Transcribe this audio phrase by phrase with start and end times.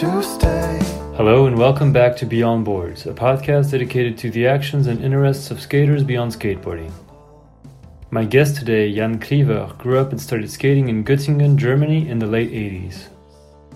[0.00, 0.78] to stay.
[1.14, 5.50] Hello and welcome back to Beyond Boards, a podcast dedicated to the actions and interests
[5.50, 6.90] of skaters beyond skateboarding.
[8.10, 12.26] My guest today, Jan Kliewer, grew up and started skating in Göttingen, Germany in the
[12.26, 13.08] late 80s.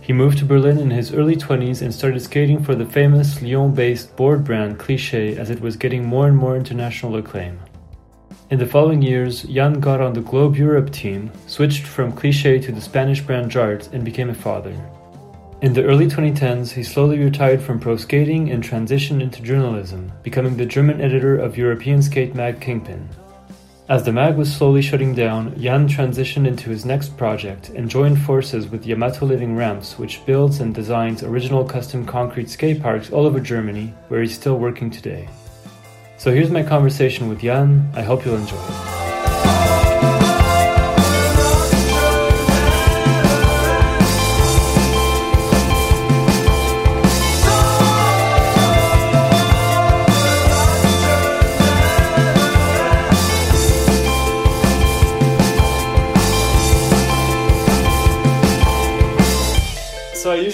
[0.00, 3.75] He moved to Berlin in his early 20s and started skating for the famous Lyon
[3.75, 7.61] based board brand Cliche as it was getting more and more international acclaim.
[8.48, 12.72] In the following years, Jan got on the Globe Europe team, switched from Cliche to
[12.72, 14.75] the Spanish brand Jart, and became a father.
[15.62, 20.56] In the early 2010s, he slowly retired from pro skating and transitioned into journalism, becoming
[20.56, 23.08] the German editor of European skate mag Kingpin.
[23.88, 28.20] As the mag was slowly shutting down, Jan transitioned into his next project and joined
[28.20, 33.24] forces with Yamato Living Ramps, which builds and designs original custom concrete skate parks all
[33.24, 35.28] over Germany, where he's still working today.
[36.16, 37.91] So here's my conversation with Jan.
[37.94, 39.03] I hope you'll enjoy it.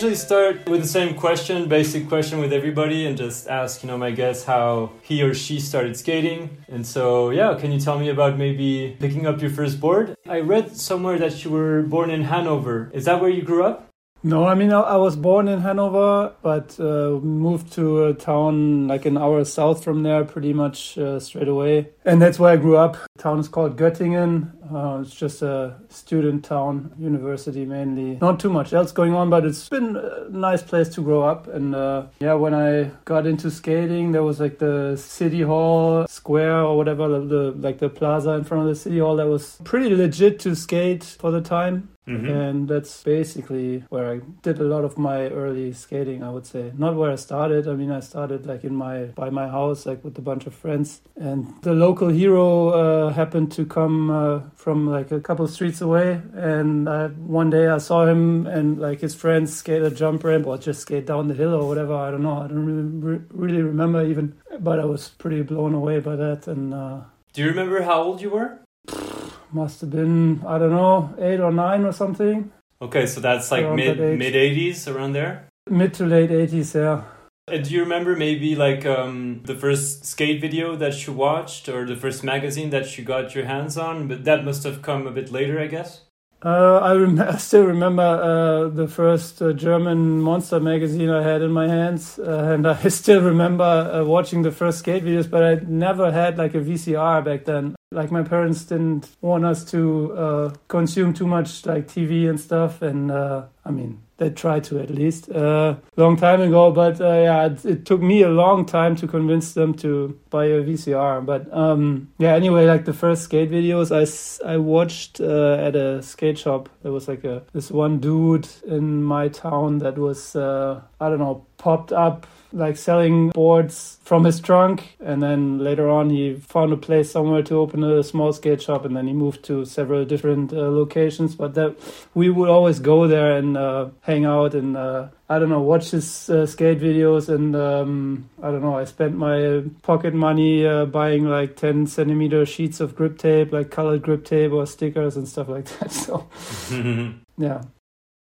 [0.01, 3.99] Usually start with the same question, basic question with everybody, and just ask, you know,
[3.99, 6.49] my guest how he or she started skating.
[6.69, 10.17] And so, yeah, can you tell me about maybe picking up your first board?
[10.27, 12.91] I read somewhere that you were born in Hanover.
[12.95, 13.90] Is that where you grew up?
[14.23, 19.07] No, I mean, I, was born in Hanover, but uh, moved to a town like
[19.07, 21.89] an hour south from there pretty much uh, straight away.
[22.05, 22.99] And that's where I grew up.
[23.17, 24.53] The town is called Göttingen.
[24.73, 28.19] Uh, it's just a student town, university mainly.
[28.21, 31.49] Not too much else going on, but it's been a nice place to grow up.
[31.49, 36.61] And uh, yeah, when I got into skating, there was like the city hall square
[36.61, 39.57] or whatever, the, the like the plaza in front of the city hall that was
[39.65, 41.89] pretty legit to skate for the time.
[42.11, 46.73] And that's basically where I did a lot of my early skating, I would say.
[46.77, 47.69] Not where I started.
[47.69, 50.55] I mean, I started like in my by my house, like with a bunch of
[50.55, 51.01] friends.
[51.17, 56.21] And the local hero uh, happened to come uh, from like a couple streets away.
[56.35, 60.47] And uh, one day I saw him and like his friends skate a jump ramp
[60.47, 61.95] or just skate down the hill or whatever.
[61.95, 62.39] I don't know.
[62.43, 64.35] I don't really, re- really remember even.
[64.59, 66.47] But I was pretty blown away by that.
[66.47, 67.01] And uh,
[67.33, 68.61] Do you remember how old you were?
[69.53, 72.51] must have been, I don't know, eight or nine or something.
[72.83, 75.47] Okay, so that's like Around mid that mid eighties around there.
[75.69, 77.05] Mid to late 80s, yeah.
[77.47, 81.87] Uh, Do you remember maybe like um, the first skate video that you watched or
[81.87, 84.09] the first magazine that you got your hands on?
[84.09, 86.03] But that must have come a bit later, I guess.
[86.43, 91.43] Uh, I, rem- I still remember uh, the first uh, German monster magazine I had
[91.43, 95.29] in my hands, uh, and I still remember uh, watching the first skate videos.
[95.29, 97.77] But I never had like a VCR back then.
[97.93, 102.83] Like my parents didn't want us to uh, consume too much like TV and stuff,
[102.83, 106.71] and I mean they tried to at least uh, long time ago.
[106.71, 110.45] But uh, yeah, it, it took me a long time to convince them to buy
[110.45, 111.25] a VCR.
[111.25, 114.05] But um, yeah, anyway, like the first skate videos I,
[114.47, 116.69] I watched uh, at a skate shop.
[116.83, 121.19] There was like a this one dude in my town that was uh, I don't
[121.19, 126.73] know popped up like selling boards from his trunk and then later on he found
[126.73, 130.05] a place somewhere to open a small skate shop and then he moved to several
[130.05, 131.35] different uh, locations.
[131.35, 131.77] But that
[132.15, 135.91] we would always go there and uh, hang out and uh, I don't know watch
[135.91, 140.87] his uh, skate videos and um, I don't know I spent my pocket money uh,
[140.87, 145.29] buying like 10 centimeter sheets of grip tape like colored grip tape or stickers and
[145.29, 146.29] stuff like that so.
[147.39, 147.63] Yeah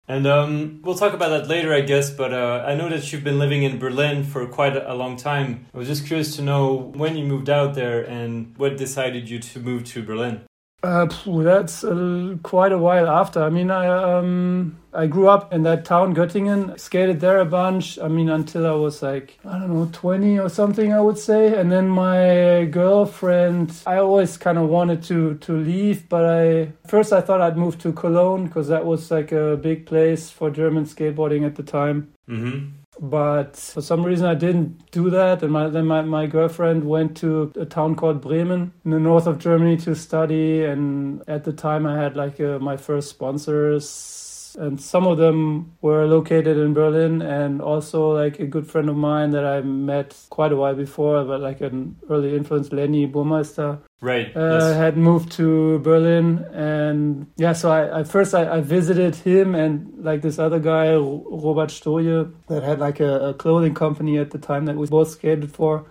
[0.08, 2.12] And um, we'll talk about that later, I guess.
[2.12, 5.66] But uh, I know that you've been living in Berlin for quite a, long time.
[5.74, 9.40] I was just curious to know when you moved out there and what decided you
[9.40, 10.42] to move to Berlin.
[10.84, 11.08] Uh,
[11.42, 13.42] that's uh, quite a while after.
[13.42, 17.98] I mean, I um, I grew up in that town, Göttingen, skated there a bunch.
[17.98, 21.60] I mean, until I was like I don't know, twenty or something, I would say.
[21.60, 27.12] And then my girlfriend, I always kind of wanted to to leave, but I first
[27.12, 30.86] I thought I'd move to Cologne because that was like a big place for German
[30.86, 32.85] skateboarding at the time Mm-hmm.
[33.00, 35.44] But for some reason I didn't do that.
[35.44, 39.28] And my, then my, my girlfriend went to a town called Bremen in the north
[39.28, 40.64] of Germany to study.
[40.64, 44.25] And at the time, I had like uh, my first sponsors.
[44.58, 48.96] And some of them were located in Berlin, and also like a good friend of
[48.96, 53.80] mine that I met quite a while before, but like an early influence, Lenny Burmeister,
[54.02, 54.28] Right.
[54.36, 54.76] uh, yes.
[54.76, 59.92] had moved to Berlin, and yeah, so I, I first I, I visited him and
[60.04, 64.38] like this other guy, Robert Stoje, that had like a, a clothing company at the
[64.38, 65.86] time that we both skated for,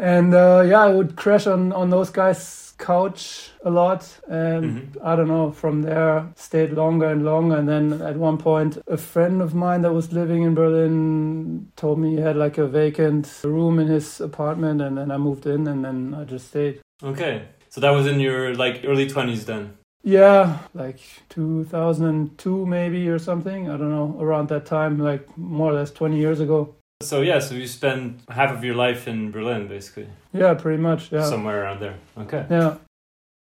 [0.00, 4.96] and uh, yeah, I would crash on on those guys couch a lot, and Mhm.
[5.02, 5.50] I don't know.
[5.50, 9.82] From there, stayed longer and longer, and then at one point, a friend of mine
[9.82, 14.20] that was living in Berlin told me he had like a vacant room in his
[14.20, 16.80] apartment, and then I moved in, and then I just stayed.
[17.02, 17.42] Okay.
[17.68, 19.74] So that was in your like early 20s then.
[20.02, 23.68] Yeah, like 2002 maybe or something.
[23.68, 26.74] I don't know, around that time, like more or less 20 years ago.
[27.00, 30.08] So yeah, so you spend half of your life in Berlin basically.
[30.32, 31.12] Yeah, pretty much.
[31.12, 31.22] Yeah.
[31.22, 31.94] Somewhere around there.
[32.18, 32.44] Okay.
[32.50, 32.78] yeah.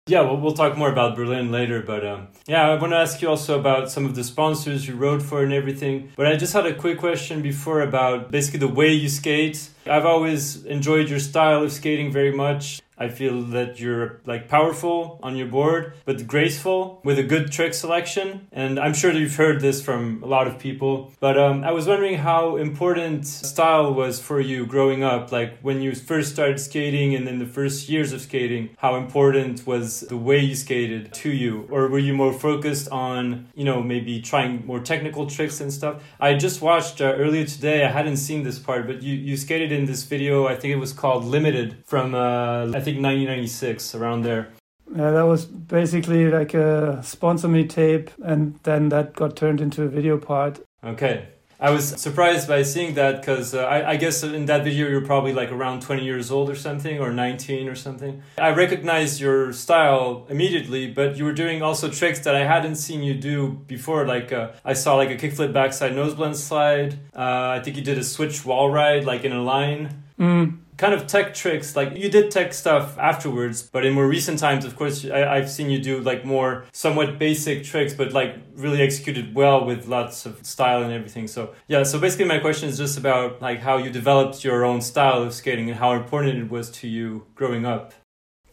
[0.10, 3.22] Yeah, well, we'll talk more about Berlin later, but um, yeah, I want to ask
[3.22, 6.12] you also about some of the sponsors you rode for and everything.
[6.16, 9.70] But I just had a quick question before about basically the way you skate.
[9.86, 12.82] I've always enjoyed your style of skating very much.
[12.98, 17.74] I feel that you're like powerful on your board, but graceful with a good trick
[17.74, 18.48] selection.
[18.52, 21.14] And I'm sure you've heard this from a lot of people.
[21.20, 25.32] But um, I was wondering how important style was for you growing up.
[25.32, 29.68] Like when you first started skating and in the first years of skating, how important
[29.68, 31.68] was the way you skated to you?
[31.70, 36.02] Or were you more focused on, you know, maybe trying more technical tricks and stuff?
[36.20, 39.72] I just watched uh, earlier today, I hadn't seen this part, but you, you skated
[39.72, 44.48] in this video, I think it was called Limited from, uh, think 1996, around there.
[44.96, 49.84] Yeah, that was basically like a sponsor me tape, and then that got turned into
[49.84, 50.60] a video part.
[50.84, 51.28] Okay.
[51.60, 55.06] I was surprised by seeing that because uh, I, I guess in that video you're
[55.06, 58.22] probably like around 20 years old or something, or 19 or something.
[58.38, 63.02] I recognized your style immediately, but you were doing also tricks that I hadn't seen
[63.02, 64.06] you do before.
[64.06, 66.94] Like uh, I saw like a kickflip backside nose blend slide.
[67.16, 70.04] Uh, I think you did a switch wall ride like in a line.
[70.20, 70.60] Mm.
[70.78, 74.64] Kind of tech tricks, like you did tech stuff afterwards, but in more recent times,
[74.64, 78.82] of course, I, I've seen you do like more somewhat basic tricks, but like really
[78.82, 81.28] executed well with lots of style and everything.
[81.28, 84.82] So yeah, so basically my question is just about like how you developed your own
[84.82, 87.94] style of skating and how important it was to you growing up.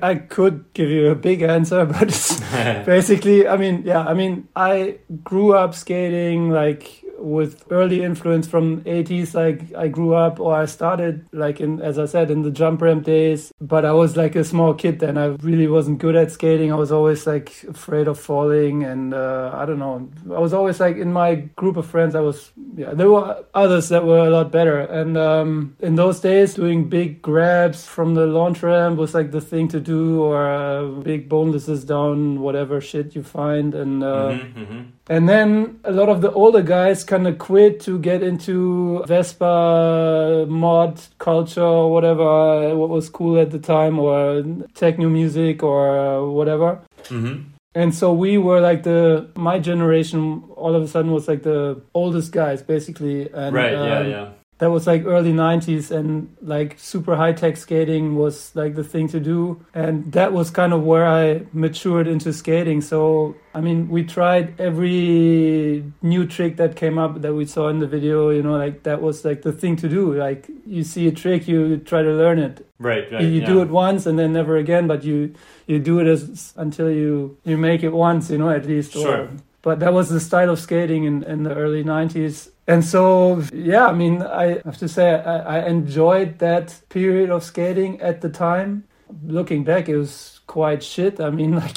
[0.01, 2.09] I could give you a big answer, but
[2.87, 8.83] basically, I mean, yeah, I mean, I grew up skating like with early influence from
[8.83, 12.51] 80s like i grew up or i started like in as i said in the
[12.51, 13.53] jump ramp days.
[13.61, 15.17] But i was like a small kid then.
[15.17, 16.71] I really wasn't good at skating.
[16.71, 19.97] I was always like afraid of falling and uh, i don't know.
[20.37, 21.31] I was always like in my
[21.61, 22.39] group of friends i was
[22.77, 24.79] yeah there were others that were a lot better.
[24.81, 29.41] And um, in those days doing big grabs from the launch ramp was like the
[29.41, 33.75] thing to do or uh, big bonelesses down whatever shit you find.
[33.75, 34.83] And uh, Mhm, mhm.
[35.09, 40.47] And then a lot of the older guys kind of quit to get into Vespa
[40.49, 44.43] mod culture or whatever, what was cool at the time, or
[44.75, 46.81] techno music or uh, whatever.
[47.05, 47.45] Mhm.
[47.77, 50.45] And so we were like the my generation.
[50.57, 53.29] All of a sudden was like the oldest guys, basically.
[53.33, 54.29] And, Right, yeah, um, yeah.
[54.59, 59.09] That was like early 90s and like super high tech skating was like the thing
[59.09, 63.89] to do and that was kind of where i matured into skating so i mean
[63.89, 68.43] we tried every new trick that came up that we saw in the video you
[68.43, 71.77] know like that was like the thing to do like you see a trick you
[71.79, 73.23] try to learn it Right, right.
[73.23, 73.47] you yeah.
[73.47, 75.35] do it once and then never again but you
[75.67, 79.29] you do it as until you you make it once you know at least Sure.
[79.63, 83.87] but that was the style of skating in, in the early 90s and so yeah
[83.87, 88.29] i mean i have to say I, I enjoyed that period of skating at the
[88.29, 88.85] time.
[89.27, 91.21] Looking back it was quite shit.
[91.21, 91.77] I mean like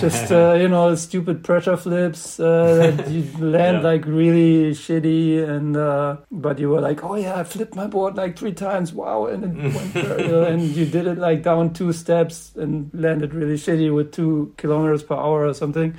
[0.00, 3.90] just uh, you know stupid pressure flips uh, that you land Yeah.
[3.90, 8.14] like really shitty and uh, but you were like oh yeah i flipped my board
[8.16, 8.92] like three times.
[8.94, 9.26] Wow.
[9.26, 13.56] And it went very and you did it like down two steps and landed really
[13.56, 15.94] shitty with two kilometers per hour or something.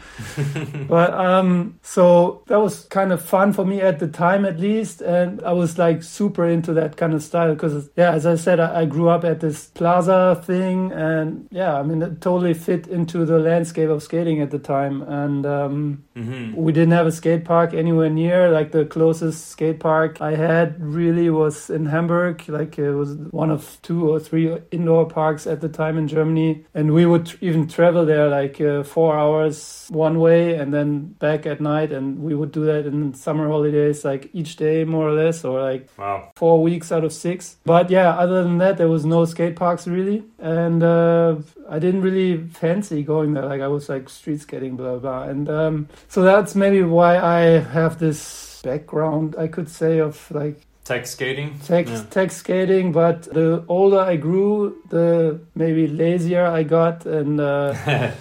[0.87, 5.01] But um so that was kind of fun for me at the time at least.
[5.01, 8.59] And i was like super into that kind of style because yeah as i said
[8.59, 10.91] I, I grew up at this plaza thing.
[10.91, 15.01] And yeah i mean it totally fit into the landscape of skating at the time
[15.03, 16.53] and um Mhm.
[16.55, 20.75] we didn't have a skate park anywhere near like the closest skate park i had
[20.83, 25.61] really was in hamburg like it was one of two or three indoor parks at
[25.61, 30.19] the time in germany and we would even travel there like uh, four hours one
[30.19, 34.29] way and then back at night and we would do that in summer holidays like
[34.33, 36.31] each day more or less or like Wow.
[36.35, 37.57] four weeks out of six.
[37.65, 41.35] But yeah, other than that, there was no skate parks really, and uh,
[41.69, 43.45] I didn't really fancy going there.
[43.45, 47.59] Like I was like street skating, blah blah, and um, so that's maybe why I
[47.59, 51.49] have this background, I could say, of like tech skating.
[51.67, 52.03] Tech, Yeah.
[52.09, 54.53] tech skating, but the older I grew,
[54.89, 57.73] the maybe lazier I got, and uh,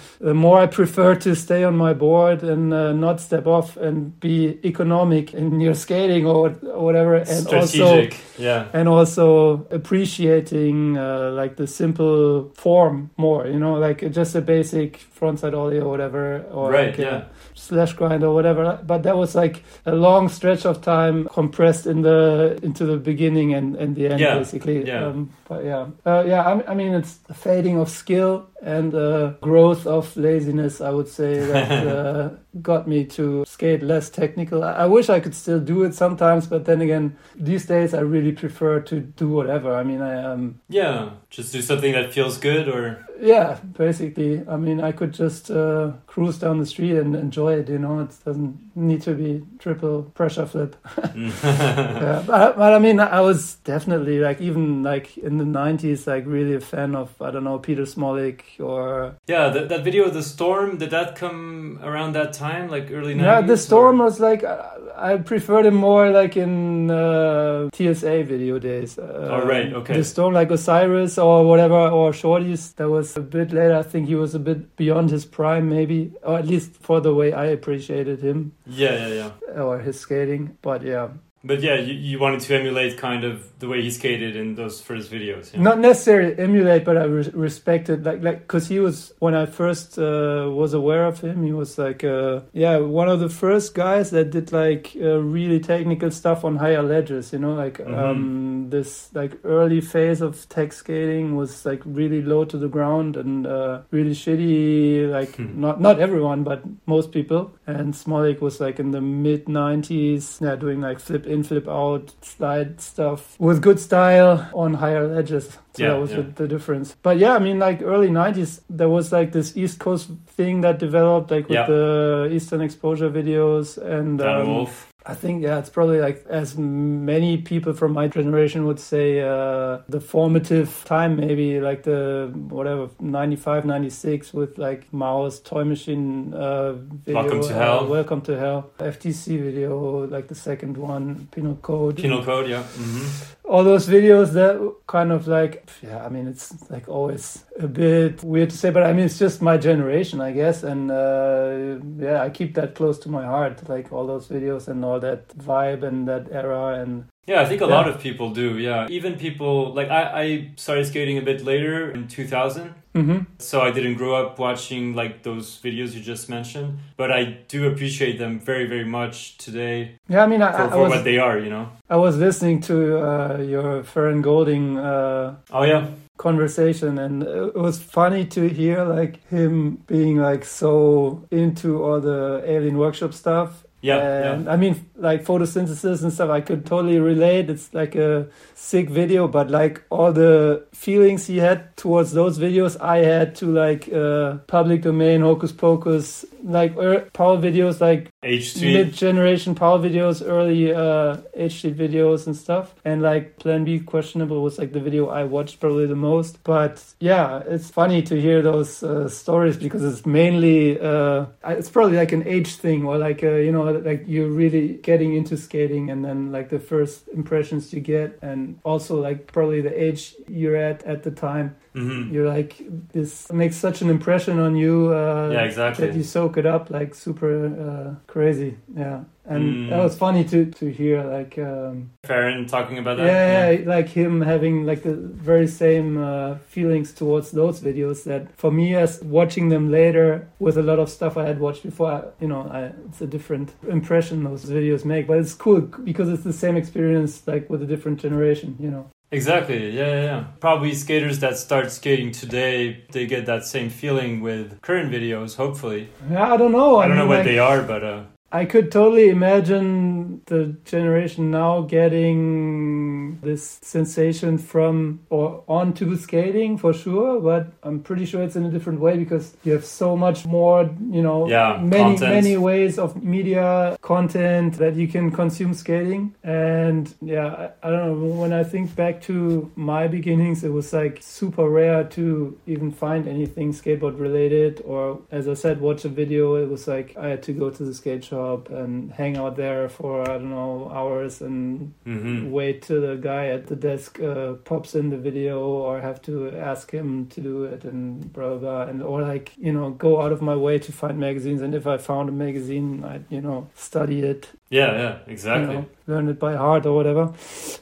[0.27, 4.19] the more I prefer to stay on my board and uh, not step off and
[4.19, 8.19] be economic in your skating or, or whatever, and also Strategic.
[8.37, 8.65] yeah.
[8.73, 14.99] and also appreciating uh, like the simple form more, you know, like just a basic
[15.19, 17.23] frontside ollie or whatever, or Right, like yeah.
[17.59, 18.79] Slash grind or whatever.
[18.85, 23.53] But that was like a long stretch of time compressed in the into the beginning
[23.53, 24.87] and, and the end, Yeah, basically.
[24.87, 25.05] yeah.
[25.07, 26.43] Um, but yeah, uh, yeah.
[26.43, 30.79] I, I mean, it's fading of skill and uh, growth of laziness.
[30.79, 32.29] I would say that uh,
[32.61, 34.63] got me to skate less technical.
[34.63, 38.01] I, I wish I could still do it sometimes, but then again, these days I
[38.01, 39.73] really prefer to do whatever.
[39.75, 41.09] I mean, I um, Yeah.
[41.31, 44.47] Just do something that feels good or yeah, basically.
[44.47, 47.69] I mean, I could just uh, cruise down the street and enjoy it.
[47.69, 50.75] You know, it doesn't need to be triple pressure flip.
[51.13, 56.23] yeah, but, but I mean, I was definitely like even like in the '90s, like
[56.27, 60.13] really a fan of I don't know Peter Smolik or Yeah, that, that video of
[60.13, 63.21] the storm, did that come around that time, like early 90s?
[63.23, 68.23] yeah, the storm or- was like I, I preferred him more like in uh, TSA
[68.23, 68.97] video days.
[68.99, 69.95] Uh, Oh, right, okay.
[69.97, 72.75] The storm like Osiris or whatever or Shorties.
[72.75, 73.75] That was a bit later.
[73.77, 77.13] I think he was a bit beyond his prime, maybe, or at least for the
[77.13, 79.13] way I appreciated him Yeah, yeah,
[79.47, 79.61] yeah.
[79.61, 80.57] or his skating.
[80.61, 81.09] But yeah,
[81.43, 84.81] But yeah, you, you wanted to emulate kind of the way he skated in those
[84.81, 85.53] first videos.
[85.53, 85.61] Yeah.
[85.61, 89.97] not necessarily emulate, but I re- respected like like because he was when I first
[89.97, 94.11] uh, was aware of him, he was like uh, yeah one of the first guys
[94.11, 97.31] that did like uh, really technical stuff on higher ledges.
[97.33, 97.97] You know, like Mhm.
[97.97, 103.15] um, this like early phase of tech skating was like really low to the ground
[103.17, 105.09] and uh, really shitty.
[105.09, 105.61] Like Hmm.
[105.61, 107.51] not not everyone, but most people.
[107.69, 112.13] And Smolik was like in the mid '90s, yeah, doing like flip in, flip out,
[112.21, 115.49] slide stuff with good style on higher ledges.
[115.73, 116.23] So Yeah, that was yeah.
[116.35, 116.95] the, difference.
[117.01, 120.79] But yeah, I mean, like early '90s, there was like this East Coast thing that
[120.79, 121.67] developed, like with Yeah.
[121.67, 124.88] the Eastern Exposure videos, and um, Wolf.
[125.09, 129.79] I think yeah, it's probably like as many people from my generation would say uh,
[129.89, 136.73] the formative time, maybe like the whatever 95, 96 with like Mao's Toy Machine uh,
[136.73, 137.23] video.
[137.23, 137.87] Welcome to uh, Hell.
[137.87, 138.69] Welcome to Hell.
[138.77, 141.97] FTC video, like the second one, Penal Code.
[141.97, 142.61] Penal Code, yeah.
[142.61, 143.07] hmm
[143.45, 148.23] All those videos that kind of like yeah, I mean it's like always a bit
[148.23, 152.21] weird to say, but I mean it's just my generation, I guess, and uh, yeah,
[152.21, 155.83] I keep that close to my heart, like all those videos and all that vibe
[155.83, 157.77] and that era and Yeah, I think a Yeah.
[157.77, 158.57] lot of people do.
[158.57, 160.25] Yeah, even people like I, I
[160.55, 165.13] started skating a bit later in 2000, hmm so I didn't grow up watching like
[165.23, 169.77] those videos you just mentioned, but I do appreciate them very, very much today
[170.09, 170.23] yeah.
[170.23, 171.37] I mean, I, for, I for was what they are.
[171.45, 171.65] You know.
[171.89, 172.75] I was listening to
[173.09, 175.85] uh, your Farran Golding uh, Oh yeah,
[176.17, 182.41] conversation, and it was funny to hear like him being like so into all the
[182.45, 183.63] alien workshop stuff.
[183.81, 187.49] yeah, and I mean, like photosynthesis and stuff, I could totally relate.
[187.49, 192.79] It's like a sick video, but like all the feelings he had towards those videos,
[192.79, 198.09] I had to like uh, public domain, hocus pocus, like er, Powell videos, like.
[198.21, 198.73] H-Street.
[198.73, 202.75] mid generation Powell videos, early uh, HD videos and stuff.
[202.83, 206.43] And like Plan B questionable was like the video I watched probably the most.
[206.43, 211.97] But yeah, it's funny to hear those uh, stories because it's mainly uh, it's probably
[211.97, 215.91] like an age thing or like uh, you know like you're really getting into skating
[215.91, 220.55] and then like the first impressions you get and also like probably the age you're
[220.55, 222.53] at at the time hmm you're like
[222.93, 225.87] this makes such an impression on you uh, Yeah, exactly.
[225.87, 229.69] that you soak it up like super uh, crazy yeah and Mm.
[229.69, 233.05] that was funny to to hear like um, Farran talking about that.
[233.05, 234.95] yeah, yeah, like him having like the
[235.29, 240.57] very same uh, feelings towards those videos that for me as watching them later with
[240.57, 243.53] a lot of stuff I had watched before I, you know I, it's a different
[243.67, 245.61] impression those videos make but it's cool
[245.91, 249.71] because it's the same experience like with a different generation you know Exactly.
[249.71, 250.23] Yeah, yeah, yeah.
[250.39, 255.35] Probably skaters that start skating today, they get that same feeling with current videos.
[255.35, 258.45] Hopefully, yeah I don't know I don't know what like, they are, but uh, I
[258.45, 267.19] could totally imagine the generation now getting this sensation from or onto skating for sure,
[267.19, 270.69] but I'm pretty sure it's in a different way because you have so much more,
[270.91, 272.13] you know, Yeah, many content.
[272.13, 276.13] many ways of media content that you can consume skating.
[276.23, 278.09] And yeah, I, I don't know.
[278.21, 283.07] When I think back to my beginnings, it was like super rare to even find
[283.07, 284.61] anything skateboard related.
[284.65, 286.35] Or as I said, watch a video.
[286.35, 288.18] It was like I had to go to the skate shop
[288.49, 293.27] and hang out there for I don't know hours and hmm wait till the guy
[293.27, 297.43] at the desk uh, pops in the video or have to ask him to do
[297.43, 298.61] it and blah blah blah.
[298.63, 301.41] And or like you know go out of my way to find magazines.
[301.41, 305.55] And if I found a magazine I'd you know study it Yeah, yeah, you exactly.
[305.55, 307.13] know learn it by heart or whatever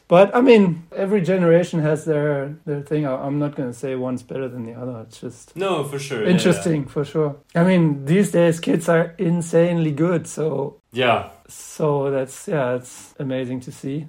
[0.08, 4.48] but I mean every generation has their their thing I'm not gonna say one's better
[4.50, 6.24] than the other it's just No, for sure.
[6.24, 11.06] yeah, interesting for sure I mean these days kids are insanely good so Yeah.
[11.06, 11.30] yeah.
[11.48, 14.08] so that's yeah it's amazing to see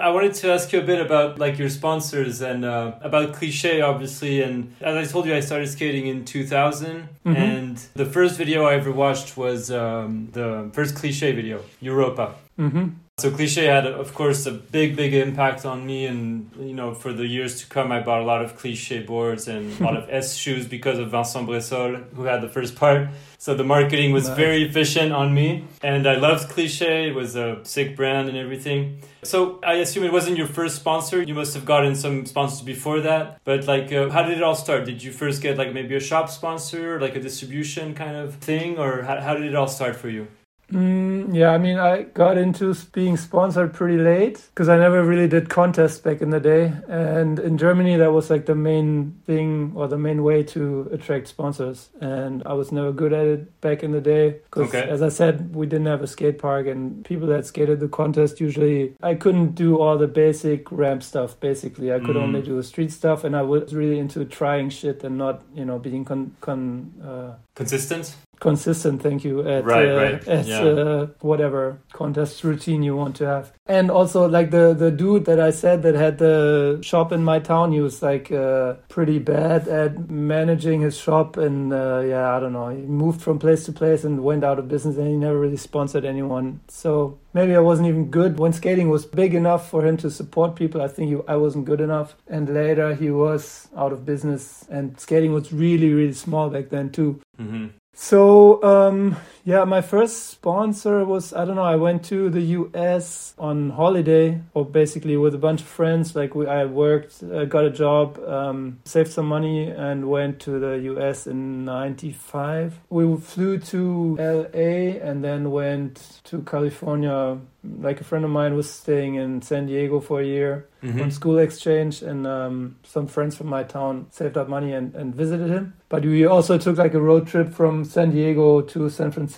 [0.00, 3.80] I wanted to ask you a bit about like your sponsors and uh, about cliche,
[3.82, 4.42] obviously.
[4.42, 7.36] And as I told you, I started skating in 2000, Mhm.
[7.36, 12.34] and the first video I ever watched was um, the first cliche video, Europa.
[12.56, 12.88] hmm
[13.20, 17.12] So cliche had, of course, a big, big impact on me, and you know, for
[17.12, 20.08] the years to come, I bought a lot of cliche boards and a lot of
[20.18, 23.08] éS shoes because of Vincent Bressol, who had the first part.
[23.44, 24.36] So the marketing was Nice.
[24.44, 25.48] very efficient on me,
[25.82, 27.08] and I loved cliche.
[27.10, 28.80] It was a sick brand and everything.
[29.22, 31.16] So I assume it wasn't your first sponsor.
[31.22, 33.24] You must have gotten some sponsors before that.
[33.44, 34.80] But like, uh, how did it all start?
[34.90, 38.78] Did you first get like maybe a shop sponsor, like a distribution kind of thing,
[38.78, 40.26] or how, how did it all start for you?
[40.72, 45.28] Mm, yeah, I mean, I got into being sponsored pretty late because I never really
[45.28, 46.72] did contests back in the day.
[46.88, 51.28] And in Germany, that was like the main thing or the main way to attract
[51.28, 51.88] sponsors.
[52.00, 54.88] And I was never good at it back in the day because, Okay.
[54.88, 58.40] as I said, we didn't have a skate park, and people that skated the contest
[58.40, 61.38] usually, I couldn't do all the basic ramp stuff.
[61.40, 62.22] Basically, I could Mm.
[62.22, 65.64] only do the street stuff, and I was really into trying shit and not, you
[65.64, 66.32] know, being con.
[66.40, 68.16] con uh, Consistent.
[68.40, 70.62] Consistent thank you at Right, uh, right, at yeah.
[70.62, 73.52] uh, whatever contest routine you want to have.
[73.66, 77.38] And also like the the dude that i said that had the shop in my
[77.38, 82.40] town he was like uh, pretty bad at managing his shop and uh, yeah i
[82.40, 82.68] don't know.
[82.70, 85.56] He moved from place to place and went out of business and he never really
[85.58, 86.60] sponsored anyone.
[86.68, 88.38] So maybe i wasn't even good.
[88.38, 91.66] When skating was big enough for him to support people i think he, i wasn't
[91.66, 92.16] good enough.
[92.26, 96.90] And later he was out of business and skating was really really small back then
[96.90, 97.20] too.
[97.36, 101.62] Hmm so um, yeah, my first sponsor was I don't know.
[101.62, 103.34] I went to the U.S.
[103.38, 106.14] on holiday, or basically with a bunch of friends.
[106.14, 110.58] Like we, I worked, uh, got a job, um, saved some money, and went to
[110.58, 111.26] the U.S.
[111.26, 112.78] in '95.
[112.90, 115.00] We flew to L.A.
[115.00, 117.38] and then went to California.
[117.62, 121.10] Like a friend of mine was staying in San Diego for a year hmm on
[121.10, 125.48] school exchange and um, some friends from my town saved up money and, and visited
[125.48, 129.30] him but we also took like a road trip from san diego to san francisco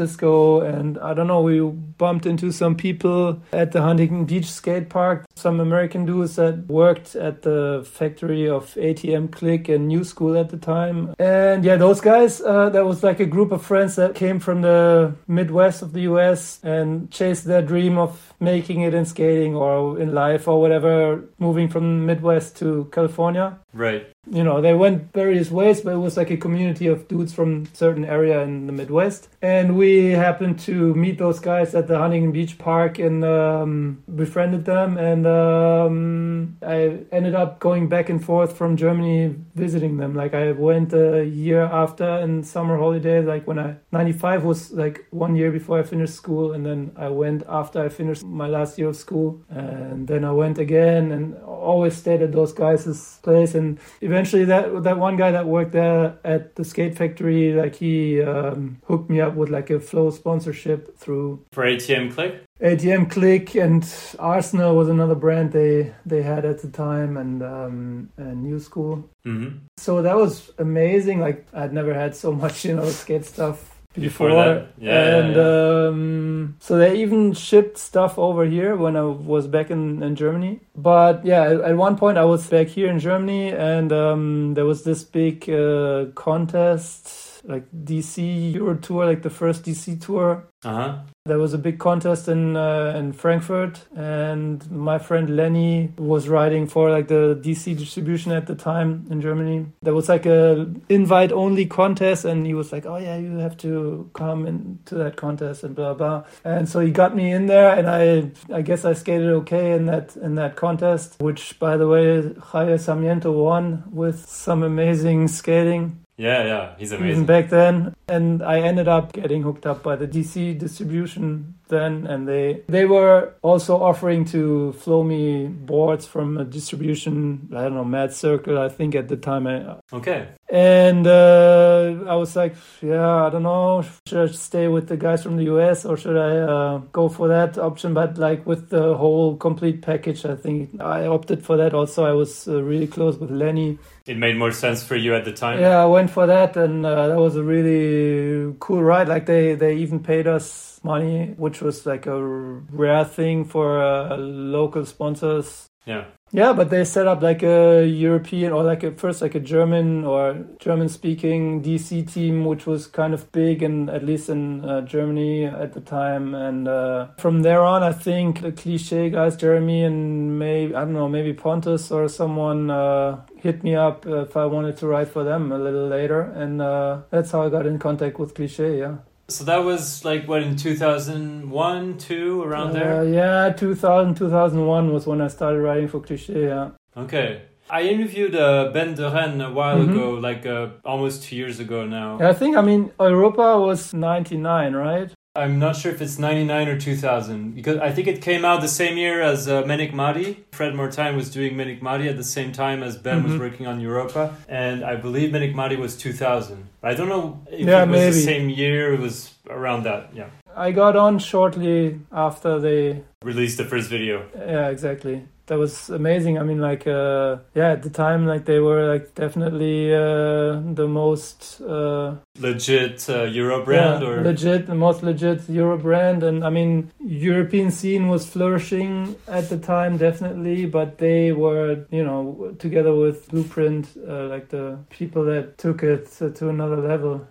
[0.60, 5.24] and i don't know we bumped into some people at the huntington beach skate park
[5.34, 10.50] some american dudes that worked at the factory of atm click and new school at
[10.50, 11.14] the time.
[11.18, 14.62] And yeah those guys uh, that was like a group of friends that came from
[14.62, 19.98] the midwest of the us and chased their dream of making it in skating or
[20.00, 23.58] in life or whatever moving from midwest to california.
[23.74, 24.06] Right.
[24.30, 27.66] you know they went various ways but it was like a community of dudes from
[27.72, 29.28] certain area in the midwest.
[29.40, 34.64] And we happened to meet those guys at the huntington beach park and um, befriended
[34.64, 34.98] them.
[34.98, 40.14] And um, i ended up going back and forth from germany visiting them.
[40.14, 45.06] Like i went a year after in summer holiday like when i 95 was like
[45.10, 46.52] one year before i finished school.
[46.52, 49.42] And then i went after i finished my last year of school.
[49.50, 53.54] And then i went again and always stayed at those guys' place.
[53.54, 58.22] And eventually that that one guy that worked there at the skate factory like he
[58.22, 62.44] um, hooked me up with like a flow sponsorship through For ATM Click.
[62.62, 63.82] ATM Click and
[64.18, 69.08] Arsenal was another brand they they had at the time and um, and New School
[69.24, 73.58] hmm so that was amazing like I'd never had so much you know skate stuff
[73.94, 74.68] Before before, that?
[74.78, 79.70] Yeah, and yeah, Um, so they even shipped stuff over here when I was back
[79.70, 80.60] in, in Germany.
[80.74, 84.64] But yeah, at, at one point I was back here in Germany, and um, there
[84.64, 90.44] was this big uh, contest like DC Euro Tour, like the first DC tour.
[90.64, 90.98] Uh huh.
[91.24, 96.66] There was a big contest in uh, in Frankfurt, and my friend Lenny was riding
[96.66, 99.66] for like the DC distribution at the time in Germany.
[99.82, 103.56] There was like a invite only contest, and he was like, "Oh yeah, you have
[103.58, 106.24] to come into that contest," and blah blah.
[106.42, 109.86] And so he got me in there, and I I guess I skated okay in
[109.86, 116.01] that in that contest, which by the way, Javier Sarmiento won with some amazing skating.
[116.22, 117.10] Yeah, yeah, he's amazing.
[117.10, 117.94] even back then.
[118.08, 122.84] And I ended up getting hooked up by the DC distribution then, and they they
[122.84, 127.48] were also offering to flow me boards from a distribution.
[127.56, 128.58] I don't know, Mad Circle.
[128.58, 129.46] I think at the time.
[129.46, 130.28] I, Okay.
[130.50, 135.22] and uh, I was like, yeah, I don't know, should I stay with the guys
[135.22, 137.94] from the US or should I uh, go for that option?
[137.94, 141.72] But like with the whole complete package, I think I opted for that.
[141.74, 143.78] Also, I was uh, really close with Lenny.
[144.06, 145.60] It made more sense for you at the time.
[145.60, 149.08] Yeah, I went for that, and uh, that was a really cool ride.
[149.08, 154.16] Like they they even paid us money, which was like a rare thing for uh,
[154.16, 155.68] local sponsors.
[155.86, 156.04] Yeah.
[156.34, 160.06] Yeah, but they set up like a European or like a first like a German
[160.06, 164.80] or German speaking DC team, which was kind of big and at least in uh,
[164.80, 166.34] Germany at the time.
[166.34, 170.94] And uh, from there on, I think the cliche guys, Jeremy and maybe I don't
[170.94, 175.24] know, maybe Pontus or someone uh, hit me up if I wanted to write for
[175.24, 178.78] them a little later, and uh, that's how I got in contact with cliche.
[178.78, 178.96] Yeah.
[179.32, 183.04] So that was like what in 2001, 2 around Uh, there.
[183.04, 186.46] yeah, 2000, 2001 was when I started writing for cliche.
[186.46, 186.70] Yeah.
[186.96, 187.42] Okay.
[187.70, 189.90] I interviewed uh, Ben de Rennes a while Mhm.
[189.90, 192.18] ago, like uh, almost two years ago now.
[192.20, 195.10] I think, I mean, Europa was 99, right?
[195.34, 198.68] I'm not sure if it's 99 or 2000 because I think it came out the
[198.68, 200.36] same year as uh, Menikmati.
[200.52, 203.38] Fred Mortagne was doing Menikmati at the same time as Ben was Mhm.
[203.38, 206.66] working on Europa, and I believe Menikmati was 2000.
[206.82, 208.14] I don't know if Yeah, it was maybe.
[208.14, 208.92] the same year.
[208.92, 210.10] It was around that.
[210.14, 213.00] Yeah, I got on shortly after they.
[213.24, 214.24] released the first video.
[214.36, 215.22] Yeah, exactly.
[215.52, 216.38] That was amazing.
[216.38, 220.88] I mean, like, uh, yeah, at the time, like, they were like definitely uh, the
[220.88, 226.22] most uh, Legit uh, Euro brand yeah, or legit, the most legit Euro brand.
[226.22, 230.64] And I mean, European scene was flourishing at the time, definitely.
[230.64, 236.10] But they were, you know, together with Blueprint, uh, like the people that took it
[236.12, 237.28] to another level.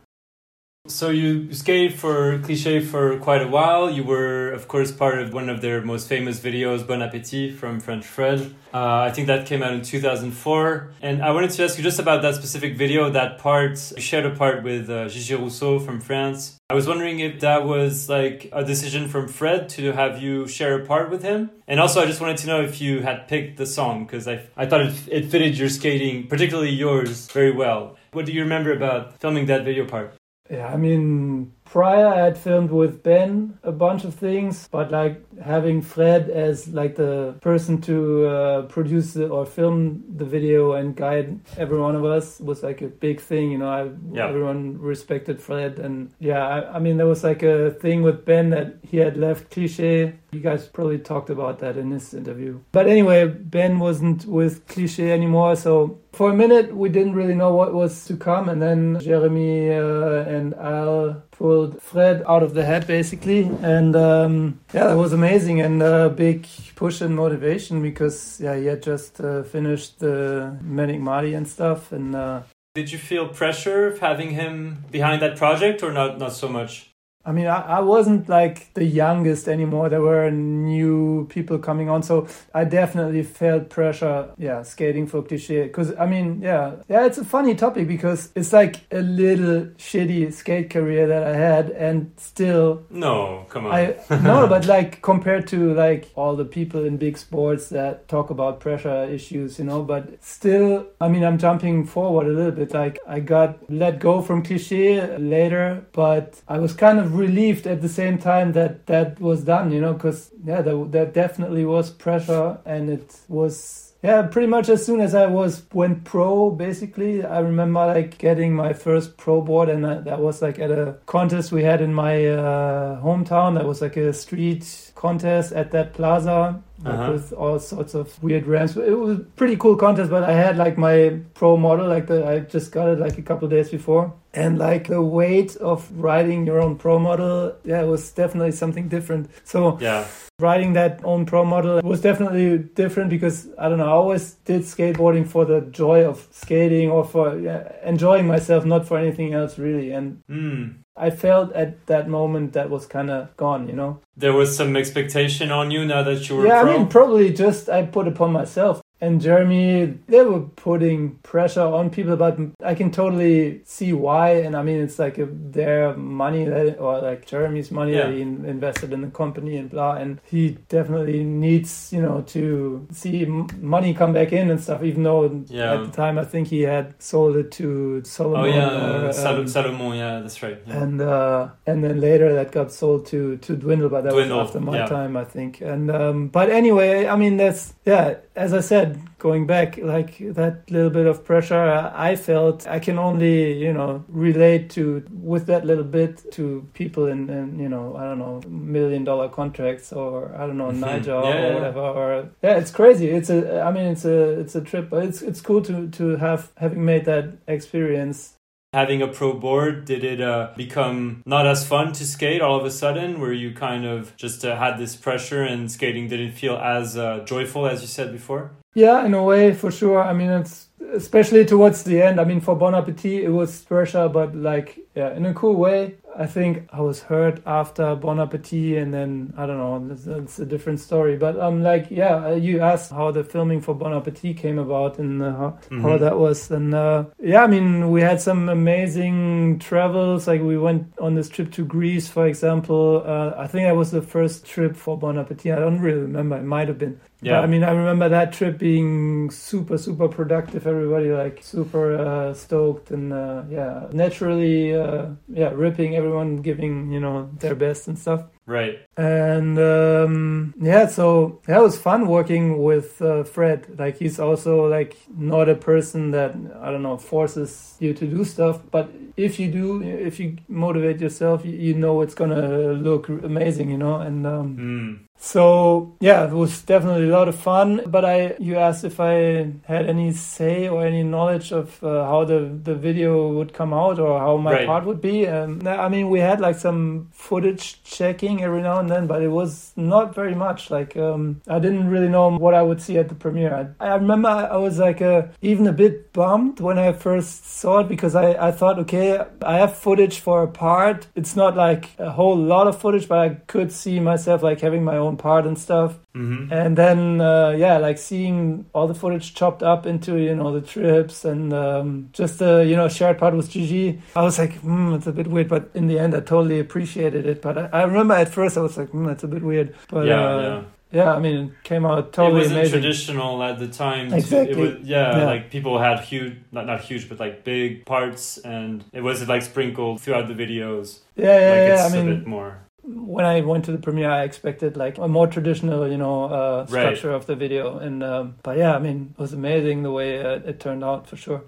[0.87, 3.89] So you skated for Cliche for quite a while.
[3.89, 7.79] You were, of course, part of one of their most famous videos, Bon Appetit from
[7.79, 8.55] French Fred.
[8.73, 10.91] Uh, I think that came out in 2004.
[11.03, 13.79] And I wanted to ask you just about that specific video, that part.
[13.95, 16.57] You shared a part with uh, JJ Rousseau from France.
[16.69, 20.81] I was wondering if that was like a decision from Fred to have you share
[20.81, 21.51] a part with him.
[21.67, 24.47] And also, I just wanted to know if you had picked the song because I,
[24.57, 27.97] I thought it, it fitted your skating, particularly yours, very well.
[28.13, 30.17] What do you remember about filming that video part?
[30.51, 35.15] Yeah, I mean, prior I had filmed with Ben a bunch of things, but like
[35.41, 41.39] having Fred as like the person to uh, produce or film the video and guide
[41.57, 43.51] every one of us was like a big thing.
[43.53, 44.27] You know, I, Yeah.
[44.27, 48.49] everyone respected Fred, and yeah, I, I mean, there was like a thing with Ben
[48.49, 50.13] that he had left Cliche.
[50.33, 52.59] You guys probably talked about that in this interview.
[52.71, 57.53] But anyway, Ben wasn't with Cliche anymore, so for a minute we didn't really know
[57.55, 62.63] what was to come, and then Jeremy uh, and Al pulled Fred out of the
[62.63, 68.39] hat basically, and um, yeah, that was amazing and a big push and motivation because
[68.39, 70.15] yeah, he had just uh, finished the
[70.63, 72.43] Menikmati and stuff, and uh,
[72.75, 76.90] Did you feel pressure of having him behind that project or not not so much?
[77.23, 79.89] I mean, I, I wasn't like the youngest anymore.
[79.89, 84.29] There were new people coming on, so I definitely felt pressure.
[84.37, 85.63] Yeah, skating for cliche.
[85.63, 90.33] Because I mean, yeah, yeah, it's a funny topic because it's like a little shitty
[90.33, 93.73] skate career that I had, and still No, come on.
[93.73, 98.31] I no, but like compared to like all the people in big sports that talk
[98.31, 102.73] about pressure issues, you know, but still, I mean, I'm jumping forward a little bit.
[102.73, 107.81] Like I got let go from cliche later, but I was kind of relieved at
[107.81, 111.89] the same time that that was done, you know, because yeah, there, there definitely was
[111.89, 117.23] pressure, and it was yeah, pretty much as soon as I was went pro, basically,
[117.23, 120.97] I remember like getting my first pro board, and that, that was like at a
[121.05, 123.53] contest we had in my uh, hometown.
[123.55, 127.11] That was like a street contest at that plaza like, Uh-huh.
[127.13, 128.75] with all sorts of weird ramps.
[128.75, 132.25] It was a pretty cool contest, but I had like my pro model, like the
[132.25, 136.45] I just got it like a couple days before, and like the weight of riding
[136.45, 139.29] your own pro model, yeah, it was definitely something different.
[139.43, 140.05] So Yeah.
[140.39, 143.85] riding that own pro model was definitely different because I don't know.
[143.85, 148.87] I always did skateboarding for the joy of skating or for yeah, enjoying myself, not
[148.87, 149.91] for anything else really.
[149.91, 150.80] And Mm.
[150.95, 154.01] I felt at that moment that was kind of gone, you know.
[154.17, 156.73] There was some expectation on you now that you were yeah, pro.
[156.73, 158.81] I mean, probably just I put upon myself.
[159.01, 164.29] And Jeremy, they were putting pressure on people, but I can totally see why.
[164.45, 168.05] And I mean, it's like a, their money that, or like Jeremy's money Yeah.
[168.07, 169.93] that he invested in the company and blah.
[169.93, 173.25] And he definitely needs, you know, to see
[173.59, 174.83] money come back in and stuff.
[174.83, 175.73] Even though Yeah.
[175.73, 178.41] at the time I think he had sold it to Salomon.
[178.41, 179.97] oh yeah, or, Sal- um, Salomon.
[179.97, 180.59] Yeah, that's right.
[180.67, 180.83] Yeah.
[180.83, 184.47] and uh, and then later that got sold to to Dwindle, but that Dwindle, was
[184.49, 185.59] after my time, I think.
[185.61, 188.17] And um, but anyway, I mean that's yeah.
[188.35, 192.97] As I said, going back, like that little bit of pressure I felt, I can
[192.99, 197.95] only you know relate to with that little bit to people in, in you know
[197.95, 200.81] I don't know million dollar contracts or I don't know Mhm.
[200.83, 201.79] Nyjah Yeah, or whatever.
[201.79, 203.09] Or yeah, it's crazy.
[203.09, 206.15] It's a I mean it's a it's a trip, but it's it's cool to to
[206.17, 208.33] have having made that experience
[208.73, 212.65] Having a pro board, did it uh, become not as fun to skate all of
[212.65, 213.19] a sudden?
[213.19, 217.19] Where you kind of just uh, had this pressure and skating didn't feel as uh,
[217.25, 218.51] joyful as you said before?
[218.73, 220.01] Yeah, in a way, for sure.
[220.01, 222.19] I mean, it's especially towards the end.
[222.19, 225.95] I mean, for Bon Appetit, it was pressure, but like, yeah, in a cool way.
[226.13, 229.93] I think I was hurt after Bon Appetit, and then I don't know.
[229.93, 231.15] It's, it's a different story.
[231.15, 234.99] But um, like, yeah, uh, you asked how the filming for Bon Appetit came about
[234.99, 235.99] and uh, how, how Mhm.
[236.01, 240.27] that was, and uh, yeah, I mean, we had some amazing travels.
[240.27, 243.03] Like, we went on this trip to Greece, for example.
[243.05, 245.53] Uh, I think that was the first trip for Bon Appetit.
[245.53, 246.35] I don't really remember.
[246.37, 246.99] It might have been.
[247.21, 247.37] Yeah.
[247.37, 250.65] But, I mean, I remember that trip being super, super productive.
[250.67, 256.99] Everybody like super uh, stoked and uh, yeah, naturally, uh, yeah, ripping everyone, giving you
[256.99, 258.23] know their best and stuff.
[258.45, 258.79] Right.
[258.97, 263.79] And um, yeah, so that was fun working with uh, Fred.
[263.79, 268.23] Like he's also like not a person that I don't know forces you to do
[268.25, 273.07] stuff, but if you do, if you motivate yourself, you, you know it's gonna look
[273.09, 273.95] amazing, you know.
[273.95, 275.10] And um, Mm.
[275.17, 277.81] So yeah, it was definitely a lot of fun.
[277.85, 282.25] But I, you asked if I had any say or any knowledge of uh, how
[282.25, 284.65] the the video would come out or how my Right.
[284.65, 285.27] part would be.
[285.27, 289.27] Um, I mean, we had like some footage checking every now and then, but it
[289.29, 290.71] was not very much.
[290.71, 293.73] Like um, I didn't really know what I would see at the premiere.
[293.79, 297.79] I, I remember I was like uh, even a bit bummed when I first saw
[297.81, 301.05] it because I I thought okay, I have footage for a part.
[301.15, 304.83] It's not like a whole lot of footage, but I could see myself like having
[304.83, 305.97] my own part and stuff.
[306.13, 310.51] hmm And then, uh, yeah, like seeing all the footage chopped up into, you know,
[310.51, 313.99] the trips and um, just the, you know, shared part with JJ.
[314.15, 315.47] I was like, hmm, it's a bit weird.
[315.49, 317.41] But in the end, I totally appreciated it.
[317.41, 319.75] But I, I remember at first I was like, hmm, it's a bit weird.
[319.89, 320.63] But yeah, uh, yeah.
[321.03, 322.31] yeah, I mean, it came out totally.
[322.31, 322.81] it wasn't amazing.
[322.81, 324.09] traditional at the time.
[324.09, 324.51] to- Exactly.
[324.51, 325.25] it was, yeah, Yeah.
[325.25, 329.41] like people had huge, not not huge, but like big parts, and it was like
[329.43, 330.99] sprinkled throughout the videos.
[331.15, 331.83] Yeah, yeah, like yeah.
[331.83, 332.59] I it's a mean, bit more.
[332.83, 336.65] When I went to the premiere, I expected like a more traditional, you know, uh,
[336.69, 336.81] Right.
[336.81, 337.77] structure of the video.
[337.77, 341.07] And um, but yeah, I mean, it was amazing the way uh, it turned out
[341.07, 341.43] for sure.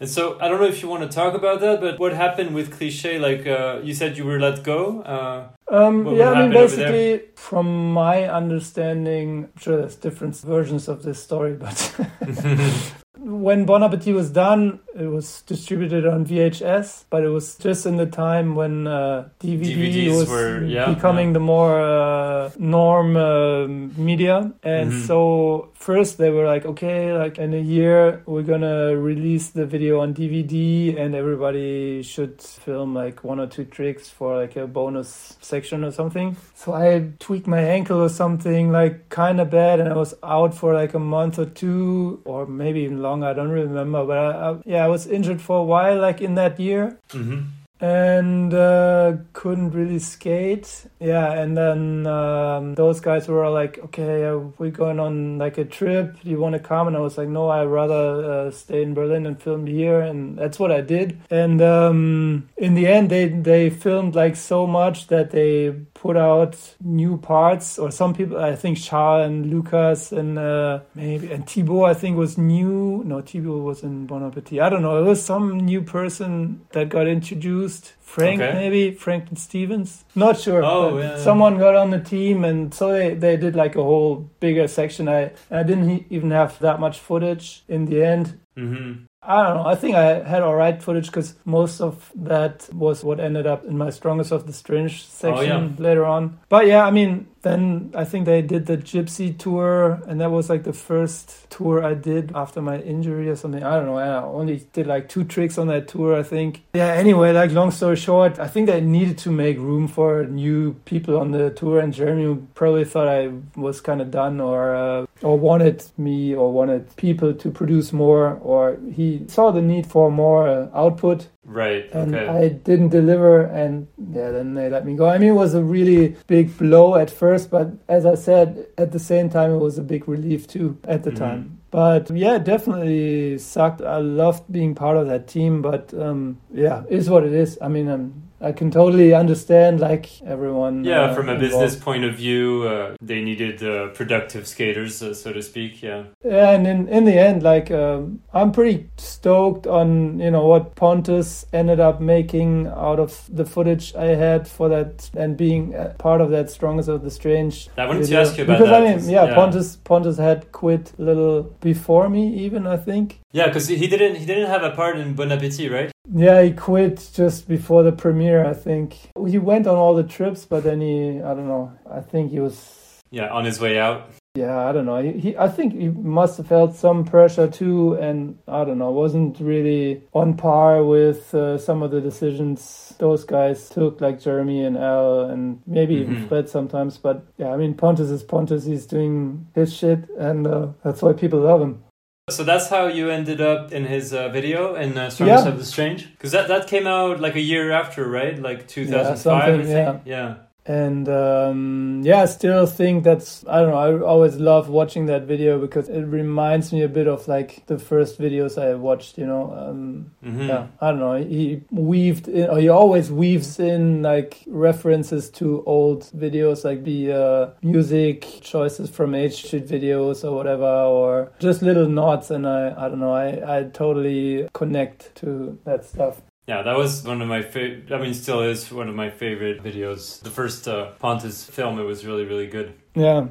[0.00, 2.54] And so I don't know if you want to talk about that, but what happened
[2.54, 3.18] with Cliche?
[3.18, 5.02] Like uh, you said, you were let go.
[5.02, 6.88] Uh, Um, yeah, I mean, happen over there?
[6.92, 11.94] basically, from my understanding, I'm sure there's different versions of this story, but
[13.22, 17.96] when Bon Appetit was done, it was distributed on VHS, but it was just in
[17.96, 21.32] the time when uh, DVD DVDs was were- yeah, becoming yeah.
[21.34, 24.52] the more uh, norm uh, media.
[24.62, 25.06] And Mhm.
[25.06, 30.00] so first they were like, okay, like in a year we're gonna release the video
[30.00, 35.36] on DVD, and everybody should film like one or two tricks for like a bonus
[35.40, 36.36] section or something.
[36.54, 40.54] So I tweaked my ankle or something like kind of bad, and I was out
[40.54, 43.26] for like a month or two, or maybe even longer.
[43.26, 46.34] I don't remember, but I, I, yeah, I was injured for a while, like in
[46.34, 47.40] that year hmm
[47.80, 50.86] and uh, couldn't really skate.
[51.00, 55.64] Yeah, and then um, those guys were like, "Okay, uh, we're going on like a
[55.64, 56.20] trip.
[56.22, 58.94] Do you want to come?" And I was like, "No, I'd rather uh, stay in
[58.94, 61.20] Berlin and film here." And that's what I did.
[61.30, 66.56] And um, in the end, they they filmed like so much that they put out
[66.82, 67.78] new parts.
[67.78, 72.16] Or some people, I think Charles and Lucas and uh, maybe and Thibaut, I think
[72.16, 73.02] was new.
[73.04, 74.60] No, Thibaut was in Bon Appetit.
[74.60, 74.98] I don't know.
[75.02, 77.92] It was some new person that got introduced.
[78.00, 78.52] Frank, Okay.
[78.54, 78.90] maybe
[79.28, 80.04] and Stevens.
[80.16, 80.64] Not sure.
[80.64, 81.16] Oh, yeah.
[81.18, 85.08] Someone got on the team, and so they, they did like a whole bigger section.
[85.08, 88.40] I I didn't even have that much footage in the end.
[88.56, 89.66] hmm I don't know.
[89.66, 93.64] I think I had all right footage because most of that was what ended up
[93.66, 95.70] in my strongest of the strange section Oh, yeah.
[95.78, 96.38] later on.
[96.48, 100.48] But yeah, I mean, then I think they did the Gypsy tour, and that was
[100.50, 103.62] like the first tour I did after my injury or something.
[103.62, 103.98] I don't know.
[103.98, 106.62] I only did like two tricks on that tour, I think.
[106.74, 106.92] Yeah.
[106.92, 111.18] Anyway, like long story short, I think they needed to make room for new people
[111.18, 115.38] on the tour, and Jeremy probably thought I was kind of done or uh, or
[115.38, 120.48] wanted me or wanted people to produce more, or he saw the need for more
[120.48, 121.84] uh, output Right.
[121.92, 122.26] and okay.
[122.26, 125.06] I didn't deliver, and yeah, then they let me go.
[125.08, 128.92] I mean, it was a really big blow at first, but as I said, at
[128.92, 131.16] the same time, it was a big relief too at the Mhm.
[131.24, 131.40] time.
[131.72, 133.80] But yeah, it definitely sucked.
[133.82, 137.58] I loved being part of that team, but um, yeah, it is what it is.
[137.60, 140.84] I mean, um, I can totally understand like everyone.
[140.84, 141.40] yeah, uh, from a involved.
[141.64, 145.82] business point of view, uh, they needed uh, productive skaters, uh, so to speak.
[145.82, 146.04] Yeah.
[146.24, 150.74] Yeah, and in, in the end, like um, I'm pretty stoked on you know what
[150.74, 155.94] Pontus ended up making out of the footage I had for that and being uh,
[155.98, 157.68] part of that strongest of the strange.
[157.76, 159.34] I wanted to ask you about because that, I 'cause- mean, yeah, yeah.
[159.34, 163.19] Pontus Pontus had quit a little before me, even I think.
[163.32, 165.92] Yeah, because he didn't he didn't have a part in Bon Appetit, right?
[166.12, 168.44] Yeah, he quit just before the premiere.
[168.44, 168.96] I think
[169.28, 171.72] he went on all the trips, but then he I don't know.
[171.90, 174.10] I think he was Yeah, on his way out.
[174.36, 175.02] Yeah, I don't know.
[175.02, 178.92] He, he, I think he must have felt some pressure too, and I don't know,
[178.92, 184.62] wasn't really on par with uh, some of the decisions those guys took, like Jeremy
[184.64, 186.28] and Al, and maybe even Mhm.
[186.28, 186.96] Fred sometimes.
[186.96, 188.64] But yeah, I mean, Pontus is Pontus.
[188.64, 191.82] He's doing his shit, and uh, that's why people love him.
[192.30, 195.52] So that's how you ended up in his uh, video in uh, Strongest Yeah.
[195.52, 196.10] of the Strange?
[196.12, 198.38] Because that, that came out like a year after, right?
[198.40, 200.02] Like 2005, I something, think.
[200.04, 200.34] Yeah.
[200.70, 203.76] And um, yeah, I still think that's I don't know.
[203.88, 207.76] I always love watching that video because it reminds me a bit of like the
[207.76, 209.18] first videos I watched.
[209.18, 210.46] You know, um, Mhm.
[210.48, 211.16] yeah, I don't know.
[211.16, 217.00] He weaved in, or he always weaves in like references to old videos, like the
[217.12, 222.30] uh, music choices from H shit videos or whatever, or just little nods.
[222.30, 223.12] And I, I don't know.
[223.12, 226.22] I, I totally connect to that stuff.
[226.50, 227.92] Yeah, that was one of my favorite.
[227.92, 230.20] I mean, still is one of my favorite videos.
[230.20, 232.74] The first uh, Pontus film, it was really, really good.
[232.96, 233.28] Yeah.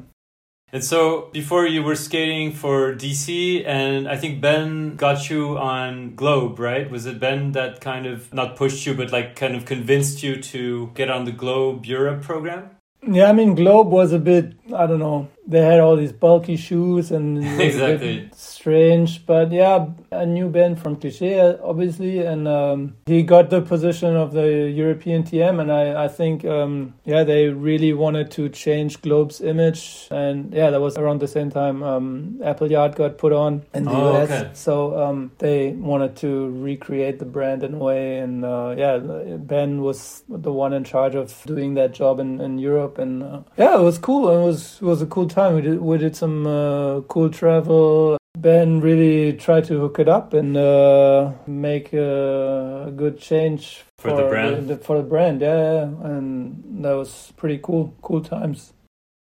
[0.72, 6.14] And so, before you were skating for DC, and I think Ben got you on
[6.14, 6.90] Globe, right?
[6.90, 10.40] Was it Ben that kind of not pushed you, but like kind of convinced you
[10.54, 12.70] to get on the Globe Europe program?
[13.06, 16.56] Yeah, I mean, Globe was a bit, I don't know, they had all these bulky
[16.56, 18.28] shoes and it was a bit Exactly.
[18.34, 19.26] strange.
[19.26, 24.32] But yeah, a new Ben from Cliche, obviously, and um, he got the position of
[24.32, 25.60] the European TM.
[25.60, 30.06] And I, I think, um, yeah, they really wanted to change Globe's image.
[30.10, 33.90] And yeah, that was around the same time um, Appleyard got put on in the
[33.90, 34.30] Oh, US.
[34.30, 34.50] okay.
[34.54, 38.18] So um, they wanted to recreate the brand in a way.
[38.18, 38.98] And uh, yeah,
[39.38, 42.98] Ben was the one in charge of doing that job in, in Europe.
[42.98, 44.28] And uh, yeah, it was cool.
[44.30, 45.39] It was it was a cool time.
[45.48, 48.18] We did we did some uh, cool travel.
[48.36, 54.14] Ben really tried to hook it up and uh, make uh, a good change For
[54.14, 54.82] the brand?
[54.82, 57.94] for the brand, yeah, and that was pretty cool.
[58.02, 58.72] Cool times.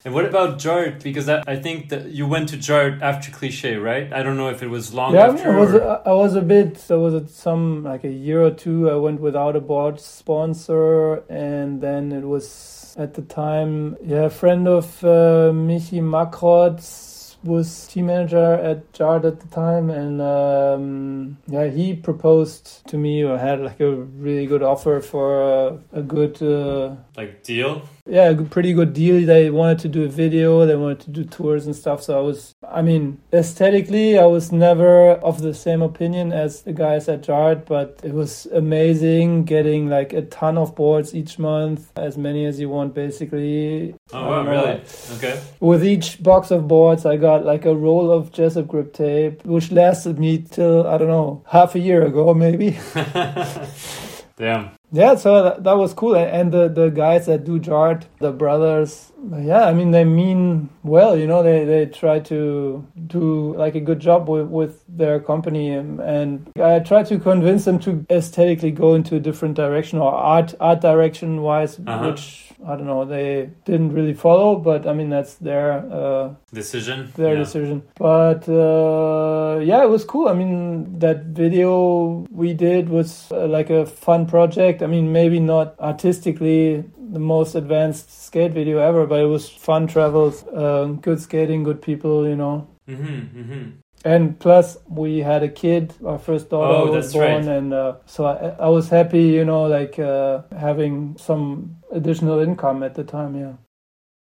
[0.05, 1.03] And what about Jart?
[1.03, 4.11] Because I, I think that you went to Jart after Cliche, right?
[4.13, 5.53] I don't know if it was long Yeah, I, mean, after.
[5.53, 6.75] I was or- I was a bit.
[6.89, 8.89] There was a, some like a year or two.
[8.91, 13.97] I went without a board sponsor, and then it was at the time.
[14.03, 19.91] Yeah, a friend of uh, Michi Makrotz was team manager at Jart at the time,
[19.91, 25.43] and um, yeah, he proposed to me or had like a really good offer for
[25.43, 26.43] uh, a good.
[26.43, 27.83] Uh, like deal.
[28.11, 29.25] Yeah, a pretty good deal.
[29.25, 32.03] They wanted to do a video, they wanted to do tours and stuff.
[32.03, 36.73] So I was, I mean, aesthetically, I was never of the same opinion as the
[36.73, 41.93] guys at Jart, but it was amazing getting like a ton of boards each month,
[41.97, 43.95] as many as you want, basically.
[44.13, 44.83] Oh wow, don't really?
[45.17, 45.41] Okay.
[45.61, 49.71] With each box of boards, I got like a roll of Jessup grip tape, which
[49.71, 52.77] lasted me till, I don't know, half a year ago, maybe.
[54.37, 54.80] Damn.
[54.93, 56.17] Yeah, so that, that was cool.
[56.17, 61.17] And the, the guys that do Jart, the brothers, yeah, I mean, they mean well,
[61.17, 65.71] you know, they, they try to do like a good job with, with their company.
[65.71, 70.13] And, and I try to convince them to aesthetically go into a different direction or
[70.13, 72.11] art, art direction wise, Uh-huh.
[72.11, 77.11] which I don't know, they didn't really follow, but I mean, that's their, uh, Decision.
[77.17, 77.39] their Yeah.
[77.45, 77.83] decision.
[77.97, 80.29] But uh, yeah, it was cool.
[80.29, 84.83] I mean, that video we did was uh, like a fun project.
[84.83, 89.87] I mean, maybe not artistically the most advanced skate video ever, but it was fun
[89.87, 92.67] travels, uh, good skating, good people, you know.
[92.89, 93.80] Mm-hmm, mm-hmm.
[94.05, 95.93] And plus, we had a kid.
[96.05, 97.57] Our first daughter Oh, was born, right.
[97.57, 102.83] and uh, so I, I was happy, you know, like uh, having some additional income
[102.83, 103.37] at the time.
[103.37, 103.53] Yeah.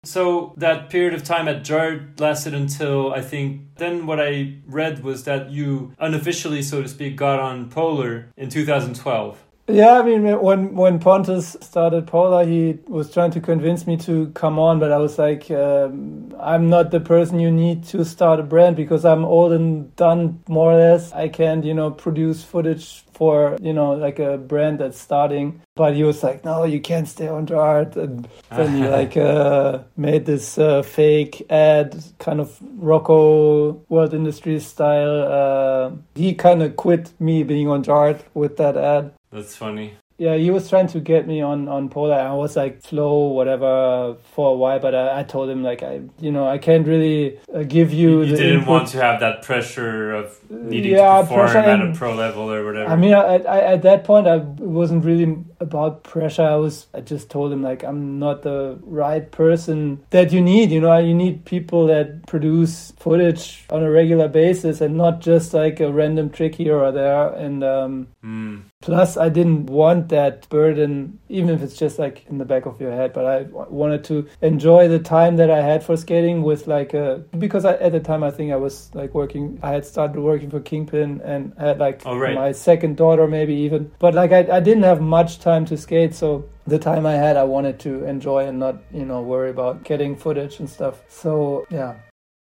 [0.06, 3.76] So that period of time at Jart lasted until I think.
[3.76, 8.50] Then what I read was that you unofficially, so to speak, got on Polar in
[8.50, 9.44] 2012.
[9.70, 14.28] Yeah, I mean, when when Pontus started Polar, he was trying to convince me to
[14.28, 18.40] come on, but I was like, um, I'm not the person you need to start
[18.40, 21.12] a brand because I'm old and done more or less.
[21.12, 25.62] I can't, you know, produce footage for you know like a brand that's starting.
[25.76, 29.80] But he was like, no, you can't stay on Jart, and then he like uh,
[29.98, 35.28] made this uh, fake ad, kind of Rocco World Industries style.
[35.28, 39.94] Uh, he kind of quit me being on Jart with that ad That's funny.
[40.20, 42.16] yeah, he was trying to get me on on Polar.
[42.16, 46.02] I was like flow whatever for a while, but I, I told him like I
[46.20, 48.22] you know I can't really uh, give you.
[48.24, 48.68] You the didn't input.
[48.70, 52.50] want to have that pressure of needing Yeah, to perform at a and- pro level
[52.52, 52.90] or whatever.
[52.90, 56.44] I mean, I, I, at that point, I wasn't really about pressure.
[56.44, 60.72] I was, I just told him like I'm not the right person that you need.
[60.72, 65.54] You know, you need people that produce footage on a regular basis and not just
[65.54, 67.28] like a random trick here or there.
[67.34, 68.62] And um, Mm.
[68.82, 72.80] Plus, I didn't want that burden, even if it's just like in the back of
[72.80, 73.12] your head.
[73.12, 76.94] But I w- wanted to enjoy the time that I had for skating with like
[76.94, 79.60] a because I, at the time I think I was like working.
[79.64, 82.36] I had started working for Kingpin and had like Oh, right.
[82.36, 83.92] my second daughter, maybe even.
[83.98, 87.36] But like I, I didn't have much time to skate, so the time I had,
[87.36, 91.02] I wanted to enjoy and not you know worry about getting footage and stuff.
[91.10, 91.96] So yeah.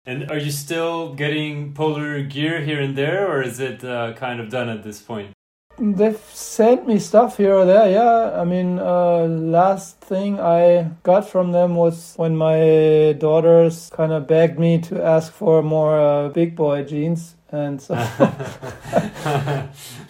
[0.06, 4.42] And are you still getting polar gear here and there, or is it uh, kind
[4.42, 5.30] of done at this point?
[5.80, 8.40] They've sent me stuff here or there, yeah.
[8.40, 14.28] I mean, uh, last thing I got from them was when my daughters kind of
[14.28, 17.36] begged me to ask for more uh, big boy jeans.
[17.52, 17.94] And so,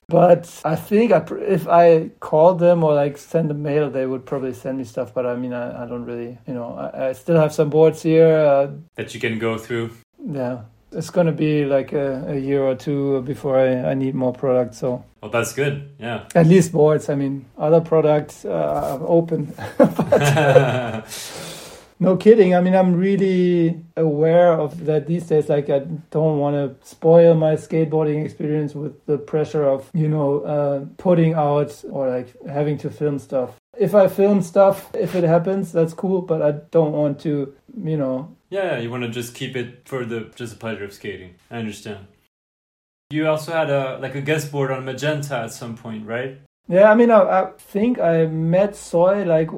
[0.08, 4.06] but I think I, pr- if I called them or like send a mail, they
[4.06, 5.14] would probably send me stuff.
[5.14, 8.02] But I mean, I, I don't really, you know, I, I still have some boards
[8.02, 8.36] here.
[8.36, 9.92] Uh, that you can go through.
[10.26, 10.62] yeah,
[10.94, 14.34] it's going to be like a, a year or two before I, I need more
[14.34, 14.80] products.
[14.80, 15.04] So.
[15.22, 15.90] Well, that's good.
[16.00, 16.26] Yeah.
[16.36, 17.10] At least boards.
[17.10, 19.54] I mean, other products uh, are open.
[22.00, 22.56] no kidding.
[22.56, 25.50] I mean, I'm really aware of that these days.
[25.50, 25.80] Like, I
[26.12, 31.34] don't want to spoil my skateboarding experience with the pressure of, you know, uh, putting
[31.34, 33.52] out or like having to film stuff.
[33.78, 36.22] If I film stuff, if it happens, that's cool.
[36.22, 38.36] But I don't want to, you know.
[38.54, 41.34] Yeah, you want to just keep it for the just the pleasure of skating.
[41.50, 42.06] I understand.
[43.10, 46.38] You also had a like a guest board on Magenta at some point, right?
[46.70, 49.50] Yeah, I mean, I, I think I met Soy like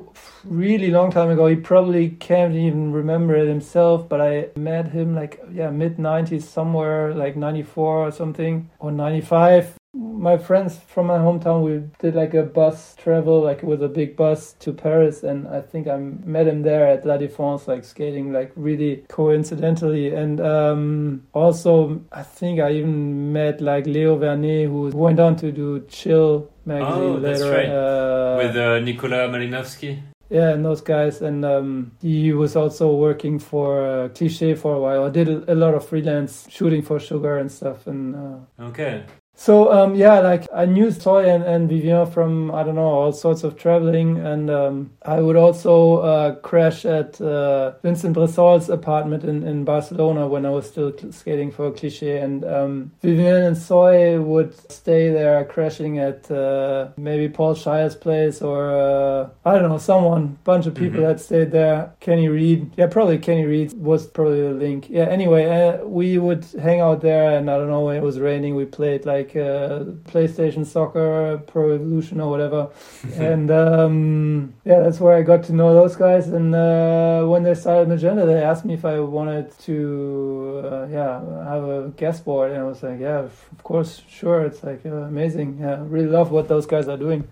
[0.45, 1.45] really long time ago.
[1.47, 6.43] He probably can't even remember it himself, but I met him like yeah, mid '90s,
[6.43, 9.75] somewhere like '94 or something or '95.
[9.97, 14.17] My friends from my hometown, we did like a bus travel, like with a big
[14.17, 18.33] bus to Paris, and I think I met him there at La Défense, like skating,
[18.33, 20.13] like really coincidentally.
[20.13, 25.51] And um, also, I think I even met like Leo Vernet, who went on to
[25.51, 27.55] do Chill magazine Oh, that's later.
[27.55, 27.69] right.
[27.69, 30.01] Uh, With uh, Nikola Marinovsky.
[30.29, 34.79] yeah, and those guys, and um, he was also working for uh, Cliche for a
[34.81, 35.05] while.
[35.05, 39.03] I did a, a lot of freelance shooting for Sugar and stuff, and uh, Okay.
[39.38, 43.11] So um, yeah, like I knew Soy and, and Vivien from I don't know all
[43.11, 49.25] sorts of traveling, and um, I would also uh, crash at uh, Vincent Bressol's apartment
[49.25, 54.21] in, in Barcelona when I was still skating for Cliche, and um, Vivien and Soy
[54.21, 59.77] would stay there crashing at uh, maybe Paul Shier's place or uh, I don't know
[59.77, 61.07] someone, bunch of people Mhm.
[61.07, 61.91] that stayed there.
[61.99, 64.89] Kenny Reed, yeah, probably Kenny Reed was probably the link.
[64.89, 68.17] Yeah, anyway, uh, we would hang out there, and I don't know when it was
[68.17, 72.69] raining, we played like uh, PlayStation Soccer, Pro Evolution, or whatever.
[73.15, 76.28] and um, yeah, that's where I got to know those guys.
[76.28, 81.19] And uh, when they started Magenta, they asked me if I wanted to, uh, yeah,
[81.45, 84.41] have a guest board, and I was like, yeah, of course, sure.
[84.45, 85.59] It's like uh, amazing.
[85.59, 87.28] Yeah, really love what those guys are doing.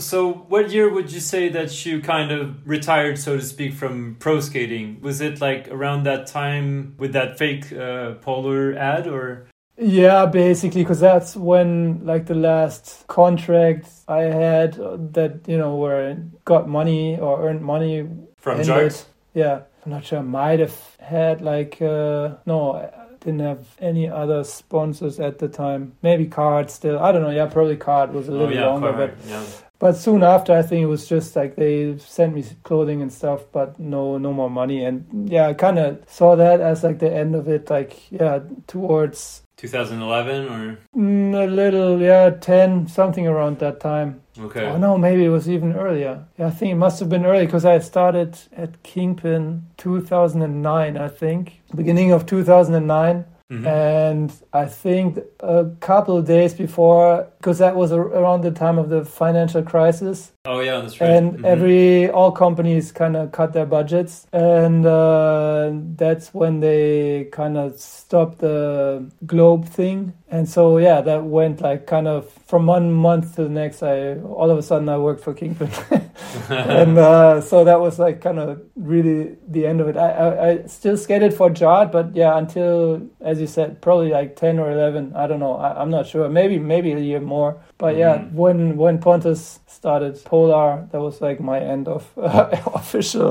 [0.00, 4.16] So, what year would you say that you kind of retired, so to speak, from
[4.18, 5.00] pro skating?
[5.02, 9.46] Was it like around that time with that fake uh, polar ad, or
[9.80, 14.74] Yeah, basically, because that's when like the last contract I had
[15.14, 18.06] that you know where I got money or earned money
[18.36, 18.60] from.
[18.60, 19.06] Jart?
[19.32, 20.18] Yeah, I'm not sure.
[20.18, 22.90] I might have had like uh, no.
[23.20, 25.92] didn't have any other sponsors at the time.
[26.02, 26.98] Maybe Card still.
[26.98, 27.30] I don't know.
[27.30, 29.44] Yeah, probably Card was a Oh little yeah, longer, but yeah.
[29.78, 33.44] but soon after, I think it was just like they sent me clothing and stuff,
[33.52, 34.84] but no, no more money.
[34.84, 37.70] And yeah, I kind of saw that as like the end of it.
[37.70, 44.20] Like yeah, towards 2011 or mm, a little yeah, ten something around that time.
[44.38, 44.64] okay.
[44.66, 46.24] Oh no, maybe it was even earlier.
[46.38, 50.96] Yeah, I think it must have been early because I started at Kingpin 2009.
[50.96, 53.24] I think beginning of 2009.
[53.50, 53.66] Mhm.
[53.66, 58.78] And I think a couple of days before, because that was ar- around the time
[58.78, 61.10] of the financial crisis, Oh yeah, that's right.
[61.10, 61.44] and Mhm.
[61.46, 67.78] every all companies kind of cut their budgets and uh, that's when they kind of
[67.80, 70.12] stopped the globe thing.
[70.32, 74.14] And so yeah that went like kind of from one month to the next i
[74.38, 75.70] all of a sudden i worked for kingpin.
[76.48, 79.96] And uh, so that was like kind of really the end of it.
[79.96, 84.36] I, I, I still skated for Jart but yeah until as you said probably like
[84.36, 85.56] 10 or 11 i don't know.
[85.56, 86.28] I, i'm not sure.
[86.28, 87.52] Maybe maybe a year more
[87.82, 88.32] but yeah Mhm.
[88.42, 89.42] when when pontus
[89.78, 92.48] started polar that was like my end of uh,
[92.80, 93.30] official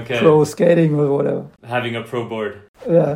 [0.00, 0.18] okay.
[0.22, 1.44] pro skating or whatever
[1.76, 2.52] Having a pro board.
[2.98, 3.14] yeah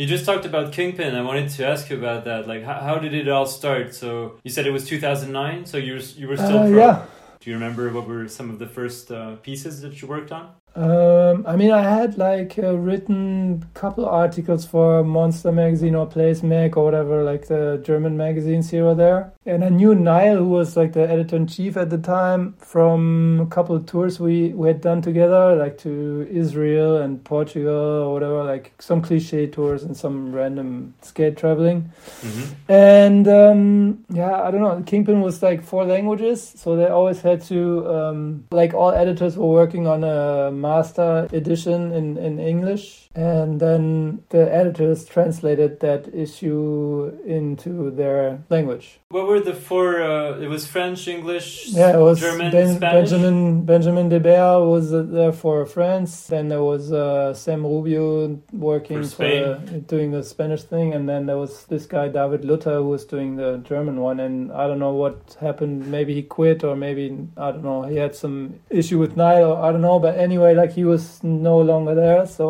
[0.00, 1.10] You just talked about Kingpin.
[1.20, 2.42] I wanted to ask you about that.
[2.52, 3.86] Like, how, how did it all start?
[4.00, 4.10] So
[4.44, 5.66] you said it was 2009.
[5.66, 6.78] So you were, you were still Uh, pro.
[6.84, 6.96] yeah
[7.40, 10.44] Do you remember what were some of the first uh, pieces that you worked on?
[10.74, 16.42] Um, I mean, I had like uh, written couple articles for Monster Magazine or Place
[16.42, 19.32] Mag or whatever, like the German magazines here or there.
[19.44, 23.40] And I knew Niall, who was like the editor in chief at the time, from
[23.40, 28.12] a couple of tours we, we had done together, like to Israel and Portugal or
[28.12, 31.90] whatever, like some cliche tours and some random skate traveling.
[32.20, 34.80] hmm And um, yeah, I don't know.
[34.86, 39.46] Kingpin was like four languages, so they always had to um, like all editors were
[39.50, 47.10] working on a master edition in in English, and then the editors translated that issue
[47.26, 49.00] into their language.
[49.10, 50.00] What were the four?
[50.02, 53.10] Uh, it was French, English, Yeah, it was German, Ben- Spanish.
[53.10, 56.26] Benjamin Benjamin Deberdt was uh, there for France.
[56.28, 61.08] Then there was uh, Sam Rubio working For for, the- doing the Spanish thing, and
[61.08, 64.20] then there was this guy David Luther who was doing the German one.
[64.20, 65.90] And I don't know what happened.
[65.90, 67.04] Maybe he quit, or maybe
[67.36, 67.82] I don't know.
[67.82, 69.98] He had some issue with Niall, or I don't know.
[69.98, 72.46] But anyway, like he was no longer there, so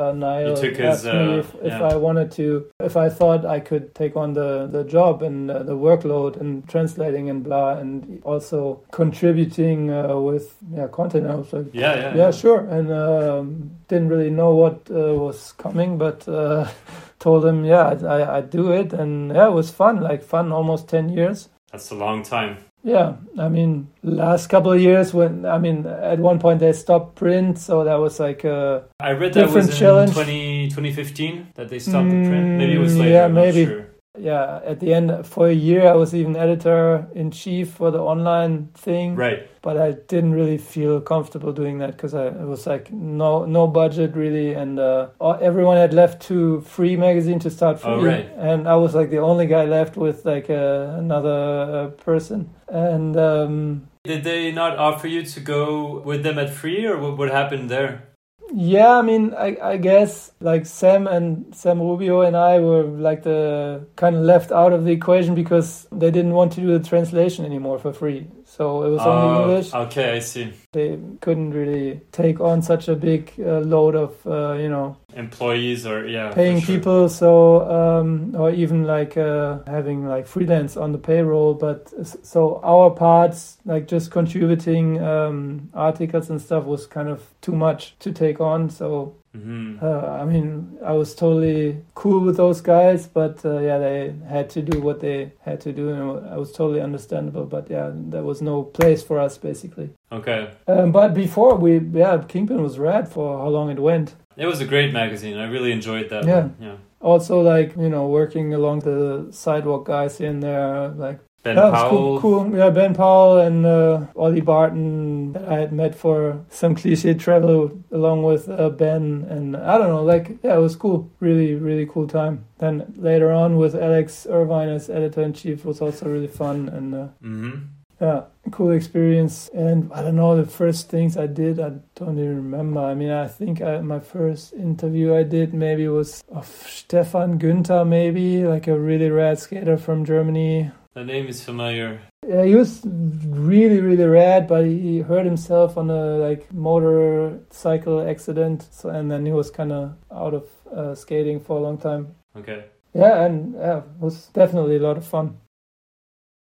[0.00, 1.82] uh, Niall took his, asked me uh, if, if yeah.
[1.82, 5.62] I wanted to, if I thought I could take on the the job and uh,
[5.62, 11.26] the workload and translating and blah, and also contributing uh, with yeah content.
[11.26, 15.52] I was like, Yeah, yeah, yeah, sure, and um, didn't really know what uh, was
[15.52, 16.68] coming, but uh,
[17.18, 20.52] told him, yeah, I, I I'd do it, and yeah, it was fun, like fun,
[20.52, 21.48] almost ten years.
[21.72, 22.56] That's a long time.
[22.84, 27.16] Yeah, I mean, last couple of years when I mean, at one point they stopped
[27.16, 30.12] print, so that was like uh, I read that Different was in challenge.
[30.12, 32.56] 20, 2015 that they stopped the print.
[32.56, 33.10] Maybe it was Mm, later.
[33.10, 33.64] yeah, I'm not maybe.
[33.66, 33.87] sure.
[34.20, 34.60] Yeah.
[34.64, 38.68] At the end, for a year, I was even editor in chief for the online
[38.74, 39.16] thing.
[39.16, 39.48] Right.
[39.60, 43.66] but I didn't really feel comfortable doing that because I it was like no no
[43.66, 45.08] budget really, and uh,
[45.42, 48.26] everyone had left to free magazine to start free, Oh, right.
[48.38, 51.38] and I was like the only guy left with like uh, another
[51.78, 56.86] uh, person, and um, Did they not offer you to go with them at free,
[56.86, 58.07] or what, what happened there?
[58.54, 63.22] Yeah, I mean, I, I guess like Sam and Sam Rubio and I were like
[63.22, 66.88] the kind of left out of the equation because they didn't want to do the
[66.88, 68.26] translation anymore for free.
[68.58, 69.72] So it was only Oh, English.
[69.72, 70.52] Okay, I see.
[70.72, 75.86] They couldn't really take on such a big uh, load of, uh, you know, Employees
[75.86, 76.76] or yeah, paying sure.
[76.76, 77.08] people.
[77.08, 81.54] So, um, or even like uh, having like freelance on the payroll.
[81.54, 81.92] But
[82.24, 87.96] so our parts, like just contributing um, articles and stuff, was kind of too much
[88.00, 88.70] to take on.
[88.70, 89.82] So Mhm.
[89.82, 94.50] uh, I mean, I was totally cool with those guys, but uh, yeah, they had
[94.50, 97.44] to do what they had to do, and I was totally understandable.
[97.44, 99.90] But yeah, there was no place for us basically.
[100.12, 100.48] Okay.
[100.66, 104.14] Um, but before we, yeah, Kingpin was rad for how long it went.
[104.36, 105.36] It was a great magazine.
[105.36, 106.24] I really enjoyed that.
[106.24, 106.40] Yeah.
[106.40, 106.54] one.
[106.60, 106.76] Yeah.
[107.00, 111.72] Also, like you know, working along the sidewalk guys in there, like Ben that was
[111.72, 112.20] Powell.
[112.20, 112.56] cool, cool.
[112.56, 117.70] Yeah, Ben Powell and uh, Ollie Barton that I had met for some cliche travel
[117.90, 121.10] along with uh, Ben, and I don't know, like yeah, it was cool.
[121.20, 122.44] Really, really cool time.
[122.58, 126.94] Then later on with Alex Irvine as editor in chief was also really fun and.
[126.94, 127.58] Uh, hmm
[128.00, 129.48] yeah, cool experience.
[129.52, 132.80] And I don't know, the first things I did, I don't even remember.
[132.80, 137.86] I mean, I think I, my first interview I did maybe was of Stefan Günther,
[137.86, 140.70] maybe, like a really rad skater from Germany.
[140.94, 142.00] The name is familiar.
[142.26, 148.66] Yeah, he was really, really rad, but he hurt himself on a like motorcycle accident,
[148.70, 152.14] so and then he was kind of out of uh, skating for a long time.
[152.36, 152.64] Okay.
[152.94, 155.38] Yeah, and yeah, it was definitely a lot of fun.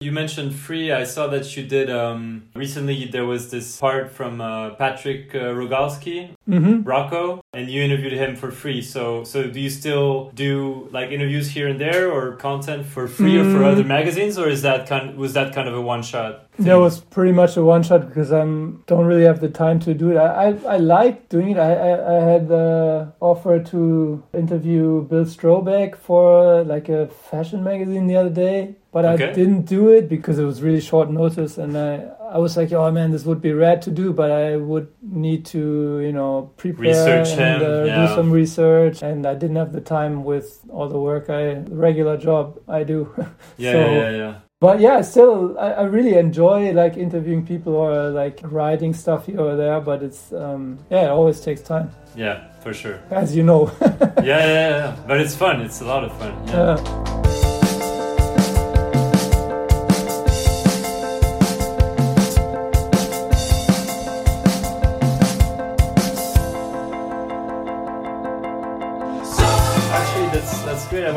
[0.03, 0.91] You mentioned free.
[0.91, 3.07] I saw that you did um, recently.
[3.07, 8.35] There was this part from uh, Patrick uh, Rogalski, hmm Rocco, and you interviewed him
[8.35, 8.83] for free.
[8.83, 13.37] So, so do you still do like interviews here and there, or content for free,
[13.39, 13.71] or for Mm.
[13.73, 15.17] other magazines, or is that kind?
[15.17, 16.49] Was that kind of a one shot?
[16.59, 19.95] That was pretty much a one shot because I don't really have the time to
[19.95, 20.17] do it.
[20.19, 21.59] I, I, I like doing it.
[21.59, 28.07] I, I, I had the offer to interview Bill Strobeck for like a fashion magazine
[28.07, 29.31] the other day, but Okay.
[29.31, 31.57] I didn't do it because it was really short notice.
[31.57, 34.57] And I, I was like, oh man, this would be rad to do, but I
[34.57, 38.07] would need to, you know, prepare Research and uh, yeah.
[38.07, 39.03] do some research.
[39.03, 43.09] And I didn't have the time with all the work I, regular job I do.
[43.57, 44.35] Yeah, So- yeah, yeah, yeah.
[44.63, 49.41] But yeah, still, I, I really enjoy like interviewing people or like writing stuff here
[49.41, 49.81] or there.
[49.81, 53.01] But it's um, yeah, it always takes time, Yeah, for sure.
[53.11, 53.73] as you know.
[54.23, 54.97] Yeah, yeah, yeah, yeah.
[55.09, 55.63] But it's fun.
[55.63, 56.33] It's a lot of fun.
[56.47, 56.79] Yeah.
[56.79, 57.42] Uh,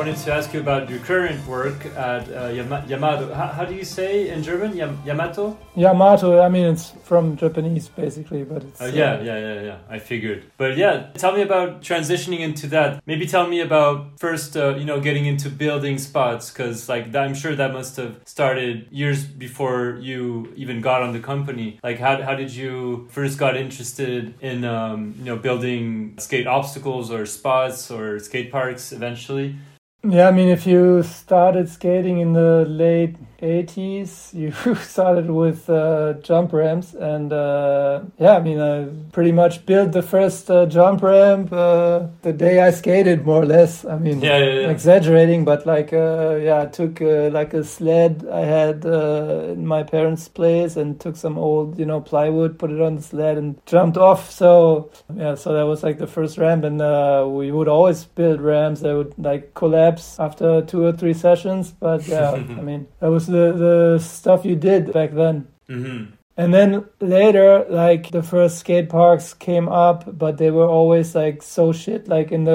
[0.06, 3.34] wanted to ask you about your current work at uh, Yama- Yamato.
[3.34, 4.78] How, how do you say in German?
[4.78, 5.58] Yam- Yamato?
[5.76, 9.78] Yamato, I mean, it's from Japanese basically, but it's uh, yeah, yeah, yeah, yeah.
[9.90, 10.44] I figured.
[10.58, 13.02] But yeah, tell me about transitioning into that.
[13.08, 17.34] Maybe tell me about first, uh, you know, getting into building spots, because like I'm
[17.34, 21.80] sure that must have started years before you even got on the company.
[21.84, 27.10] Like, how how did you first got interested in, um, you know, building skate obstacles
[27.10, 29.56] or spots or skate parks eventually?
[30.08, 36.14] Yeah, I mean, if you started skating in the late 80s, you started with uh,
[36.22, 36.94] jump ramps.
[36.94, 42.08] And uh, yeah, I mean, I pretty much built the first uh, jump ramp uh,
[42.22, 43.86] the day I skated, more or less.
[43.86, 44.70] I mean, Yeah, yeah, yeah.
[44.70, 49.66] exaggerating, but like, uh, yeah, I took uh, like a sled I had uh, in
[49.68, 53.38] my parents' place and took some old, you know, plywood, put it on the sled
[53.38, 54.30] and jumped off.
[54.32, 56.64] So, yeah, so that was like the first ramp.
[56.64, 61.14] And uh, we would always build ramps that would like collapse after two or three
[61.14, 61.72] sessions.
[61.72, 65.48] But yeah, I mean, that was the, the stuff you did back then.
[65.70, 66.14] Mm-hmm.
[66.38, 71.42] And then later, like the first skate parks came up, but they were always like
[71.42, 72.10] so shit.
[72.10, 72.52] Like in the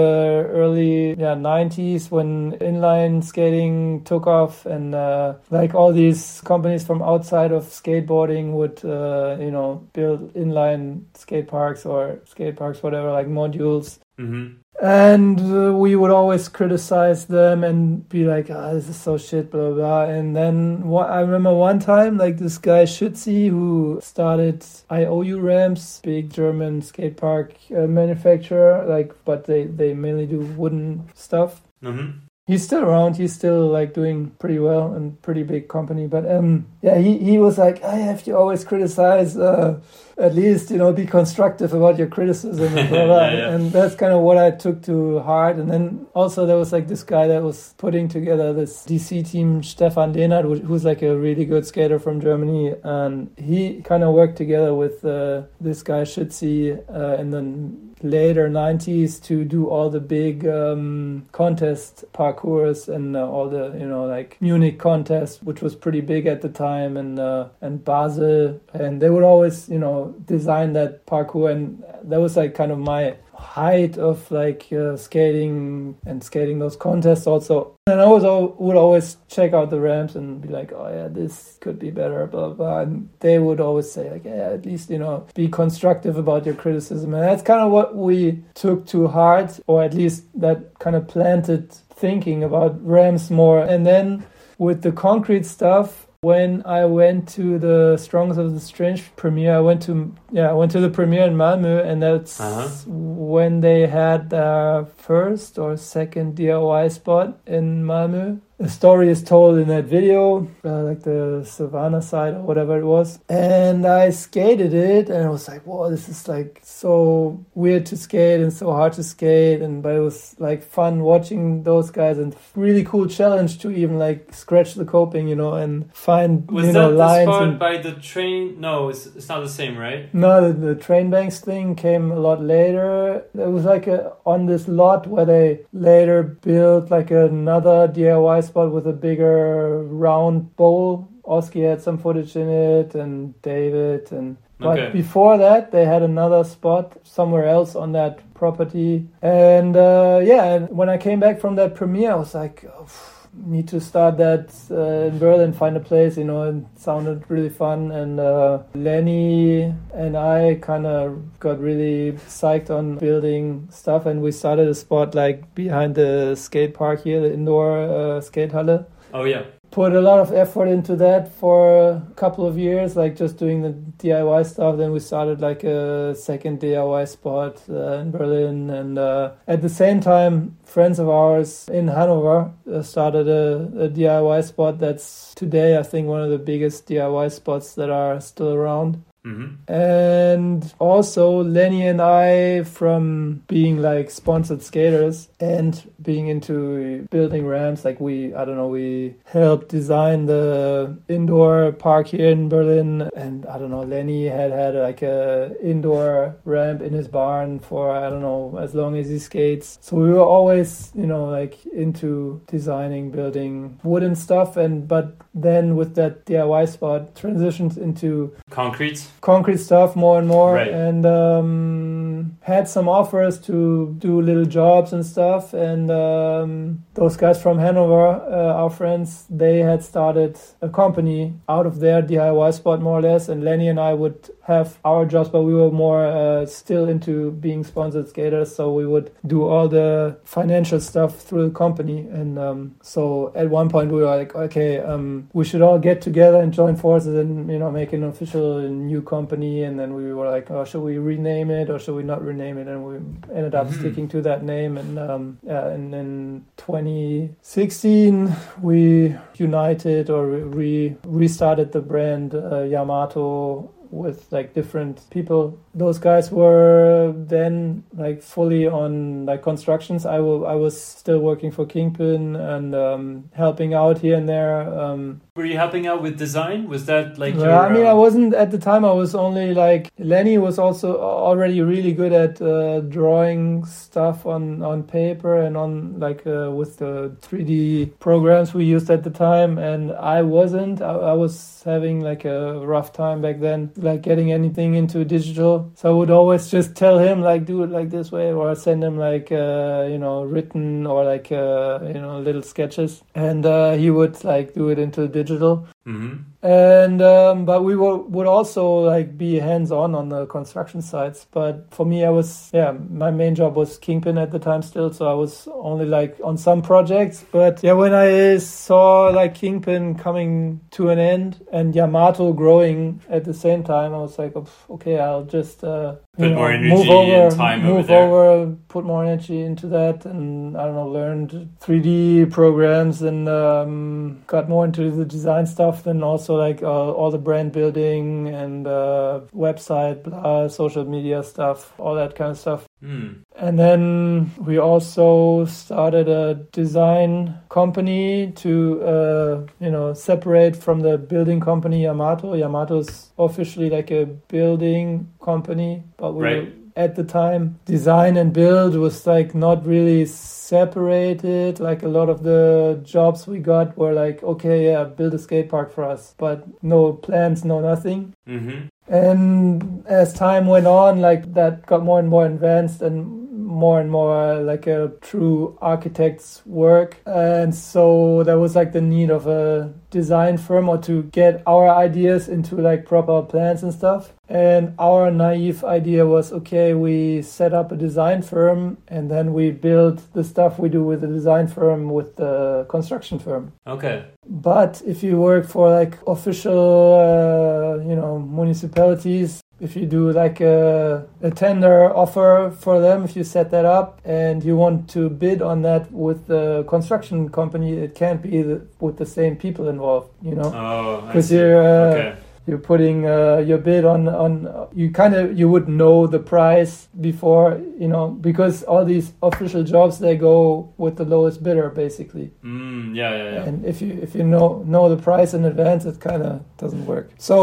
[0.50, 7.00] early yeah nineties when inline skating took off, and uh, like all these companies from
[7.00, 13.10] outside of skateboarding would uh, you know build inline skate parks or skate parks, whatever,
[13.10, 13.98] like modules.
[14.18, 14.56] Mm-hmm.
[14.82, 19.68] And we would always criticize them and be like, ah, this is so shit, blah,
[19.68, 20.02] blah, blah.
[20.04, 26.00] And then what, I remember one time, like this guy Schützi, who started IOU Ramps,
[26.02, 31.60] big German skate park uh, manufacturer, like, but they, they mainly do wooden stuff.
[31.82, 32.29] Mm-hmm.
[32.51, 33.16] He's still around.
[33.16, 36.07] He's still like doing pretty well and pretty big company.
[36.07, 39.36] But um, yeah, he, he was like, I have to always criticize.
[39.36, 39.80] Uh,
[40.20, 43.28] at least you know be constructive about your criticism and blah, blah.
[43.28, 43.55] Yeah, yeah.
[43.55, 45.57] and that's kind of what I took to heart.
[45.57, 49.62] And then also there was like this guy that was putting together this DC team,
[49.62, 54.36] Stefan Lehnert, who's like a really good skater from Germany, and he kind of worked
[54.36, 60.01] together with uh, this guy Schützi uh, in the later 90s to do all the
[60.01, 65.74] big um, contest parkours and uh, all the you know like Munich contest which was
[65.74, 68.61] pretty big at the time and uh, and Basel.
[68.72, 72.78] And they would always you know design that parkour and that was like kind of
[72.78, 77.74] my height of like uh, skating and skating those contests also.
[77.86, 78.22] And I was
[78.59, 82.26] would always check out the ramps and be like oh yeah this could be better
[82.26, 82.80] blah blah, blah.
[82.80, 86.55] and they would always say like yeah at least you know be constructive about your
[86.55, 87.14] criticism.
[87.14, 91.09] And that's kind of what we took to heart or at least that kind of
[91.09, 93.61] planted thinking about ramps more.
[93.61, 94.26] And then
[94.59, 99.60] with the concrete stuff when I went to the Strongest of the Strange premiere, I
[99.60, 102.68] went to yeah, I went to the premiere in Malmö, and that's Uh-huh.
[102.86, 108.40] when they had their first or second DIY spot in Malmö.
[108.61, 112.84] The story is told in that video, uh, like the Savannah side or whatever it
[112.84, 113.18] was.
[113.26, 117.96] And I skated it, and I was like, "Whoa, this is like so weird to
[117.96, 122.18] skate and so hard to skate." And but it was like fun watching those guys,
[122.18, 126.66] and really cool challenge to even like scratch the coping, you know, and find Was
[126.66, 128.61] you that know the lines spot and by the train?
[128.61, 130.12] No, it's, it's not the same, right?
[130.12, 133.24] no, the, the train banks thing came a lot later.
[133.32, 138.72] It was like a, on this lot where they later built like another DIY spot
[138.72, 141.09] with a bigger round bowl.
[141.24, 144.92] Oski had some footage in it, and David, and But Okay.
[144.92, 149.07] before that, they had another spot somewhere else on that property.
[149.22, 152.86] And uh, yeah, and when I came back from that premiere, I was like, oh,
[153.34, 156.16] need to start that uh, in Berlin, find a place.
[156.16, 157.90] You know, it sounded really fun.
[157.92, 164.32] And uh, Lenny and I kind of got really psyched on building stuff, and we
[164.32, 169.24] started a spot like behind the skate park here, the indoor uh, skate halle Oh
[169.24, 169.42] yeah.
[169.70, 173.62] Put a lot of effort into that for a couple of years, like just doing
[173.62, 174.76] the DIY stuff.
[174.76, 179.68] Then we started like a second DIY spot uh, in Berlin, and uh, at the
[179.68, 185.78] same time, friends of ours in Hanover uh, started a, a DIY spot that's today,
[185.78, 189.02] I think, one of the biggest DIY spots that are still around.
[189.24, 189.70] Mm-hmm.
[189.72, 197.84] And also, Lenny and I, from being like sponsored skaters and being into building ramps,
[197.84, 203.10] like we, I don't know, we helped design the indoor park here in Berlin.
[203.14, 207.90] And I don't know, Lenny had had like a indoor ramp in his barn for,
[207.90, 209.78] I don't know, as long as he skates.
[209.82, 214.56] So we were always, you know, like into designing, building wooden stuff.
[214.56, 219.06] And, but then with that DIY spot, transitions into Concrete.
[219.20, 220.68] concrete stuff more and more Right.
[220.72, 222.09] and um,
[222.42, 228.06] had some offers to do little jobs and stuff and um, those guys from hanover
[228.08, 233.02] uh, our friends they had started a company out of their diy spot more or
[233.02, 236.88] less and lenny and i would have our jobs but we were more uh, still
[236.88, 242.00] into being sponsored skaters so we would do all the financial stuff through the company
[242.20, 246.00] and um, so at one point we were like okay um, we should all get
[246.00, 250.12] together and join forces and you know make an official new company and then we
[250.12, 252.94] were like oh should we rename it or should we not rename it and we
[253.38, 253.78] ended up Mhm.
[253.78, 256.11] sticking to that name and um, yeah and in
[256.56, 258.32] 2016
[258.62, 260.26] we united or
[260.61, 265.42] re restarted the brand uh, Yamato with like different people
[265.74, 271.50] those guys were then like fully on like constructions i wa- I was still working
[271.50, 276.18] for kingpin and um, helping out here and there um, Were you helping out with
[276.18, 276.68] design?
[276.68, 277.46] Was that like your?
[277.46, 278.84] yeah, I mean, I um, wasn't at the time.
[278.84, 284.62] I was only like Lenny was also already really good at uh, drawing stuff on
[284.62, 289.58] on paper and on like uh, with the 3D programs we used at the time,
[289.58, 290.82] and I wasn't.
[290.82, 295.59] I, I was having like a rough time back then, like getting anything into digital.
[295.74, 298.82] So I would always just tell him like do it like this way, or send
[298.82, 303.72] him like uh, you know written or like uh, you know little sketches, and uh,
[303.72, 306.24] he would like do it into digital mhm.
[306.42, 311.26] and um, but we were, would also like be hands on on the construction sites.
[311.30, 314.92] But for me, I was yeah, my main job was Kingpin at the time still,
[314.92, 317.24] so I was only like on some projects.
[317.30, 323.24] But yeah, when I saw like Kingpin coming to an end and Yamato growing at
[323.24, 326.58] the same time, I was like, "Oh, okay, I'll just uh, you Put know, more
[326.58, 328.02] move energy over, and time over move there.
[328.02, 334.22] over, put more energy into that, and I don't know, learned 3D programs and um,
[334.26, 335.84] got more into the design stuff.
[335.84, 341.72] Then also like uh, all the brand building and uh, website, blah, social media stuff,
[341.78, 342.66] all that kind of stuff.
[342.80, 343.08] Hmm.
[343.36, 350.96] And then we also started a design company to, uh, you know, separate from the
[350.98, 352.34] building company Yamato.
[352.34, 356.52] Yamato's officially like a building company, but we Right.
[356.76, 362.22] at the time design and build was like not really separated like a lot of
[362.22, 366.46] the jobs we got were like okay yeah build a skate park for us but
[366.62, 368.69] no plans no nothing Mm-hmm.
[368.91, 373.90] And as time went on like that got more and more advanced and more and
[373.90, 376.98] more like a true architect's work.
[377.05, 381.68] And so there was like the need of a design firm or to get our
[381.68, 384.12] ideas into like proper plans and stuff.
[384.28, 389.51] And our naive idea was okay we set up a design firm and then we
[389.51, 393.53] build the stuff we do with the design firm with the construction firm.
[393.66, 394.05] Okay.
[394.28, 400.40] but if you work for like official, uh, you know, municipalities, if you do like
[400.40, 405.11] a, a tender offer for them, if you set that up and you want to
[405.11, 409.68] bid on that with the construction company, it can't be the, with the same people
[409.68, 412.18] involved, you know, Oh, I because you're uh, okay.
[412.51, 414.32] You're putting uh, your bid on on
[414.74, 417.46] you kind of you would know the price before
[417.82, 420.36] you know because all these official jobs they go
[420.76, 423.48] with the lowest bidder basically Mm, yeah, yeah, yeah.
[423.48, 426.84] and if you if you know know the price in advance, it kind of doesn't
[426.86, 427.07] work.
[427.18, 427.36] So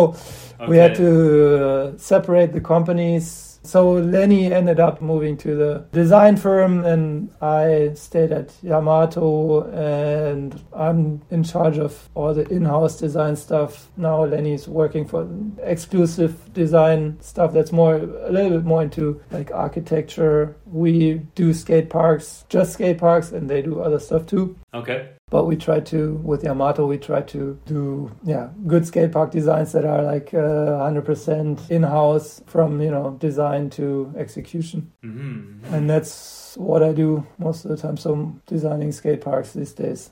[0.67, 1.09] we had to
[1.65, 3.23] uh, separate the companies
[3.63, 10.61] So Lenny ended up moving to the design firm, and I stayed at Yamato, and
[10.73, 13.89] I'm in charge of all the in-house design stuff.
[13.97, 15.27] Now Lenny's working for
[15.61, 20.55] exclusive design stuff that's more a little bit more into like architecture.
[20.65, 24.55] We do skate parks, just skate parks, and they do other stuff too.
[24.73, 25.09] Okay.
[25.29, 29.73] But we try to with Yamato, we try to do yeah good skate park designs
[29.73, 35.73] that are like uh, 100% in-house from you know design to execution, Mm-hmm.
[35.73, 37.97] and that's what I do most of the time.
[37.97, 40.11] So designing skate parks these days.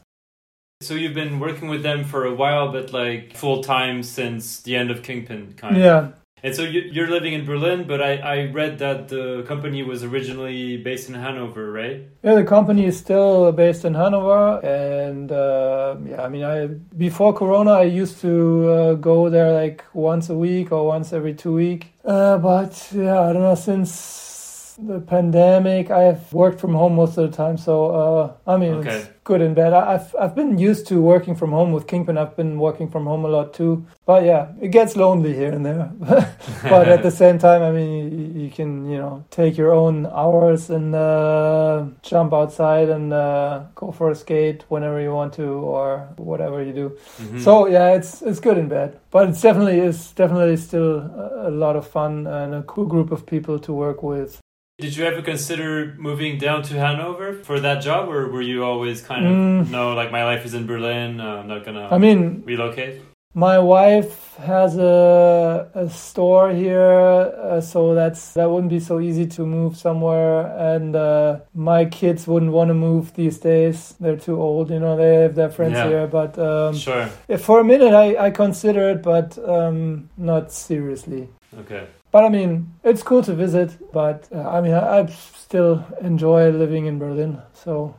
[0.82, 4.76] So you've been working with them for a while, but like full time since the
[4.76, 5.82] end of Kingpin, kind of.
[5.82, 6.10] Yeah,
[6.46, 10.04] And so you- you're living in Berlin, but I, I read that the company was
[10.04, 11.98] originally based in Hanover, right?
[12.24, 16.68] Yeah, the company is still based in Hanover, and uh, yeah, I mean, I
[17.08, 18.34] before Corona, I used to
[18.70, 21.82] uh, go there like once a week or once every two week.
[22.06, 23.90] Uh, but yeah, I don't know since
[24.78, 27.58] the pandemic, I've worked from home most of the time.
[27.58, 28.98] So uh, I mean, Okay.
[29.00, 29.74] it's good and bad.
[29.74, 32.18] I- I've I've been used to working from home with Kingpin.
[32.18, 33.86] I've been working from home a lot too.
[34.06, 35.92] But yeah, it gets lonely here and there.
[36.70, 37.90] but at the same time, I mean,
[38.36, 43.64] you, you can you know take your own hours and uh, jump outside and uh,
[43.76, 46.90] go for a skate whenever you want to or whatever you do.
[47.22, 47.40] Mhm.
[47.42, 51.52] So yeah, it's it's good and bad, but it's definitely is definitely still a, a
[51.52, 54.40] lot of fun and a cool group of people to work with.
[54.78, 59.02] Did you ever consider moving down to Hanover for that job, or were you always
[59.02, 59.72] kind of Mm.
[59.72, 63.00] no, like my life is in Berlin, uh, I'm not gonna I mean, relocate?
[63.34, 69.26] My wife has a, a store here, uh, so that's that wouldn't be so easy
[69.38, 70.48] to move somewhere.
[70.74, 74.70] And uh, my kids wouldn't want to move these days; they're too old.
[74.72, 75.88] You know, they have their friends Yeah.
[75.88, 76.08] here.
[76.08, 77.08] But um, Sure.
[77.38, 81.28] for a minute, I I consider it, but um, not seriously.
[81.62, 81.84] Okay.
[82.16, 83.92] But I mean, it's cool to visit.
[83.92, 87.42] But uh, I mean, I, I still enjoy living in Berlin.
[87.52, 87.94] So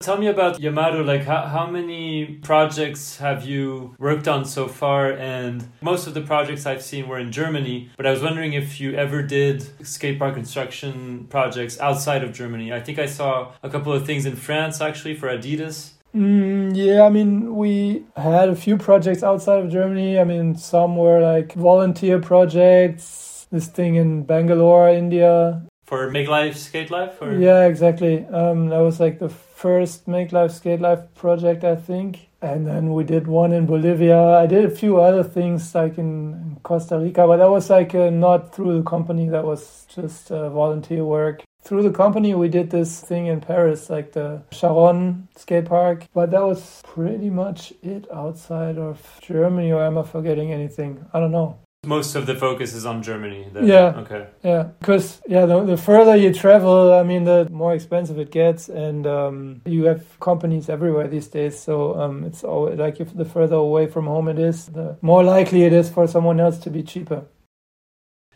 [0.00, 1.02] Tell me about Yamato.
[1.02, 5.12] Like, how, how many projects have you worked on so far?
[5.12, 8.80] And most of the projects I've seen were in Germany, but I was wondering if
[8.80, 12.72] you ever did skate park construction projects outside of Germany.
[12.72, 15.92] I think I saw a couple of things in France actually for Adidas.
[16.16, 20.18] Mm, yeah, I mean, we had a few projects outside of Germany.
[20.18, 23.46] I mean, some were like volunteer projects.
[23.52, 25.62] This thing in Bangalore, India.
[25.84, 27.20] For Make Life, Skate Life?
[27.20, 27.34] Or?
[27.34, 28.24] Yeah, exactly.
[28.26, 32.28] Um, that was like the first Make Life Skate Life project, I think.
[32.40, 34.18] And then we did one in Bolivia.
[34.18, 38.10] I did a few other things like in, Costa Rica, but that was like uh,
[38.10, 39.28] not through the company.
[39.28, 41.44] That was just uh, volunteer work.
[41.66, 46.04] Through the company, we did this thing in Paris, like the Charon skate park.
[46.14, 51.04] But that was pretty much it outside of Germany, or am I forgetting anything?
[51.12, 51.58] I don't know.
[51.84, 53.48] Most of the focus is on Germany.
[53.52, 53.66] then.
[53.66, 54.02] Yeah.
[54.02, 54.26] Okay.
[54.44, 58.68] Yeah, because yeah, the, the further you travel, I mean, the more expensive it gets,
[58.68, 61.58] and um, you have companies everywhere these days.
[61.58, 65.24] So um, it's always like if the further away from home it is, the more
[65.24, 67.24] likely it is for someone else to be cheaper.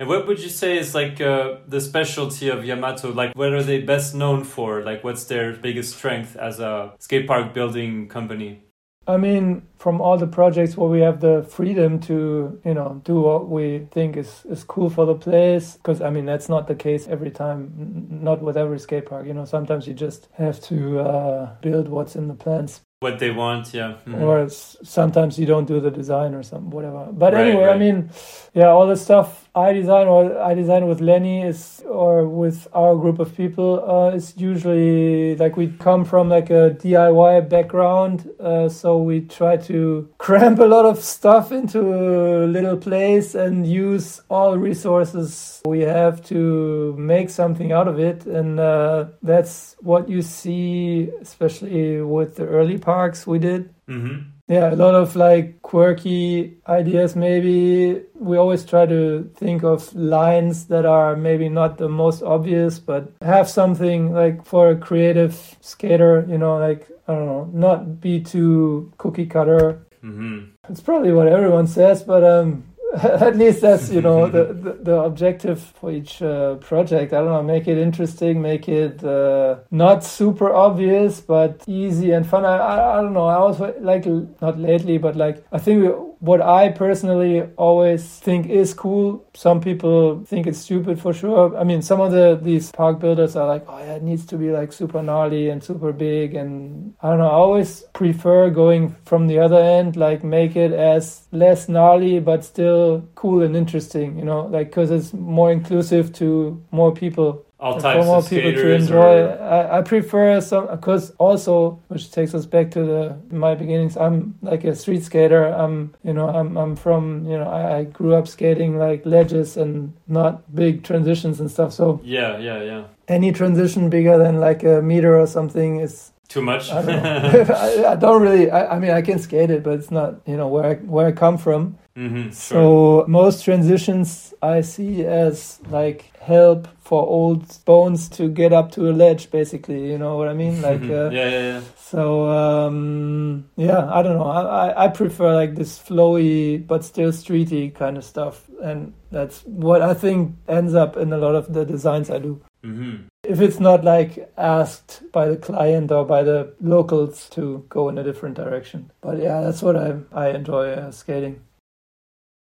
[0.01, 3.13] And what would you say is like uh, the specialty of Yamato?
[3.13, 4.83] Like, what are they best known for?
[4.83, 8.63] Like, what's their biggest strength as a skate park building company?
[9.07, 13.21] I mean, from all the projects where we have the freedom to, you know, do
[13.21, 16.75] what we think is, is cool for the place, because I mean, that's not the
[16.75, 19.27] case every time, not with every skate park.
[19.27, 22.81] You know, sometimes you just have to uh, build what's in the plans.
[23.01, 23.95] What they want, yeah.
[24.07, 24.21] Mhm.
[24.21, 28.11] or sometimes you don't do the design or something whatever but Right, anyway i mean
[28.53, 32.95] yeah all the stuff i design or i design with lenny is or with our
[32.97, 38.69] group of people uh, is usually like we come from like a diy background uh,
[38.69, 44.21] so we try to cramp a lot of stuff into a little place and use
[44.29, 50.23] all resources we have to make something out of it and uh, that's what you
[50.23, 54.27] see especially with the early parks we did Mhm.
[54.51, 57.15] Yeah, a lot of like quirky ideas.
[57.15, 62.81] Maybe we always try to think of lines that are maybe not the most obvious,
[62.81, 68.01] but have something like for a creative skater, you know, like, I don't know, not
[68.01, 69.87] be too cookie cutter.
[70.03, 70.49] Mhm.
[70.69, 72.65] It's probably what everyone says, but um,
[73.03, 77.13] at least that's you know the, the the objective for each uh, project.
[77.13, 82.27] I don't know, make it interesting, make it uh, not super obvious, but easy and
[82.27, 82.45] fun.
[82.45, 83.27] I, I I don't know.
[83.27, 84.07] I also like
[84.41, 89.27] not lately, but like I think we what I personally always think is cool.
[89.35, 91.57] Some people think it's stupid for sure.
[91.57, 94.37] I mean, some of the these park builders are like, oh yeah, it needs to
[94.37, 97.27] be like super gnarly and super big, and I don't know.
[97.27, 102.45] I always prefer going from the other end, like make it as less gnarly but
[102.45, 104.19] still cool and interesting.
[104.19, 108.29] You know, like because it's more inclusive to more people all types for more of
[108.29, 109.23] people to enjoy.
[109.23, 113.97] or- I, I prefer some because also, which takes us back to the my beginnings.
[113.97, 115.45] I'm like a street skater.
[115.47, 119.57] I'm you know I'm I'm from you know I, I grew up skating like ledges
[119.57, 121.73] and not big transitions and stuff.
[121.73, 122.85] So yeah, yeah, yeah.
[123.09, 126.71] any transition bigger than like a meter or something is Too much.
[126.71, 127.51] I don't.
[127.51, 128.51] I, I don't really.
[128.51, 131.07] I, I mean, I can skate it, but it's not you know where I, where
[131.09, 131.77] I come from.
[131.97, 138.71] Hmm So most transitions I see as like help for old bones to get up
[138.73, 139.91] to a ledge, basically.
[139.91, 140.61] You know what I mean?
[140.71, 141.61] Like, uh, yeah, yeah, yeah.
[141.77, 144.25] so um, yeah, I don't know.
[144.31, 149.43] I, I I prefer like this flowy but still streety kind of stuff, and that's
[149.45, 152.41] what I think ends up in a lot of the designs I do.
[152.63, 157.89] hmm If it's not like asked by the client or by the locals to go
[157.89, 161.41] in a different direction, but yeah, that's what I I enjoy uh, skating.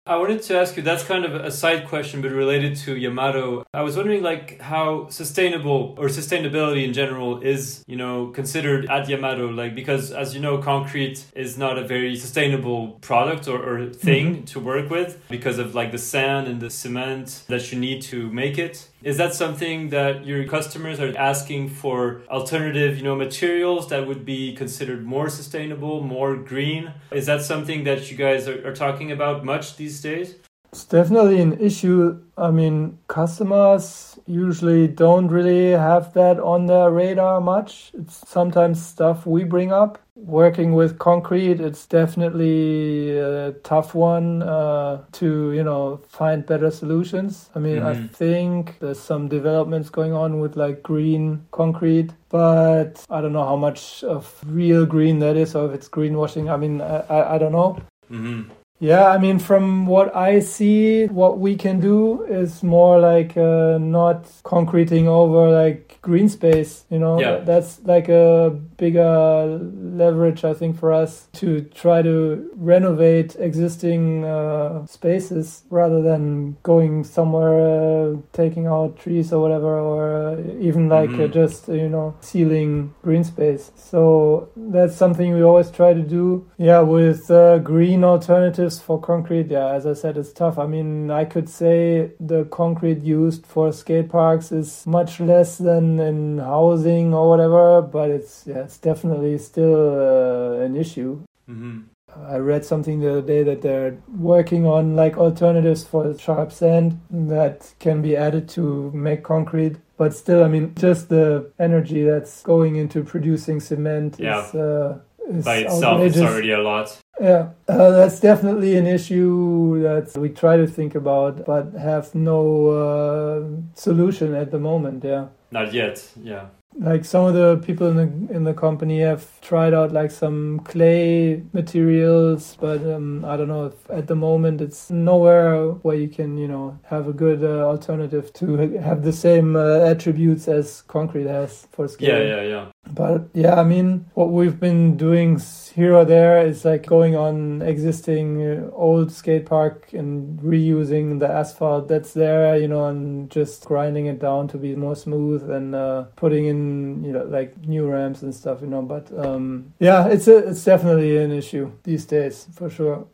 [0.08, 0.84] I wanted to ask you.
[0.84, 3.66] That's kind of a side question, but related to Yamato.
[3.74, 9.10] I was wondering, like, how sustainable or sustainability in general is, you know, considered at
[9.10, 9.50] Yamato.
[9.50, 14.36] Like, because as you know, concrete is not a very sustainable product or, or thing
[14.36, 14.46] mm-hmm.
[14.46, 18.32] to work with because of like the sand and the cement that you need to
[18.32, 18.88] make it.
[19.06, 24.26] Is that something that your customers are asking for alternative, you know, materials that would
[24.26, 26.92] be considered more sustainable, more green?
[27.12, 30.38] Is that something that you guys are, are talking about much these days?
[30.72, 32.20] It's definitely an issue.
[32.36, 37.92] I mean, customers usually don't really have that on their radar much.
[37.94, 40.00] It's sometimes stuff we bring up.
[40.16, 47.50] Working with concrete, it's definitely a tough one uh, to, you know, find better solutions.
[47.54, 48.10] I mean, I Mhm.
[48.12, 53.58] think there's some developments going on with like green concrete, but I don't know how
[53.58, 56.50] much of real green that is or if it's greenwashing.
[56.50, 57.78] I mean, I, I, I don't know.
[58.10, 58.52] Mm-hmm.
[58.80, 63.78] Yeah, I mean, from what I see, what we can do is more like uh,
[63.80, 66.84] not concreting over like green space.
[66.90, 67.38] You know, Yeah.
[67.40, 74.86] that's like a bigger leverage, I think, for us to try to renovate existing uh,
[74.86, 81.12] spaces rather than going somewhere, uh, taking out trees or whatever, or uh, even like
[81.12, 81.32] uh, Mhm.
[81.34, 83.72] just you know sealing green space.
[83.76, 86.46] So that's something we always try to do.
[86.58, 89.48] Yeah, with uh, green alternatives for concrete.
[89.52, 90.58] Yeah, as I said, it's tough.
[90.60, 96.00] I mean, I could say the concrete used for skate parks is much less than
[96.00, 101.22] in housing or whatever, but it's yeah, it's definitely still uh, an issue.
[101.50, 101.82] Mm-hmm.
[102.28, 107.00] I read something the other day that they're working on like alternatives for sharp sand
[107.10, 109.76] that can be added to make concrete.
[109.98, 114.48] But still, I mean, just the energy that's going into producing cement Yeah.
[114.48, 115.00] is, uh,
[115.30, 116.98] is By itself, it's already a lot.
[117.20, 122.42] Yeah, uh, that's definitely an issue that we try to think about, but have no
[122.68, 123.44] uh,
[123.74, 125.04] solution at the moment.
[125.04, 125.96] Yeah Not yet.
[126.22, 126.46] Yeah.
[126.80, 130.60] Like some of the people in the in the company have tried out like some
[130.62, 136.10] clay materials but um, i don't know if at the moment it's nowhere where you
[136.10, 140.82] can you know have a good uh, alternative to have the same uh, attributes as
[140.84, 142.20] concrete has for scale.
[142.20, 142.66] Yeah, yeah, yeah.
[142.92, 145.40] But yeah, I mean, what we've been doing
[145.74, 151.28] here or there is like going on existing uh, old skate park and reusing the
[151.28, 155.76] asphalt that's there, you know, and just grinding it down to be more smooth and
[155.76, 158.82] uh, putting in, you know, like new ramps and stuff, you know.
[158.82, 163.08] But um, yeah, it's a, it's definitely an issue these days for sure.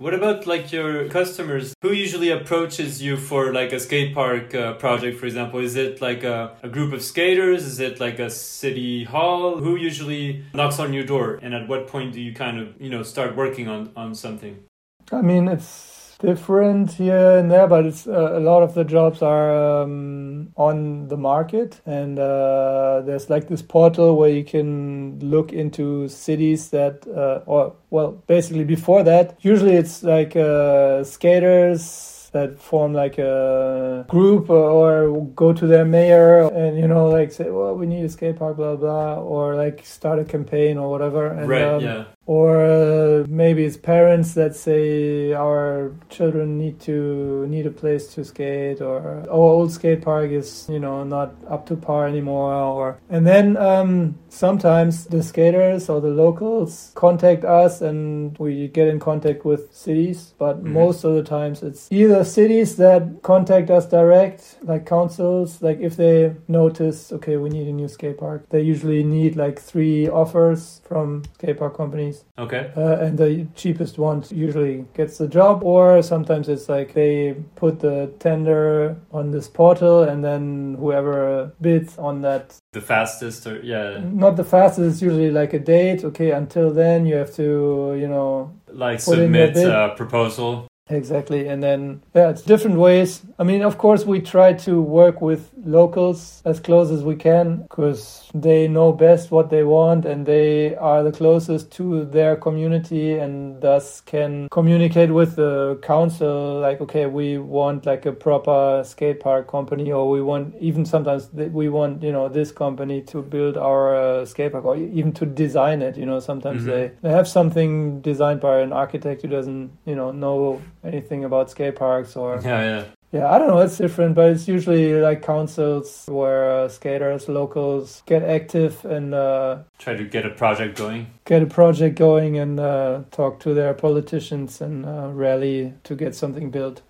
[0.00, 1.74] What about like your customers?
[1.82, 5.58] Who usually approaches you for like a skate park uh, project, for example?
[5.58, 7.64] Is it like a, a group of skaters?
[7.64, 9.58] Is it like a city hall?
[9.58, 11.40] Who usually knocks on your door?
[11.42, 14.62] And at what point do you kind of, you know, start working on, on something?
[15.10, 19.22] I mean, it's different here and there, but it's uh, a lot of the jobs
[19.22, 25.52] are um, on the market, and uh, there's like this portal where you can look
[25.52, 32.58] into cities that, uh, or well, basically before that, usually it's like uh, skaters that
[32.58, 37.74] form like a group or go to their mayor and you know like say well
[37.74, 41.48] we need a skate park blah blah or like start a campaign or whatever and
[41.48, 42.04] right, um, yeah.
[42.28, 48.22] Or uh, maybe it's parents that say our children need to need a place to
[48.22, 52.98] skate or our old skate park is you know not up to par anymore or
[53.08, 59.00] and then um, sometimes the skaters or the locals contact us and we get in
[59.00, 60.72] contact with cities but Mhm.
[60.80, 65.96] most of the times it's either cities that contact us direct like councils like if
[65.96, 70.82] they notice okay we need a new skate park they usually need like three offers
[70.86, 72.70] from skate park companies Okay.
[72.76, 77.80] uh, and the cheapest one usually gets the job or sometimes it's like they put
[77.80, 82.56] the tender on this portal and then whoever bids on that.
[82.72, 86.04] The fastest, or yeah, not the fastest it's usually like a date.
[86.04, 90.68] Okay until then you have to you know like Put in your submit a proposal.
[90.90, 93.22] Exactly, and then yeah, it's different ways.
[93.38, 97.62] I mean, of course, we try to work with locals as close as we can
[97.62, 103.18] because they know best what they want and they are the closest to their community
[103.18, 106.58] and thus can communicate with the council.
[106.60, 111.28] Like, okay, we want like a proper skate park company, or we want even sometimes
[111.32, 115.26] we want you know this company to build our uh, skate park, or even to
[115.26, 115.96] design it.
[115.98, 116.66] You know, sometimes Mhm.
[116.66, 121.50] they they have something designed by an architect who doesn't you know know anything about
[121.50, 122.84] skate parks or Yeah, yeah.
[123.12, 128.02] yeah i don't know it's different but it's usually like councils where uh, skaters locals
[128.06, 131.06] get active and uh, Try to get a project going.
[131.24, 136.14] get a project going and uh, talk to their politicians and uh, rally to get
[136.14, 136.82] something built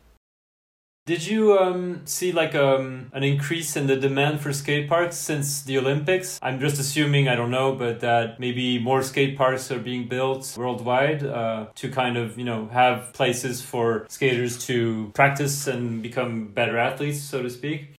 [1.09, 5.63] Did you um, see like um, an increase in the demand for skate parks since
[5.63, 6.39] the Olympics?
[6.43, 10.55] I'm just assuming, I don't know, but that maybe more skate parks are being built
[10.59, 16.49] worldwide uh, to kind of, you know, have places for skaters to practice and become
[16.49, 17.95] better athletes, so to speak.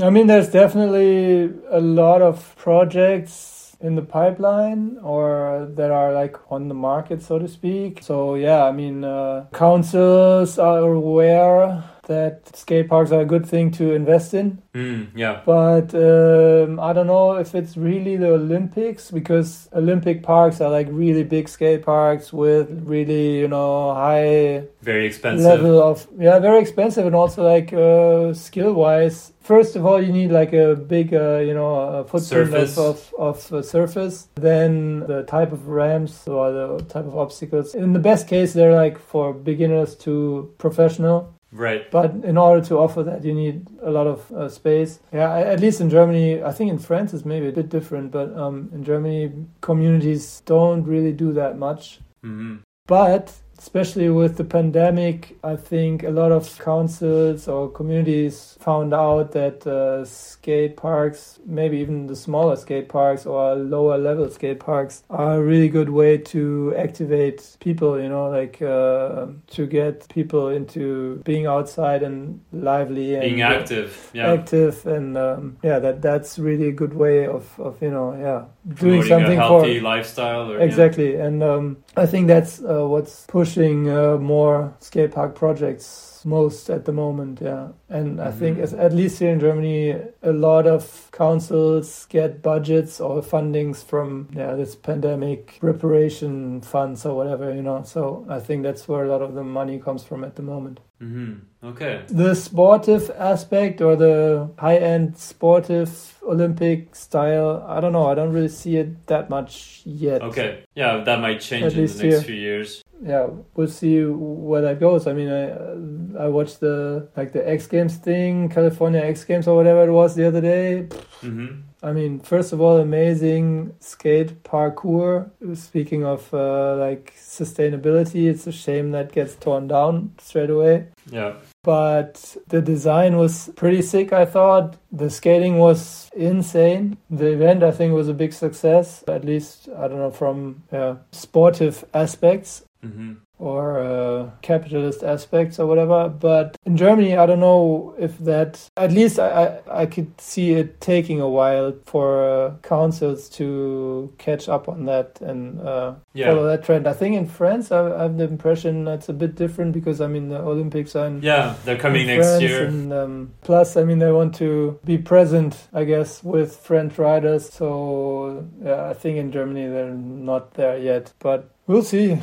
[0.00, 6.36] I mean, there's definitely a lot of projects in the pipeline or that are like
[6.50, 8.02] on the market, so to speak.
[8.02, 13.70] So, yeah, I mean, uh, councils are aware that skate parks are a good thing
[13.72, 14.62] to invest in.
[14.74, 15.40] Mm, yeah.
[15.44, 20.88] But um, I don't know if it's really the Olympics because Olympic parks are like
[20.90, 25.44] really big skate parks with really, you know, high Very expensive.
[25.46, 30.12] level of yeah very expensive and also like uh, skill wise first of all you
[30.12, 32.78] need like a big uh, you know footprint Surface.
[32.78, 37.74] of, of, of uh, surface then the type of ramps or the type of obstacles
[37.74, 41.88] in the best case they're like for beginners to professional Right.
[41.90, 44.98] but in order to offer that you need a lot of uh, space.
[45.12, 48.28] Yeah at least in germany i think in france it's maybe a bit different but
[48.36, 52.00] um, in germany communities don't really do that much.
[52.22, 53.32] Hmm but
[53.64, 59.66] especially with the pandemic, I think a lot of councils or communities found out that
[59.66, 65.36] uh, skate parks, maybe even the smaller skate parks or lower level skate parks, are
[65.36, 71.22] a really good way to activate people, you know, like uh, to get people into
[71.24, 74.10] being outside and lively and Being active.
[74.12, 74.34] Yeah.
[74.34, 78.44] active and um, yeah that that's really a good way of, of you know yeah
[78.74, 80.50] doing Promoting something a for healthy lifestyle.
[80.50, 80.64] Or, yeah.
[80.64, 86.70] Exactly, and um, I think that's uh, what's pushing uh, more skate park projects most
[86.70, 87.40] at the moment.
[87.40, 88.62] Yeah, and I think Mhm.
[88.62, 94.28] as, at least here in Germany, a lot of councils get budgets or fundings from
[94.34, 97.82] yeah this pandemic reparation funds or whatever you know.
[97.84, 100.80] So I think that's where a lot of the money comes from at the moment.
[101.02, 101.32] mm-hmm.
[101.70, 102.00] Okay.
[102.08, 105.90] The sportive aspect or the high end sportive
[106.22, 108.06] Olympic style, I don't know.
[108.06, 110.22] I don't really see it that much yet.
[110.22, 110.64] Okay.
[110.74, 112.20] Yeah, that might change At in the next here.
[112.20, 112.82] few years.
[113.04, 115.06] Yeah, we'll see where that goes.
[115.06, 119.56] I mean, I I watched the like the X Games thing, California X Games or
[119.56, 120.88] whatever it was the other day.
[121.20, 125.30] hmm I mean, first of all, amazing skate parkour.
[125.54, 130.86] Speaking of uh, like sustainability, it's a shame that gets torn down straight away.
[131.10, 131.34] Yeah.
[131.62, 134.78] But the design was pretty sick, I thought.
[134.92, 136.96] The skating was insane.
[137.10, 140.96] The event, I think, was a big success, at least, I don't know, from yeah,
[141.12, 142.62] sportive aspects
[142.92, 146.08] hmm or uh, capitalist aspects or whatever.
[146.08, 148.70] But in Germany, I don't know if that.
[148.76, 154.12] At least I I, I could see it taking a while for uh, councils to
[154.18, 156.28] catch up on that and uh, Yeah.
[156.28, 156.86] follow that trend.
[156.86, 160.06] I think in France, I, I have the impression that's a bit different because I
[160.06, 161.20] mean the Olympics are in.
[161.20, 162.66] Yeah, they're coming next France year.
[162.66, 167.50] And um, plus, I mean, they want to be present, I guess, with French riders.
[167.50, 172.22] So, yeah, I think in Germany they're not there yet, but we'll see.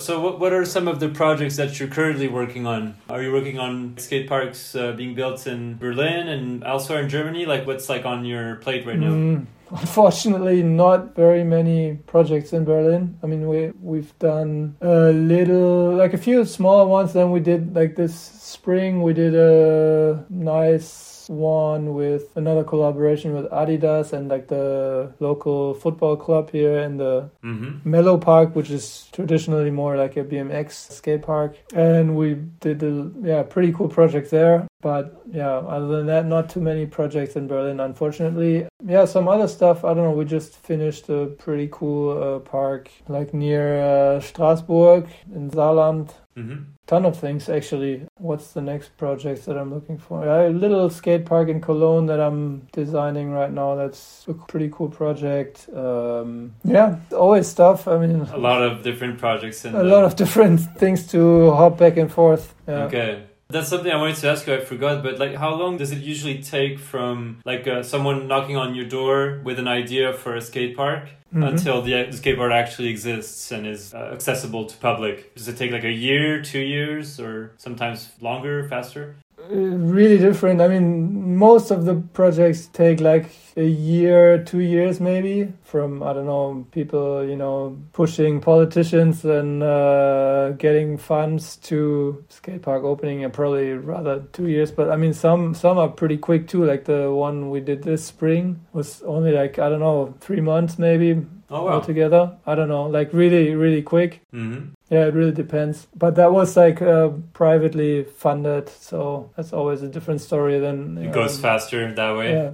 [0.00, 2.96] So, what, what are some of the projects that you're currently working on?
[3.08, 7.44] Are you working on skate parks uh, being built in Berlin and elsewhere in Germany?
[7.46, 9.10] Like, what's like on your plate right now?
[9.10, 13.18] Mm, unfortunately, not very many projects in Berlin.
[13.22, 17.12] I mean, we we've done a little, like a few smaller ones.
[17.12, 19.02] Then we did like this spring.
[19.02, 26.16] We did a nice one with another collaboration with Adidas and like the local football
[26.16, 27.88] club here in the Mm-hmm.
[27.88, 31.56] Mellow Park, which is traditionally more like a BMX skate park.
[31.74, 34.66] And we did a yeah, pretty cool project there.
[34.82, 38.66] But yeah, other than that, not too many projects in Berlin, unfortunately.
[38.86, 39.84] Yeah, some other stuff.
[39.84, 40.12] I don't know.
[40.12, 46.62] We just finished a pretty cool uh, park like near uh, Strasbourg in Saarland Mm-hmm.
[46.86, 48.06] ton of things actually.
[48.16, 50.26] What's the next project that I'm looking for?
[50.26, 53.74] A little skate park in Cologne that I'm designing right now.
[53.74, 55.68] That's a pretty cool project.
[55.74, 57.88] Um, yeah, always stuff.
[57.88, 59.64] I mean, A lot of different projects.
[59.64, 62.54] In a lot of different things to hop back and forth.
[62.68, 62.84] Yeah.
[62.84, 63.24] Okay.
[63.50, 64.54] That's something I wanted to ask you.
[64.54, 68.56] I forgot, but like, how long does it usually take from like uh, someone knocking
[68.56, 71.46] on your door with an idea for a skate park Mhm.
[71.52, 75.32] until the, the skateboard actually exists and is uh, accessible to public?
[75.36, 79.14] Does it take like a year, two years, or sometimes longer, faster?
[79.48, 80.60] Uh, really different.
[80.60, 86.12] I mean, most of the projects take like a year, two years maybe from, I
[86.12, 93.24] don't know, people, you know, pushing politicians and uh, getting funds to skate park opening
[93.24, 94.70] and probably rather two years.
[94.70, 96.64] But I mean, some, some are pretty quick too.
[96.64, 100.78] Like the one we did this spring was only like, I don't know, three months
[100.78, 101.72] maybe Oh wow.
[101.72, 102.36] altogether.
[102.46, 104.22] I don't know, like really, really quick.
[104.32, 104.70] Mm-hmm.
[104.88, 105.86] Yeah, it really depends.
[105.94, 111.12] But that was like uh, privately funded, so that's always a different story than It
[111.12, 112.32] goes um, faster that way.
[112.32, 112.50] Yeah.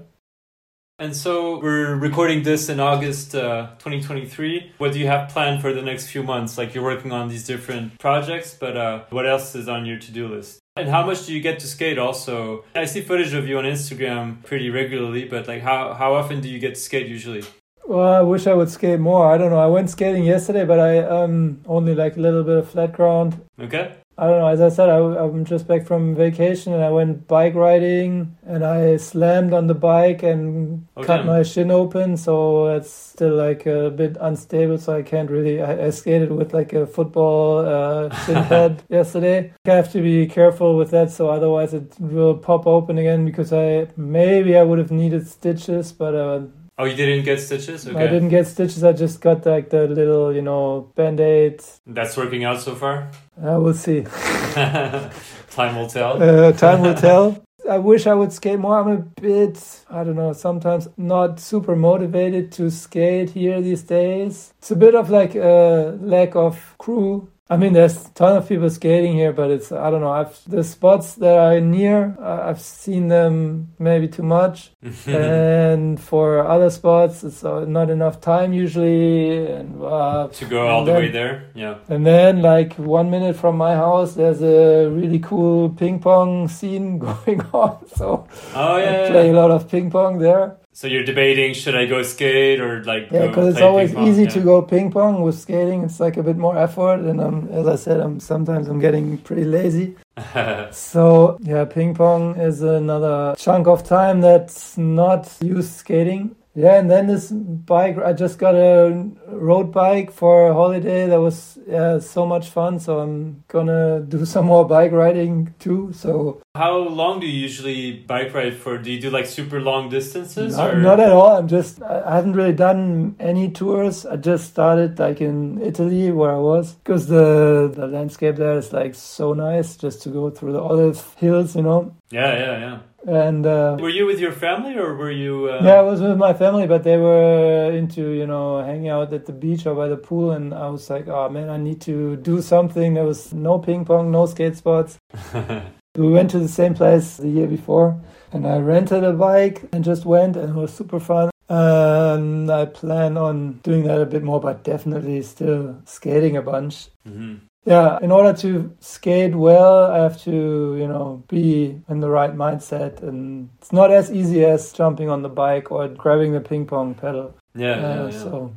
[0.98, 4.72] And so we're recording this in August uh, 2023.
[4.78, 6.56] What do you have planned for the next few months?
[6.56, 10.26] Like you're working on these different projects, but uh, what else is on your to-do
[10.26, 10.58] list?
[10.74, 12.64] And how much do you get to skate also?
[12.74, 16.48] I see footage of you on Instagram pretty regularly, but like how, how often do
[16.48, 17.44] you get to skate usually?
[17.88, 19.32] Well, I wish I would skate more.
[19.32, 19.58] I don't know.
[19.60, 23.40] I went skating yesterday, but I um only like a little bit of flat ground.
[23.60, 23.92] Okay.
[24.18, 24.46] I don't know.
[24.48, 28.64] As I said, I, I'm just back from vacation and I went bike riding and
[28.64, 31.26] I slammed on the bike and Oh, cut damn.
[31.26, 32.16] my shin open.
[32.16, 34.78] So it's still like a bit unstable.
[34.78, 35.60] So I can't really.
[35.60, 39.52] I, I skated with like a football uh, shin pad yesterday.
[39.66, 41.10] I have to be careful with that.
[41.10, 45.92] So otherwise it will pop open again because I maybe I would have needed stitches,
[45.92, 46.40] but uh,
[46.78, 47.88] Oh, you didn't get stitches?
[47.88, 47.98] Okay.
[47.98, 48.84] I didn't get stitches.
[48.84, 51.62] I just got like the little, you know, band aid.
[51.86, 53.10] That's working out so far?
[53.42, 54.02] Uh, we'll see.
[55.50, 56.22] Time will tell.
[56.22, 57.42] Uh, time will tell.
[57.68, 58.78] I wish I would skate more.
[58.78, 59.58] I'm a bit,
[59.90, 64.52] I don't know, sometimes not super motivated to skate here these days.
[64.58, 67.28] It's a bit of like a lack of crew.
[67.48, 70.36] I mean, there's a ton of people skating here, but it's, I don't know, I've,
[70.48, 74.72] the spots that are near, I- I've seen them maybe too much.
[75.06, 79.46] and for other spots, it's uh, not enough time usually.
[79.46, 81.44] And, uh, to go all the then- way there?
[81.54, 81.76] Yeah.
[81.88, 86.98] and then, like one minute from my house, there's a really cool ping pong scene
[87.06, 87.86] going on.
[87.94, 89.10] So Oh, I yeah.
[89.10, 89.32] play yeah.
[89.32, 90.56] a lot of ping pong there.
[90.76, 94.08] So you're debating should I go skate or like Yeah, because it's always pong?
[94.08, 94.28] easy Yeah.
[94.36, 95.84] to go ping pong with skating.
[95.84, 99.16] It's like a bit more effort, and um, as I said, I'm sometimes I'm getting
[99.16, 99.96] pretty lazy.
[100.72, 106.36] So yeah, ping pong is another chunk of time that's not used skating.
[106.56, 111.06] Yeah, and then this bike, I just got a road bike for a holiday.
[111.06, 112.80] That was yeah, so much fun.
[112.80, 115.92] So I'm gonna do some more bike riding too.
[115.92, 118.78] So How long do you usually bike ride for?
[118.78, 120.56] Do you do like super long distances?
[120.56, 120.78] not, or?
[120.78, 121.36] not at all.
[121.36, 124.06] I'm just I I haven't really done any tours.
[124.06, 128.72] I just started like in Italy where I was because the the landscape there is
[128.72, 131.94] like so nice just to go through the olive hills, you know.
[132.10, 132.78] Yeah, yeah, yeah.
[133.06, 135.48] And uh, Were you with your family or were you?
[135.48, 135.60] Uh...
[135.62, 139.26] Yeah, I was with my family, but they were into, you know, hanging out at
[139.26, 140.32] the beach or by the pool.
[140.32, 142.94] And I was like, oh man, I need to do something.
[142.94, 144.98] There was no ping pong, no skate spots.
[145.96, 147.98] We went to the same place the year before
[148.30, 151.30] and I rented a bike and just went and it was super fun.
[151.48, 156.88] And I plan on doing that a bit more, but definitely still skating a bunch.
[157.08, 157.40] Mhm.
[157.66, 162.34] Yeah, in order to skate well, I have to, you know, be in the right
[162.34, 163.02] mindset.
[163.02, 166.94] And it's not as easy as jumping on the bike or grabbing the ping pong
[166.94, 167.34] pedal.
[167.56, 168.10] Yeah, Uh, yeah, yeah.
[168.10, 168.56] So,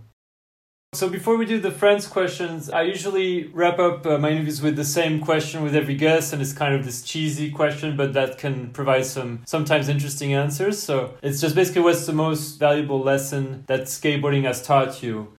[0.96, 4.76] So before we do the friends questions, I usually wrap up uh, my interviews with
[4.76, 8.38] the same question with every guest, and it's kind of this cheesy question, but that
[8.38, 10.82] can provide some sometimes interesting answers.
[10.82, 15.34] So it's just basically what's the most valuable lesson that skateboarding has taught you?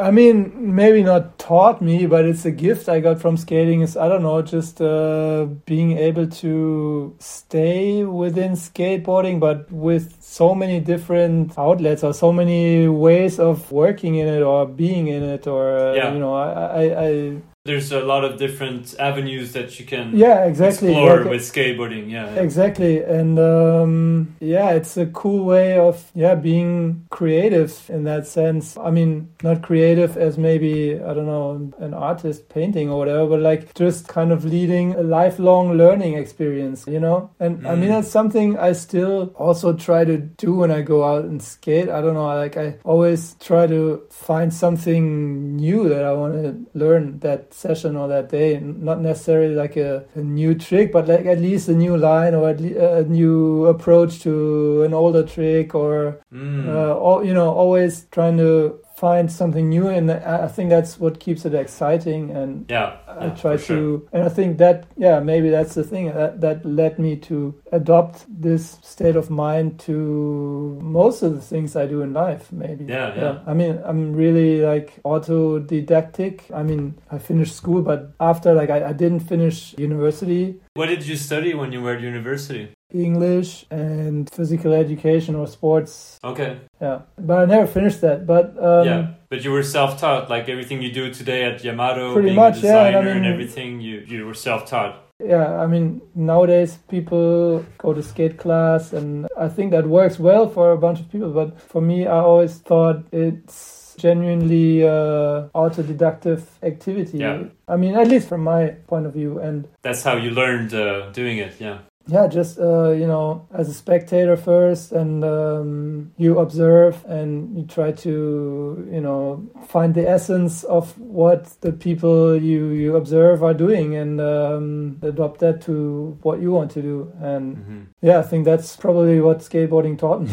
[0.00, 3.82] I mean, maybe not taught me, but it's a gift I got from skating.
[3.82, 10.54] Is I don't know, just uh, being able to stay within skateboarding, but with so
[10.54, 15.46] many different outlets or so many ways of working in it or being in it,
[15.46, 16.12] or uh, Yeah.
[16.12, 20.44] you know, I, I, I There's a lot of different avenues that you can yeah,
[20.44, 20.88] exactly.
[20.88, 22.10] explore Like, with skateboarding.
[22.10, 22.42] Yeah, yeah.
[22.42, 28.76] Exactly, and um, yeah, it's a cool way of yeah being creative in that sense.
[28.76, 33.40] I mean, not creative as maybe I don't know an artist painting or whatever, but
[33.40, 37.30] like just kind of leading a lifelong learning experience, you know.
[37.40, 37.92] And I mean, Mm.
[37.94, 41.88] that's something I still also try to do when I go out and skate.
[41.88, 46.78] I don't know, like I always try to find something new that I want to
[46.78, 48.58] learn that session or that day.
[48.60, 52.48] Not necessarily like a, a new trick, but like at least a new line or
[52.50, 56.66] at least a new approach to an older trick or Mm.
[56.66, 59.88] uh, all, you know, always trying to find something new.
[59.88, 62.30] And I think that's what keeps it exciting.
[62.30, 63.76] And yeah, I yeah, try for sure.
[63.76, 67.60] to, and I think that, yeah, maybe that's the thing that, that led me to
[67.72, 72.84] adopt this state of mind to most of the things I do in life, maybe.
[72.84, 73.38] Yeah, yeah.
[73.46, 76.54] I mean, I'm really like autodidactic.
[76.54, 80.60] I mean, I finished school, but after, like, I, I didn't finish university.
[80.74, 82.73] What did you study when you were at university?
[82.92, 86.18] English and physical education or sports.
[86.22, 88.26] Okay, Yeah, but I never finished that.
[88.26, 90.30] But um, yeah, but you were self-taught.
[90.30, 93.12] Like everything you do today at Yamato, Pretty being much, a yeah, and designer I
[93.12, 94.94] and mean- everything, you you were self-taught.
[95.24, 100.48] yeah, I mean, nowadays people go to skate class, and I think that works well
[100.48, 101.30] for a bunch of people.
[101.32, 107.18] But for me, I always thought it's genuinely uh, autodidactive activity.
[107.18, 107.44] Yeah.
[107.68, 111.10] I mean, at least from my point of view, and That's how you learned uh,
[111.12, 111.52] doing it.
[111.60, 117.56] Yeah, yeah, just uh, you know, as a spectator first, and um, you observe and
[117.58, 123.42] you try to you know find the essence of what the people you you observe
[123.42, 127.12] are doing, and um, adopt that to what you want to do.
[127.20, 130.30] And hmm yeah, I think that's probably what skateboarding taught me.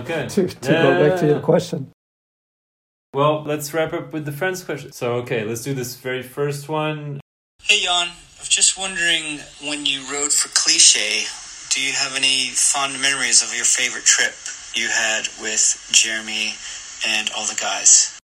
[0.00, 0.26] Okay.
[0.30, 1.32] to to Yeah, go yeah, back to yeah.
[1.32, 1.90] your question.
[3.12, 4.92] Well, let's wrap up with the friends question.
[4.92, 7.20] So, okay, let's do this very first one.
[7.62, 8.12] Hey Jan, I
[8.46, 11.26] was just wondering when you rode for Cliché,
[11.74, 14.34] do you have any fond memories of your favorite trip
[14.74, 16.54] you had with Jeremy
[17.08, 18.18] and all the guys?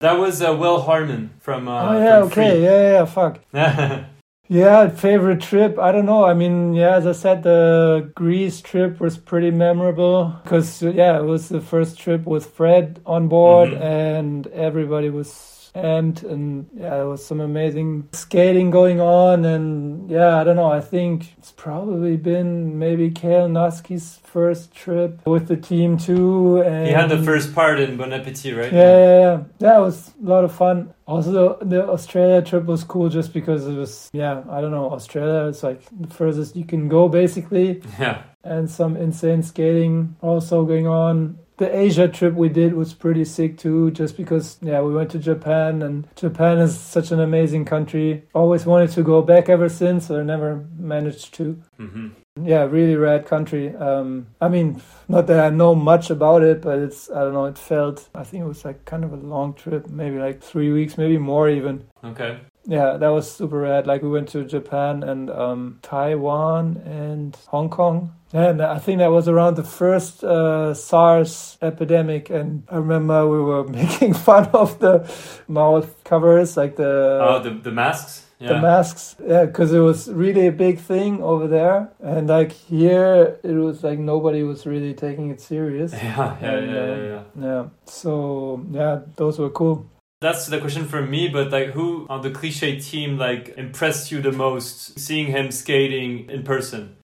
[0.00, 1.68] That was uh, Will Harmon from.
[1.68, 3.40] Uh, oh yeah, from okay, yeah, yeah, fuck.
[4.48, 5.78] Yeah, favorite trip.
[5.78, 6.26] I don't know.
[6.26, 11.24] I mean, yeah, as I said, the Greece trip was pretty memorable because, yeah, it
[11.24, 13.80] was the first trip with Fred on board Mhm.
[13.80, 19.44] and everybody was amped and, yeah, there was some amazing skating going on.
[19.44, 20.70] And, yeah, I don't know.
[20.70, 26.60] I think it's probably been maybe Kale Nusky's first trip with the team too.
[26.62, 28.72] And he had the first part in Bon Appetit, right?
[28.72, 29.42] yeah, yeah, yeah.
[29.60, 30.92] That was a lot of fun.
[31.06, 34.90] Also, the, the Australia trip was cool just because it was, yeah, I don't know,
[34.90, 38.22] Australia it's like the furthest you can go basically, Yeah.
[38.44, 41.38] and some insane skating also going on.
[41.62, 45.18] The Asia trip we did was pretty sick too, just because, yeah, we went to
[45.20, 48.24] Japan, and Japan is such an amazing country.
[48.34, 51.62] Always wanted to go back ever since, but I never managed to.
[51.76, 52.08] hmm
[52.42, 53.76] Yeah, really rad country.
[53.76, 57.44] Um, I mean, not that I know much about it, but it's, I don't know,
[57.44, 60.72] it felt, I think it was like kind of a long trip, maybe like three
[60.72, 61.84] weeks, maybe more even.
[62.02, 62.40] Okay.
[62.64, 63.86] Yeah, that was super rad.
[63.86, 68.14] Like we went to Japan and um, Taiwan and Hong Kong.
[68.32, 72.30] And I think that was around the first uh, SARS epidemic.
[72.30, 75.10] And I remember we were making fun of the
[75.48, 78.26] mouth covers, like the Oh, the the masks.
[78.38, 78.54] Yeah.
[78.54, 83.38] the masks yeah because it was really a big thing over there and like here
[83.44, 87.06] it was like nobody was really taking it serious yeah, yeah, And, yeah, yeah, um,
[87.06, 87.22] yeah.
[87.44, 89.86] yeah so yeah those were cool
[90.22, 94.22] That's the question for me, but like, who on the cliche team like impressed you
[94.22, 94.98] the most?
[94.98, 96.96] Seeing him skating in person.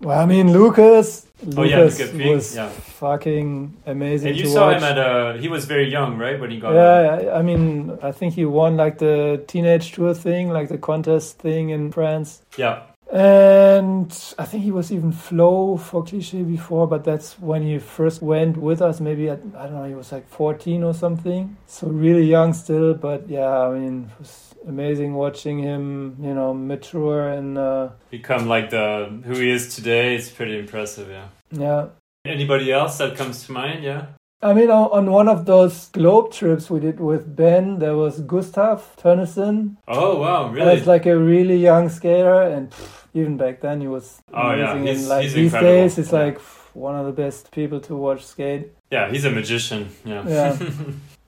[0.00, 2.68] well i mean lucas Oh, yeah, lucas Lucas was yeah.
[3.00, 5.38] fucking amazing And you saw watch him at a.
[5.38, 6.72] He was very young, right, when he got.
[6.74, 10.78] yeah I- i mean i think he won like the teenage tour thing like the
[10.78, 12.76] contest thing in france Yeah.
[13.16, 18.20] And I think he was even flow for cliche before, but that's when he first
[18.20, 19.00] went with us.
[19.00, 21.56] Maybe at, I don't know, he was like 14 or something.
[21.66, 26.52] So really young still, but yeah, I mean, it was amazing watching him, you know,
[26.52, 30.14] mature and uh, Become like the who he is today.
[30.14, 31.08] It's pretty impressive.
[31.08, 31.28] Yeah.
[31.50, 31.86] yeah.
[32.26, 33.82] Anybody else that comes to mind?
[33.82, 34.08] Yeah.
[34.42, 38.20] I mean, on, on one of those globe trips we did with Ben, there was
[38.20, 39.76] Gustav Tönnissen.
[39.88, 40.66] Oh wow, really?
[40.66, 44.72] That's like a really young skater, and pff, even back then he was Oh, yeah,
[44.72, 44.86] amazing.
[44.86, 45.72] he's- and like he's these incredible.
[45.82, 46.24] days, it's Yeah.
[46.24, 46.38] like
[46.74, 48.64] one of the best people to watch skate.
[48.92, 49.88] yeah, he's a magician.
[50.04, 50.22] Yeah.
[50.28, 50.56] Yeah.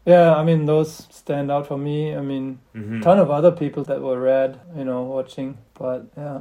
[0.07, 2.17] Yeah, I mean those stand out for me.
[2.17, 3.03] I mean, Mhm.
[3.03, 5.59] ton of other people that were rad, you know, watching.
[5.79, 6.39] But yeah.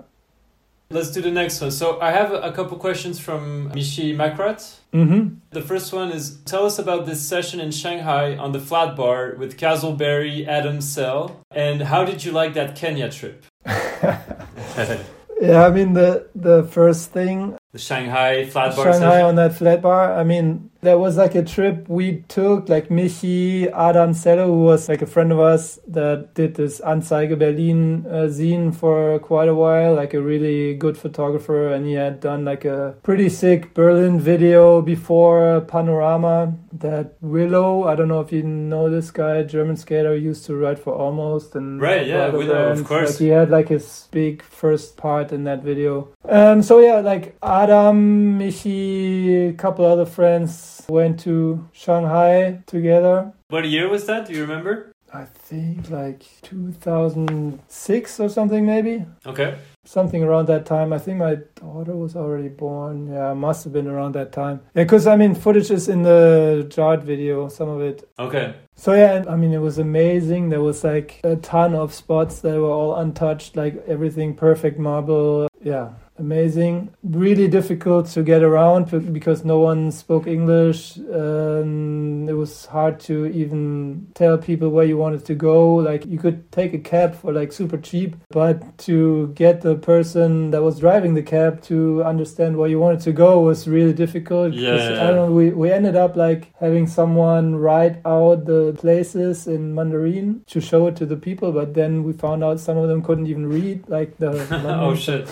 [0.90, 1.72] Let's do the next one.
[1.72, 4.62] So I have a, a couple questions from Michi Makrat.
[4.94, 5.24] Mm-hmm.
[5.52, 9.36] The first one is tell us about this session in Shanghai on the flat bar
[9.38, 13.44] with Caswell Berry, Adam Sell, and how did you like that Kenya trip?
[15.40, 19.26] Yeah, I mean the the first thing The Shanghai flat bar Shanghai session.
[19.26, 20.18] on that flat bar.
[20.18, 24.88] I mean, there was like a trip we took, like Michi, Adam Sello, who was
[24.88, 29.54] like a friend of us that did this Anzeige Berlin uh, zine for quite a
[29.54, 31.74] while, like a really good photographer.
[31.74, 37.96] And he had done like a pretty sick Berlin video before Panorama that Willow, I
[37.96, 41.54] don't know if you know this guy, German skater, used to ride for Almost.
[41.56, 43.10] and Right, yeah, Willow, of course.
[43.10, 46.08] Like he had like his big first part in that video.
[46.24, 53.34] Um, so yeah, like Adam, Michi, a couple other friends went to Shanghai together.
[53.50, 54.28] What year was that?
[54.28, 54.92] Do you remember?
[55.14, 59.56] I think like 2006 or something, maybe Okay.
[59.86, 60.92] something around that time.
[60.92, 63.08] I think my daughter was already born.
[63.14, 64.60] Yeah, must have been around that time.
[64.76, 68.08] Yeah, because I mean, footage is in the Jart video, some of it.
[68.20, 68.54] Okay.
[68.76, 70.50] So yeah, I mean, it was amazing.
[70.50, 75.48] There was like a ton of spots that were all untouched, like everything perfect marble.
[75.64, 76.92] Yeah, amazing.
[77.04, 80.98] Really difficult to get around because no one spoke English.
[80.98, 85.76] Um, it was hard to even tell people where you wanted to go.
[85.76, 90.52] Like you could take a cab for like super cheap, but to get the person
[90.52, 94.54] that was driving the cab to understand where you wanted to go was really difficult.
[94.54, 94.76] Yeah.
[94.76, 95.32] I don't know.
[95.32, 100.88] We we ended up like having someone write out the places in Mandarin to show
[100.88, 103.88] it to the people, but then we found out some of them couldn't even read
[103.88, 104.48] like the.
[104.82, 105.28] oh shit.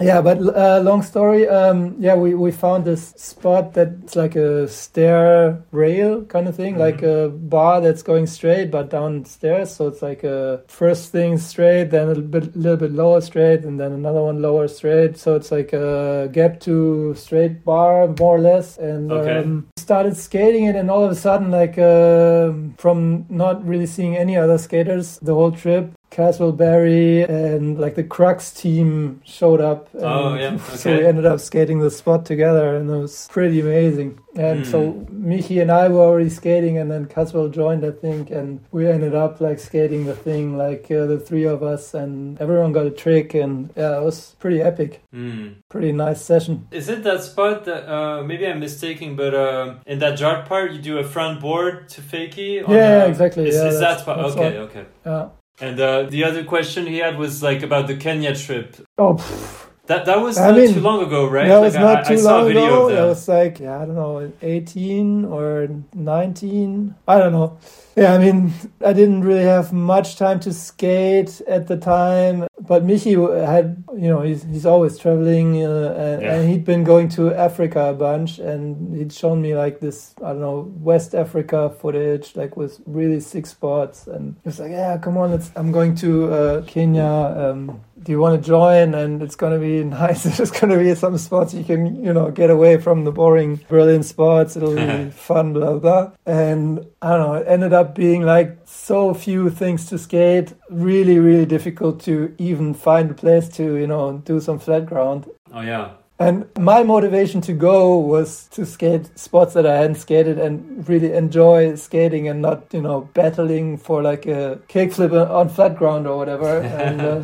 [0.00, 1.46] Yeah, but uh, long story.
[1.48, 6.74] Um, yeah, we, we found this spot that's like a stair rail kind of thing,
[6.74, 6.78] Mhm.
[6.78, 9.70] like a bar that's going straight but downstairs.
[9.70, 13.64] So it's like a first thing straight, then a little bit, little bit lower straight,
[13.64, 15.18] and then another one lower straight.
[15.18, 18.78] So it's like a gap to straight bar more or less.
[18.78, 19.38] And Okay.
[19.40, 24.16] um, started skating it, and all of a sudden, like um from not really seeing
[24.16, 29.88] any other skaters the whole trip, Caswell Berry and like the Krux team showed up.
[29.94, 33.60] And Oh, yeah, So we ended up skating the spot together, and it was pretty
[33.60, 34.20] amazing.
[34.36, 35.32] And so Hmm.
[35.32, 39.14] Michi and I were already skating, and then Caswell joined, I think, and we ended
[39.14, 42.90] up like skating the thing, like uh, the three of us, and everyone got a
[42.90, 45.00] trick, and yeah, it was pretty epic.
[45.12, 45.48] Hmm.
[45.70, 46.68] Pretty nice session.
[46.70, 50.72] Is it that spot that uh, maybe I'm mistaken, but uh, in that Jart part
[50.72, 52.60] you do a front board to fakie?
[52.68, 54.18] Yeah, uh, exactly, Is, yeah, is that spot?
[54.18, 54.84] Okay, okay.
[55.06, 55.28] Yeah.
[55.62, 58.76] And uh, the other question he had was like about the Kenya trip.
[58.98, 61.46] Oh, pff, That that was I not mean, too long ago, right?
[61.48, 62.88] that Like, was not I, too I long ago.
[62.90, 66.94] That was like yeah, I don't know, eighteen or nineteen.
[67.06, 67.58] I don't know.
[67.96, 68.52] Yeah, I mean,
[68.84, 73.14] I didn't really have much time to skate at the time, but Michi
[73.44, 76.34] had, you know, he's he's always traveling, uh, and, Yeah.
[76.34, 80.28] and he'd been going to Africa a bunch, and he'd shown me like this, I
[80.32, 84.96] don't know, West Africa footage, like with really sick spots, and he was like, yeah,
[84.98, 85.50] come on, let's.
[85.56, 87.04] I'm going to uh, Kenya.
[87.04, 88.94] Um, do you want to join?
[88.94, 90.24] And it's gonna be nice.
[90.24, 94.02] There's gonna be some spots you can, you know, get away from the boring Berlin
[94.02, 94.56] spots.
[94.56, 96.10] It'll be fun, blah blah.
[96.26, 97.34] And I don't know.
[97.34, 100.52] It ended up being like so few things to skate.
[100.72, 105.28] Really, really difficult to even find a place to, you know, do some flat ground.
[105.52, 105.92] Oh yeah.
[106.18, 111.12] And my motivation to go was to skate spots that I hadn't skated and really
[111.12, 116.16] enjoy skating and not, you know, battling for like a kickflip on flat ground or
[116.16, 116.60] whatever.
[116.60, 117.22] and uh,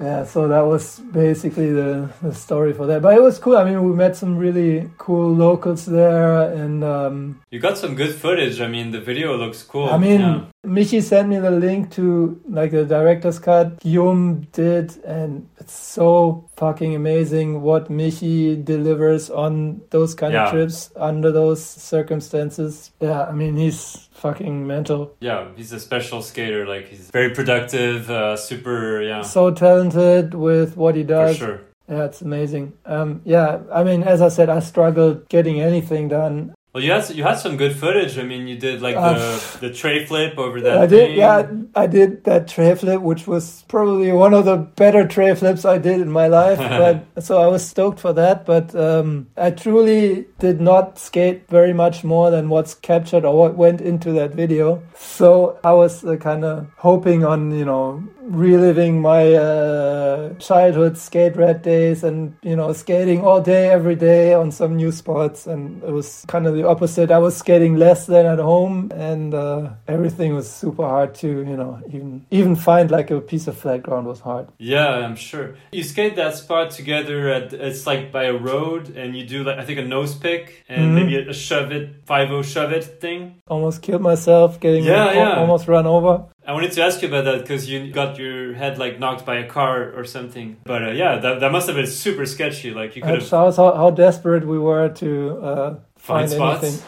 [0.00, 3.02] yeah, so that was basically the, the story for that.
[3.02, 3.56] But it was cool.
[3.56, 8.14] I mean, we met some really cool locals there and um, You got some good
[8.14, 8.60] footage.
[8.60, 9.88] I mean, the video looks cool.
[9.88, 10.44] I mean, Yeah.
[10.64, 16.44] Michi sent me the link to like the director's cut Guillaume did, and it's so
[16.56, 20.46] fucking amazing what Michi delivers on those kind Yeah.
[20.46, 22.90] of trips under those circumstances.
[23.00, 26.66] Yeah, I mean he's fucking mental, yeah, he's a special skater.
[26.66, 29.02] Like he's very productive, uh, super.
[29.02, 31.38] Yeah, so talented with what he does.
[31.38, 31.60] for sure.
[31.88, 32.72] Yeah, it's amazing.
[32.86, 36.54] Um, yeah, I mean, as I said, I struggled getting anything done.
[36.72, 38.18] Well, you had you had some good footage.
[38.18, 40.78] I mean, you did like Uh, the the tray flip over that.
[40.78, 41.18] I did, thing.
[41.18, 45.66] yeah, I did that tray flip, which was probably one of the better tray flips
[45.66, 46.56] I did in my life.
[47.14, 48.46] but so I was stoked for that.
[48.46, 53.54] But um, I truly did not skate very much more than what's captured or what
[53.54, 54.82] went into that video.
[54.96, 61.36] So I was uh, kind of hoping on you know reliving my uh, childhood skate
[61.36, 65.46] rat days and you know skating all day every day on some new spots.
[65.46, 67.10] And it was kind of the opposite.
[67.10, 71.56] I was skating less than at home and uh, everything was super hard to you
[71.56, 71.80] know.
[71.88, 74.48] Even even find like a piece of flat ground was hard.
[74.58, 75.56] Yeah i'm sure.
[75.72, 79.58] You skate that spot together at it's like by a road and you do like
[79.58, 80.94] i think a nose pick and mm-hmm.
[80.94, 83.40] maybe a, shove it 5 shove it thing.
[83.48, 85.36] Almost killed myself getting yeah, yeah.
[85.36, 88.78] almost run over I wanted to ask you about that because you got your head
[88.78, 90.56] like knocked by a car or something.
[90.64, 92.72] But uh, yeah, that, that must have been super sketchy.
[92.72, 96.82] Like you could have shows how, how desperate we were to uh, find, find spots.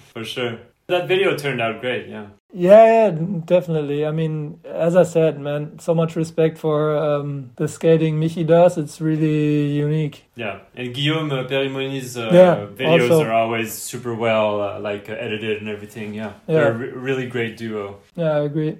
[0.12, 0.58] For sure.
[0.86, 2.08] That video turned out great.
[2.08, 2.26] Yeah.
[2.52, 4.06] Yeah, yeah, definitely.
[4.06, 8.78] I mean, as I said, man, so much respect for um, the skating Michi does.
[8.78, 10.24] It's really unique.
[10.36, 13.24] Yeah, and Guillaume uh, Périmony's uh, yeah, videos also.
[13.24, 16.14] are always super well uh, like uh, edited and everything.
[16.14, 16.54] Yeah, yeah.
[16.54, 17.98] they're a re- really great duo.
[18.14, 18.78] Yeah, I agree.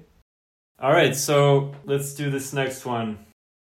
[0.79, 3.19] All right, so let's do this next one.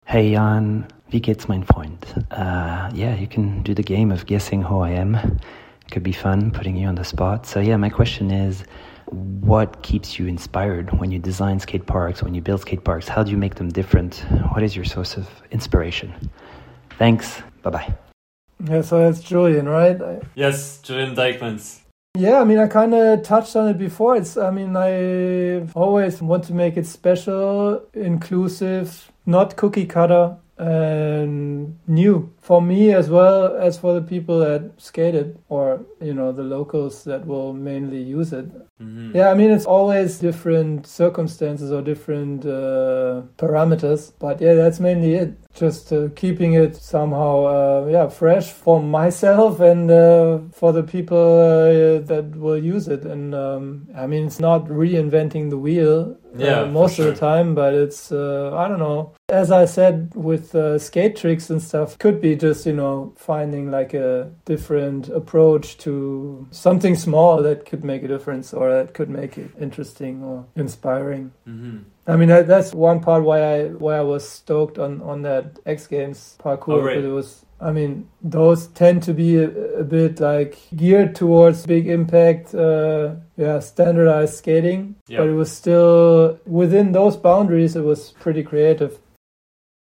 [0.07, 2.05] Hey Jan, wie geht's mein Freund?
[2.31, 5.15] Uh, yeah, you can do the game of guessing who I am.
[5.15, 7.47] It could be fun putting you on the spot.
[7.47, 8.65] So yeah, my question is
[9.13, 13.09] what keeps you inspired when you design skate parks, when you build skate parks?
[13.09, 14.25] How do you make them different?
[14.53, 16.13] What is your source of inspiration?
[16.99, 17.43] Thanks.
[17.63, 17.95] Bye bye.
[18.65, 19.99] Yeah, so that's Julian, right?
[20.35, 21.81] Yes, Julian Dykmans.
[22.17, 24.17] Yeah, I mean, I kind of touched on it before.
[24.17, 31.79] It's, I mean, I always want to make it special, inclusive, not cookie cutter, and
[31.87, 36.43] new for me as well as for the people that skated or you know the
[36.43, 38.47] locals that will mainly use it.
[38.81, 39.15] Mm-hmm.
[39.15, 45.15] yeah i mean it's always different circumstances or different uh, parameters but yeah that's mainly
[45.15, 45.37] it.
[45.53, 51.19] Just uh, keeping it somehow uh, yeah fresh for myself and uh, for the people
[51.19, 53.05] uh, that will use it.
[53.05, 57.09] And um, i mean it's not reinventing the wheel uh, yeah, most sure.
[57.09, 61.51] of the time but it's uh, i don't know as i said with skate tricks
[61.51, 67.43] and stuff could be just you know finding like a different approach to something small
[67.43, 71.79] that could make a difference or that could make it interesting or inspiring mm-hmm.
[72.07, 75.61] I mean that, that's one part why I why I was stoked on on that
[75.65, 76.97] X Games parkour oh, right.
[76.97, 79.49] it was I mean those tend to be a,
[79.81, 85.21] a bit like geared towards big impact uh, yeah standardized skating yep.
[85.21, 88.99] but it was still within those boundaries it was pretty creative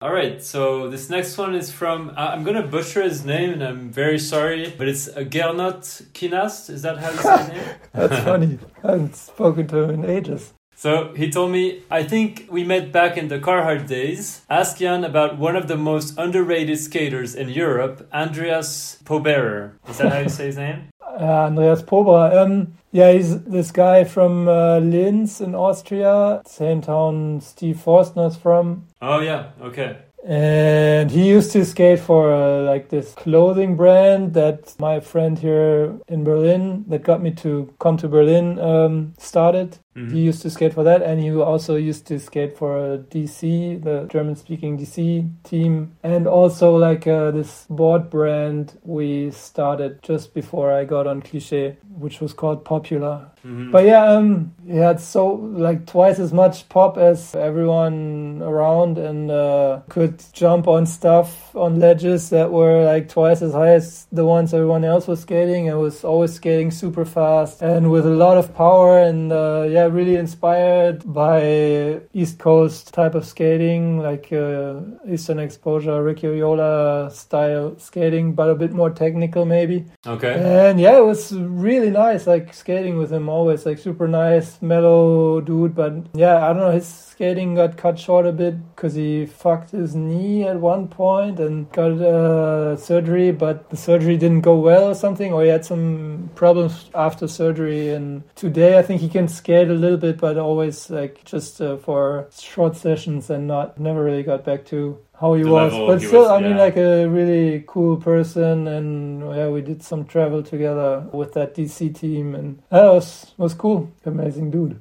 [0.02, 3.54] all right, so this next one is from, uh, I'm going to butcher his name
[3.54, 6.68] and I'm very sorry, but it's uh, Gernot Kinast.
[6.68, 7.74] Is that how you say his name?
[7.94, 8.58] That's funny.
[8.84, 10.52] I haven't spoken to him in ages.
[10.76, 14.42] So he told me, I think we met back in the Carhartt days.
[14.50, 19.72] Ask Jan about one of the most underrated skaters in Europe, Andreas Poberer.
[19.88, 20.88] Is that how you say his name?
[21.18, 22.36] Uh, Andreas Poberer.
[22.36, 28.86] Um, yeah, he's this guy from uh, Linz in Austria, same town Steve Forstner's from.
[29.00, 29.96] Oh, yeah, okay.
[30.26, 35.94] And he used to skate for uh, like this clothing brand that my friend here
[36.08, 39.78] in Berlin that got me to come to Berlin um, started.
[39.96, 40.14] Mm-hmm.
[40.14, 44.06] He used to skate for that, and he also used to skate for DC, the
[44.10, 50.84] German-speaking DC team, and also like uh, this board brand we started just before I
[50.84, 53.30] got on Cliché, which was called Popular.
[53.46, 53.70] Mm-hmm.
[53.70, 59.30] But yeah, um, he had so like twice as much pop as everyone around, and
[59.30, 64.26] uh, could jump on stuff on ledges that were like twice as high as the
[64.26, 65.68] ones everyone else was skating.
[65.68, 69.85] and was always skating super fast and with a lot of power, and uh, yeah
[69.86, 77.78] really inspired by East Coast type of skating, like uh, Eastern Exposure, Ricky Oyola style
[77.78, 79.84] skating, but a bit more technical maybe.
[80.06, 80.34] Okay.
[80.34, 85.40] And yeah, it was really nice, like skating with him always, like super nice, mellow
[85.40, 85.74] dude.
[85.74, 89.70] But yeah, I don't know, his skating got cut short a bit because he fucked
[89.70, 94.90] his knee at one point and got uh, surgery, but the surgery didn't go well
[94.90, 97.90] or something, or he had some problems after surgery.
[97.90, 101.76] And today I think he can skate a little bit, but always like just uh,
[101.76, 105.72] for short sessions and not never really got back to how he the was.
[105.72, 106.62] But he still, was, I mean, yeah.
[106.62, 111.94] like a really cool person, and yeah, we did some travel together with that DC
[111.94, 113.92] team, and that was was cool.
[114.04, 114.80] Amazing dude.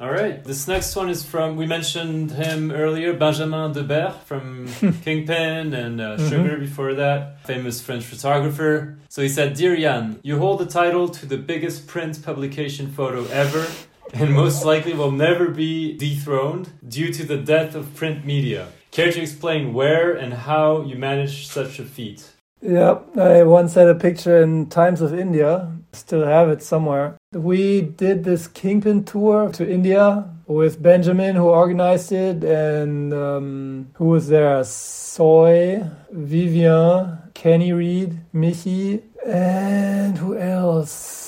[0.00, 0.44] All right.
[0.44, 4.68] This next one is from, we mentioned him earlier, Benjamin Deberdt from
[5.02, 6.28] Kingpin and uh, mm-hmm.
[6.28, 8.96] Sugar before that, famous French photographer.
[9.08, 13.24] So he said, Dear Jan, you hold the title to the biggest print publication photo
[13.26, 13.66] ever
[14.12, 18.68] and most likely will never be dethroned due to the death of print media.
[18.90, 22.32] Care to explain where and how you managed such a feat?
[22.60, 27.82] Yeah, I once had a picture in Times of India, still have it somewhere, We
[27.82, 34.28] did this Kingpin tour to India with Benjamin, who organized it, and um, who was
[34.28, 34.64] there?
[34.64, 41.27] Soy, Vivian, Kenny Reed, Michi, and who else?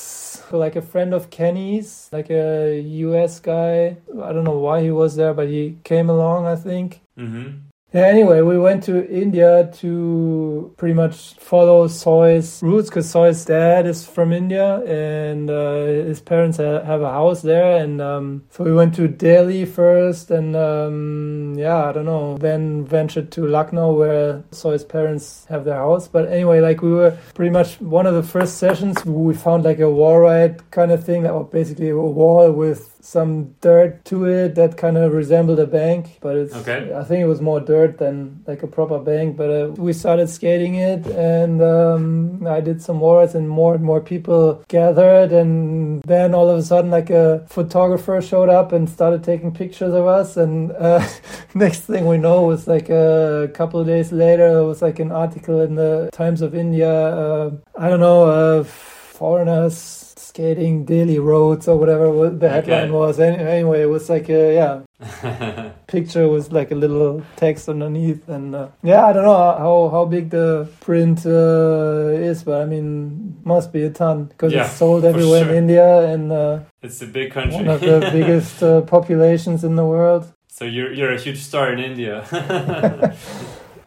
[0.52, 3.96] Like a friend of Kenny's, like a US guy.
[4.22, 7.00] I don't know why he was there, but he came along, I think.
[7.18, 7.69] Mm-hmm.
[7.92, 13.84] Yeah, anyway, we went to India to pretty much follow Soy's roots because Soy's dad
[13.84, 17.82] is from India and uh, his parents ha- have a house there.
[17.82, 22.84] And um, so we went to Delhi first and um, yeah, I don't know, then
[22.84, 26.06] ventured to Lucknow where Soy's parents have their house.
[26.06, 29.80] But anyway, like we were pretty much one of the first sessions, we found like
[29.80, 34.54] a wall ride kind of thing, or basically a wall with some dirt to it
[34.54, 36.92] that kind of resembled a bank, but it's Okay.
[36.94, 39.36] I think it was more dirt than like a proper bank.
[39.36, 43.84] But uh, we started skating it, and um, I did some wars, and more and
[43.84, 48.88] more people gathered, and then all of a sudden, like a photographer showed up and
[48.88, 51.06] started taking pictures of us, and uh,
[51.54, 55.12] next thing we know was like a couple of days later, it was like an
[55.12, 56.90] article in the Times of India.
[56.90, 59.99] Uh, I don't know, uh, foreigners
[60.30, 62.98] skating daily roads or whatever the headline Okay.
[63.00, 63.18] was.
[63.20, 64.74] Anyway, it was like a yeah
[65.86, 70.04] picture with like a little text underneath, and uh, yeah, I don't know how how
[70.16, 74.76] big the print uh, is, but I mean must be a ton because Yeah, it's
[74.78, 75.52] sold everywhere sure.
[75.52, 77.56] in India and uh, it's a big country.
[77.56, 80.24] one of the biggest uh, populations in the world.
[80.48, 82.14] so you're you're a huge star in India.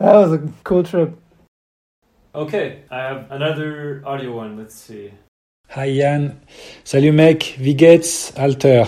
[0.04, 1.12] That was a cool trip.
[2.36, 4.58] okay, I have another audio one.
[4.58, 5.14] Let's see.
[5.76, 6.40] Hi Yann,
[6.84, 7.76] salut mec, wie
[8.36, 8.88] Alter?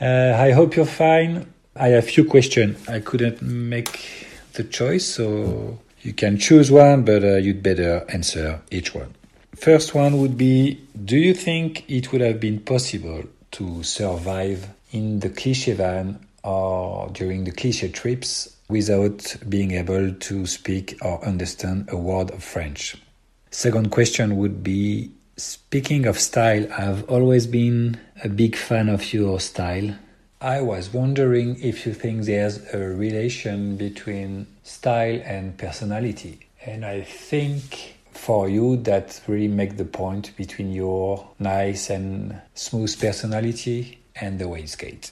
[0.00, 1.46] Uh, I hope you're fine.
[1.74, 2.88] I have few questions.
[2.88, 3.98] I couldn't make
[4.52, 9.16] the choice, so you can choose one, but uh, you'd better answer each one.
[9.56, 13.24] First one would be Do you think it would have been possible
[13.58, 20.46] to survive in the cliche van or during the cliche trips without being able to
[20.46, 22.96] speak or understand a word of French?
[23.50, 29.38] Second question would be Speaking of style, I've always been a big fan of your
[29.38, 29.94] style.
[30.40, 36.38] I was wondering if you think there's a relation between style and personality.
[36.64, 42.98] And I think for you that really make the point between your nice and smooth
[42.98, 45.10] personality and the way you skate.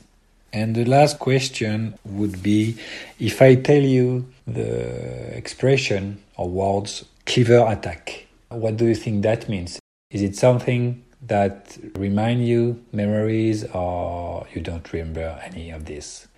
[0.54, 2.78] And the last question would be
[3.20, 9.50] if I tell you the expression or words clever attack, what do you think that
[9.50, 9.80] means?
[10.14, 16.28] Is it something that remind you memories or you don't remember any of this?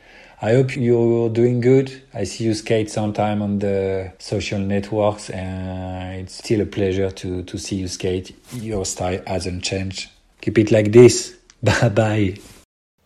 [0.41, 2.03] I hope you're doing good.
[2.15, 7.43] I see you skate sometime on the social networks and it's still a pleasure to,
[7.43, 8.35] to see you skate.
[8.55, 10.09] Your style hasn't changed.
[10.41, 11.37] Keep it like this.
[11.63, 12.56] Bye bye.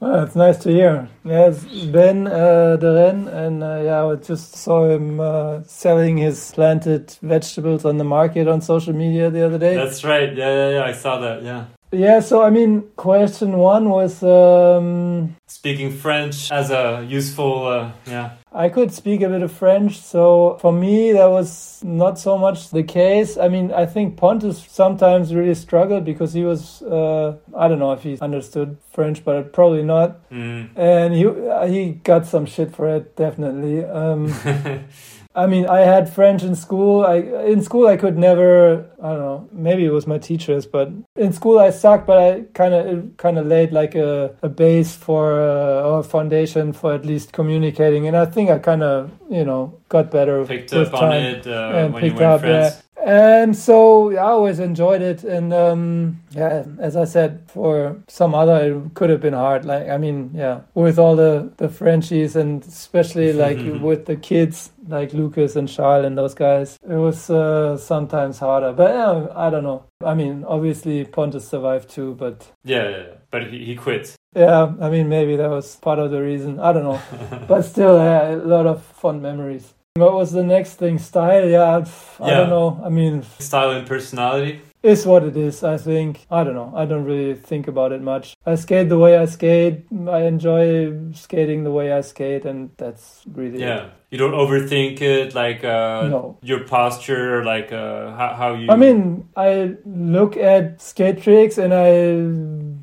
[0.00, 1.10] Well, it's nice to hear.
[1.26, 1.62] It's
[1.92, 7.84] Ben uh, Deren, and uh, yeah, I just saw him uh, selling his planted vegetables
[7.84, 9.74] on the market on social media the other day.
[9.74, 10.34] That's right.
[10.34, 10.84] Yeah, yeah, yeah.
[10.84, 11.42] I saw that.
[11.42, 11.66] Yeah.
[11.92, 17.66] Yeah, so I mean, question one was um, Speaking French as a useful.
[17.66, 18.36] Uh, yeah.
[18.52, 22.70] I could speak a bit of French, so for me that was not so much
[22.70, 23.36] the case.
[23.36, 27.92] I mean, I think Pontus sometimes really struggled because he was uh, I don't know
[27.92, 30.28] if he understood French, but probably not.
[30.30, 30.70] Mm.
[30.76, 31.24] and he
[31.72, 34.26] he got some shit for it definitely um
[35.34, 37.04] i mean i had french in school.
[37.04, 37.16] I
[37.52, 41.32] in school i could never i don't know maybe it was my teachers but in
[41.32, 45.40] school i sucked but i kind of kind of laid like a, a base for
[45.40, 48.06] uh, or a foundation for at least communicating.
[48.08, 51.22] And i think i kind of you know got better Picked with up on time
[51.22, 52.70] it uh, and when you picked were in up, yeah.
[53.04, 58.34] And so yeah, I always enjoyed it, and um, yeah, as I said, for some
[58.34, 59.64] other it could have been hard.
[59.64, 64.70] Like I mean, yeah, with all the the Frenchies, and especially like with the kids
[64.88, 68.72] like Lucas and Charles and those guys, it was uh, sometimes harder.
[68.72, 69.84] But yeah, I don't know.
[70.04, 73.04] I mean, obviously Pontus survived too, but Yeah, yeah, yeah.
[73.30, 74.14] But he, he quit.
[74.36, 76.60] yeah, I mean maybe that was part of the reason.
[76.60, 77.00] I don't know,
[77.48, 79.72] but still, yeah, a lot of fun memories.
[80.00, 80.98] What was the next thing?
[80.98, 81.48] Style?
[81.48, 81.76] Yeah,
[82.20, 82.36] I Yeah.
[82.38, 82.80] don't know.
[82.84, 84.60] I mean, Style and personality.
[84.82, 85.62] is what it is.
[85.62, 86.24] I think.
[86.30, 86.72] I don't know.
[86.74, 88.32] I don't really think about it much.
[88.46, 89.84] I skate the way I skate.
[90.08, 93.68] I enjoy skating the way I skate, and that's really it.
[93.68, 93.84] Yeah.
[94.10, 96.38] You don't overthink it, like uh, No.
[96.42, 98.70] your posture, like uh, how, how you.
[98.70, 101.92] I mean, I look at skate tricks and I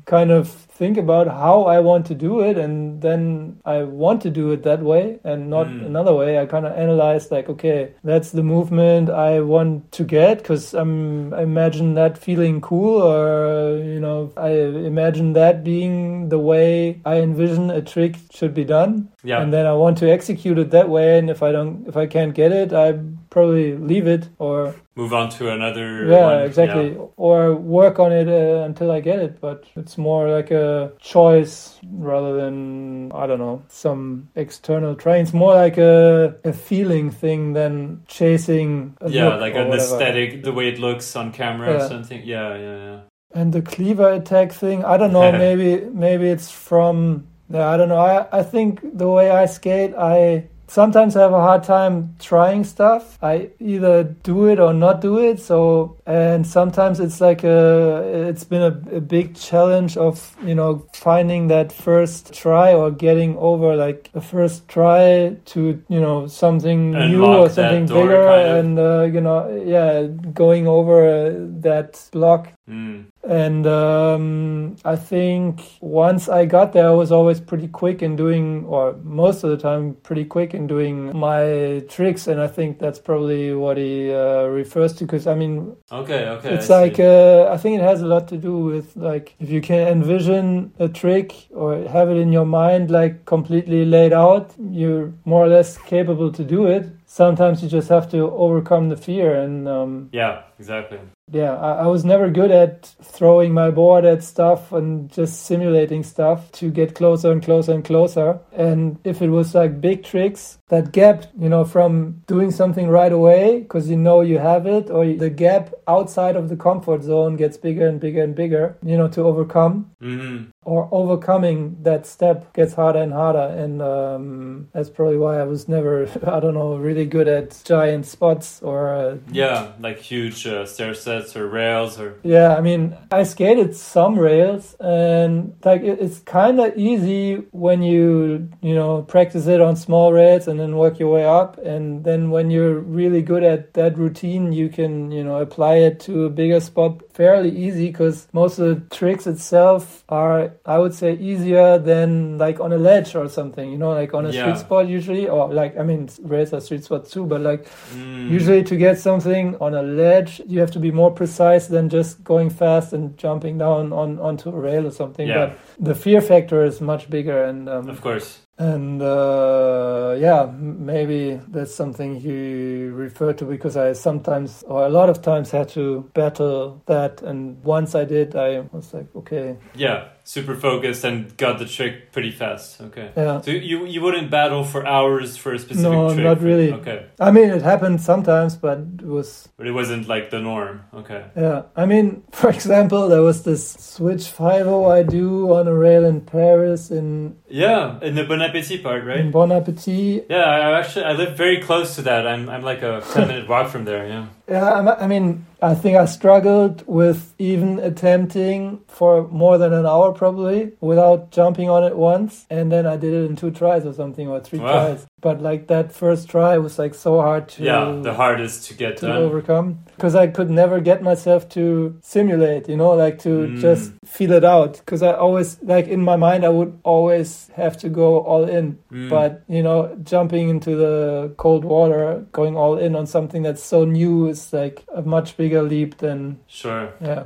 [0.08, 0.48] kind of
[0.78, 4.62] think about how I want to do it, and then I want to do it
[4.62, 5.86] that way and not Mm.
[5.86, 6.38] another way.
[6.42, 11.34] I kind of analyze like, okay, that's the movement I want to get because I'm
[11.34, 14.50] I imagine that feeling cool, or you know, I
[14.92, 18.92] imagine that being the way I envision a trick should be done,
[19.24, 19.42] Yeah.
[19.42, 21.18] and then I want to execute it that way.
[21.18, 22.88] And if I don't, if I can't get it, I
[23.30, 26.06] probably leave it or Move on to another.
[26.06, 26.42] yeah, one.
[26.42, 26.96] exactly.
[27.16, 29.40] Or work on it uh, until I get it.
[29.40, 35.22] But it's more like a choice rather than I don't know some external train.
[35.22, 38.96] It's more like a a feeling thing than chasing.
[39.00, 39.76] A Yeah, like an whatever.
[39.76, 42.22] aesthetic, the way it looks on camera or something.
[42.24, 43.00] Yeah, yeah, yeah.
[43.34, 45.30] And the cleaver attack thing, I don't know.
[45.46, 47.26] maybe maybe it's from.
[47.50, 47.98] Yeah, I don't know.
[48.00, 52.64] I I think the way I skate, I sometimes I have a hard time trying
[52.64, 53.18] stuff.
[53.22, 55.40] I either do it or not do it.
[55.40, 60.86] So and sometimes it's like a it's been a, a big challenge of you know
[60.92, 66.92] finding that first try or getting over like a first try to you know something
[66.92, 68.56] new or something bigger kind of.
[68.64, 73.06] and uh, you know yeah going over uh, that block Mm.
[73.28, 78.64] And um, I think once I got there, I was always pretty quick in doing,
[78.64, 82.26] or most of the time, pretty quick in doing my tricks.
[82.26, 85.04] And I think that's probably what he uh, refers to.
[85.04, 86.54] Because I mean, Okay, okay.
[86.54, 89.50] it's I like uh, I think it has a lot to do with like if
[89.50, 94.54] you can envision a trick or have it in your mind like completely laid out,
[94.70, 96.86] you're more or less capable to do it.
[97.10, 99.66] Sometimes you just have to overcome the fear and.
[99.66, 101.00] Um, yeah, exactly.
[101.32, 106.02] yeah, I, I was never good at throwing my board at stuff and just simulating
[106.04, 108.38] stuff to get closer and closer and closer.
[108.52, 113.12] And if it was like big tricks, that gap, you know, from doing something right
[113.12, 117.36] away because you know you have it, or the gap outside of the comfort zone
[117.36, 119.90] gets bigger and bigger and bigger, you know, to overcome.
[120.00, 125.44] hmm Or overcoming that step gets harder and harder, and um, that's probably why I
[125.44, 130.46] was never, I don't know, really good at giant spots or uh, Yeah, like huge
[130.46, 132.18] uh, stair sets or rails or.
[132.22, 137.80] Yeah, I mean, I skated some rails, and like it, it's kind of easy when
[137.80, 142.04] you you know practice it on small rails and then work your way up, and
[142.04, 146.26] then when you're really good at that routine, you can you know apply it to
[146.26, 151.14] a bigger spot fairly easy because most of the tricks itself are I would say
[151.14, 154.40] easier than like on a ledge or something, you know, like on a Yeah.
[154.42, 157.66] street spot usually, or like I mean rails are street spots too, but like
[157.96, 158.30] Mm.
[158.30, 162.22] Usually, to get something on a ledge, you have to be more precise than just
[162.24, 165.26] going fast and jumping down on onto a rail or something.
[165.28, 165.46] Yeah.
[165.46, 165.58] But
[165.88, 168.40] the fear factor is much bigger, and um, Of course.
[168.58, 175.08] and uh, yeah, maybe that's something you refer to because I sometimes or a lot
[175.08, 180.08] of times had to battle that, and once I did, I was like, okay, Yeah,
[180.28, 182.78] super focused and got the trick pretty fast.
[182.82, 183.10] Okay.
[183.16, 183.40] yeah.
[183.40, 186.22] So you you wouldn't battle for hours for a specific No, trick?
[186.24, 186.70] not really.
[186.80, 187.06] Okay.
[187.18, 190.82] I mean, it happened sometimes, but it was But it wasn't like the norm.
[190.92, 191.22] Okay.
[191.34, 196.04] Yeah, I mean, for example, there was this switch 5 I do on a rail
[196.04, 199.20] in Paris in, Yeah, in the Bon Appetit part, right?
[199.24, 200.26] in Bon Appetit.
[200.28, 202.26] Yeah, I I actually I live very close to that.
[202.26, 204.04] I'm I'm like a ten minute walk from there.
[204.06, 204.26] Yeah.
[204.48, 210.12] Yeah, I'm- mean, I think I struggled with even attempting for more than an hour
[210.12, 212.46] probably without jumping on it once.
[212.48, 214.72] And then I did it in two tries or something, or three Wow.
[214.72, 215.06] tries.
[215.20, 217.64] But like that first try was like so hard to.
[217.64, 219.16] Yeah, the hardest to get to done.
[219.16, 223.60] overcome because I could never get myself to simulate, you know, like to Mm.
[223.60, 224.74] just feel it out.
[224.78, 228.78] Because I always, like in my mind, I would always have to go all in.
[228.92, 229.08] Mm.
[229.10, 233.84] But, you know, jumping into the cold water, going all in on something that's so
[233.84, 236.90] new is like a much bigger leap than, Sure.
[237.00, 237.24] yeah.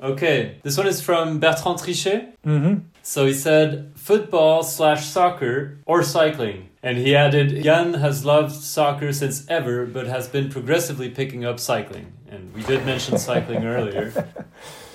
[0.00, 2.32] Okay, this one is from Bertrand Trichet.
[2.44, 6.68] hmm So he said football slash soccer or cycling.
[6.86, 11.58] And he added, Jan has loved soccer since ever, but has been progressively picking up
[11.58, 12.12] cycling.
[12.28, 14.12] And we did mention cycling earlier.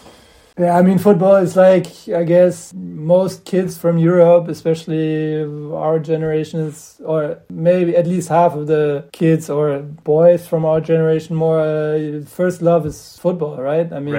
[0.62, 5.42] Yeah, I mean, football is like, I guess, most kids from Europe, especially
[5.74, 10.80] our generation, is, or maybe at least half of the kids or boys from our
[10.80, 13.92] generation, more uh, first love is football, right?
[13.92, 14.14] I mean,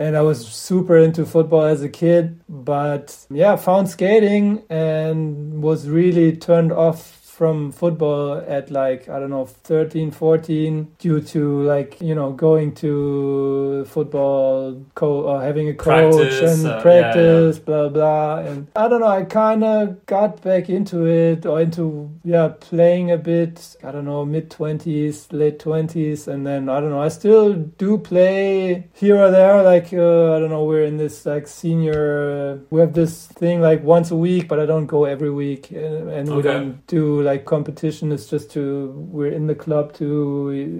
[0.00, 5.88] and I was super into football as a kid, but yeah, found skating and was
[5.88, 12.00] really turned off from football at like I don't know 13, 14 due to like
[12.00, 17.58] you know going to football co- or having a coach Practice, and uh, yeah, practice,
[17.60, 18.38] blah blah.
[18.38, 19.06] And I don't know.
[19.06, 23.76] I kind of got back into it or into yeah playing a bit.
[23.84, 27.00] I don't know mid twenties, late twenties, and then I don't know.
[27.00, 29.62] I still do play here or there.
[29.62, 30.64] Like uh, I don't know.
[30.64, 32.58] We're in this like senior.
[32.58, 35.68] Uh, we have this thing like once a week, but I don't go every week,
[35.72, 38.12] uh, and we don't do like competition.
[38.16, 38.62] is just to
[39.16, 40.06] we're in the club to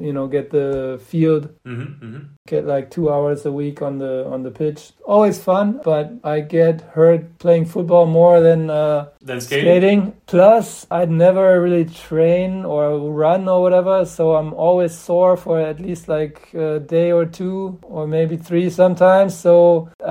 [0.07, 0.69] you know get the
[1.11, 2.23] field Mm-hmm, mm-hmm.
[2.53, 4.81] get like two hours a week on the on the pitch.
[5.05, 9.65] Always fun, but I get hurt playing football more than uh, Then skating.
[9.69, 10.01] skating.
[10.27, 10.67] Plus,
[10.99, 12.83] I'd never really train or
[13.25, 17.79] run or whatever, so I'm always sore for at least like a day or two
[17.83, 19.33] or maybe three sometimes.
[19.45, 19.55] So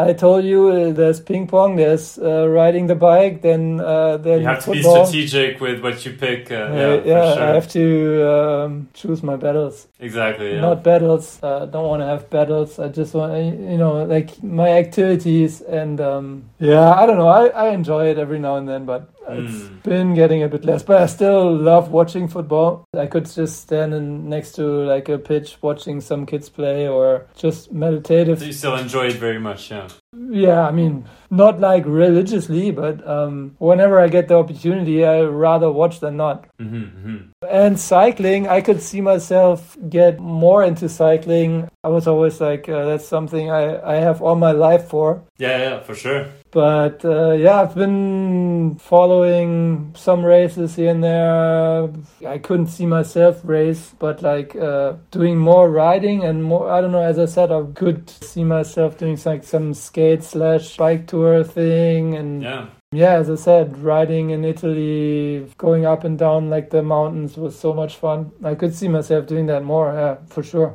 [0.08, 4.38] I told you uh, there's ping pong, there's uh, riding the bike, then uh, then
[4.42, 6.27] You have to be strategic with what you pick.
[6.28, 7.44] Uh, Uh, yeah, yeah, for sure.
[7.50, 10.54] I have to um, choose my battles exactly.
[10.54, 10.62] Yeah.
[10.62, 11.40] not battles.
[11.42, 12.80] Uh, don't want to have battles.
[12.80, 13.34] I just want,
[13.72, 17.28] you know, like my activities and um, yeah, I don't know.
[17.28, 19.84] I, I enjoy it every now and then, but it's Mm.
[19.84, 20.84] been getting a bit less.
[20.84, 22.86] But I still love watching football.
[22.96, 27.26] I could just stand in, next to like a pitch watching some kids play or
[27.36, 28.40] just meditative.
[28.40, 29.88] So you still enjoy it very much, yeah.
[30.30, 35.72] Yeah, I mean, not like religiously, but um, whenever I get the opportunity, I rather
[35.72, 36.46] watch than not.
[36.60, 37.18] Mm-hmm, mm-hmm.
[37.48, 41.70] And cycling, I could see myself get more into cycling.
[41.84, 45.22] I was always like, uh, that's something I, I have all my life for.
[45.38, 46.26] Yeah, yeah, for sure.
[46.58, 51.88] But uh, yeah, I've been following some races here and there.
[52.28, 56.72] I couldn't see myself race, but like uh, doing more riding and more.
[56.72, 57.04] I don't know.
[57.04, 62.16] As I said, I could see myself doing like some skate slash bike tour thing
[62.16, 62.70] and Yeah.
[62.92, 67.54] yeah, as I said, riding in Italy, going up and down like the mountains was
[67.56, 68.32] so much fun.
[68.44, 70.74] I could see myself doing that more, yeah, for sure.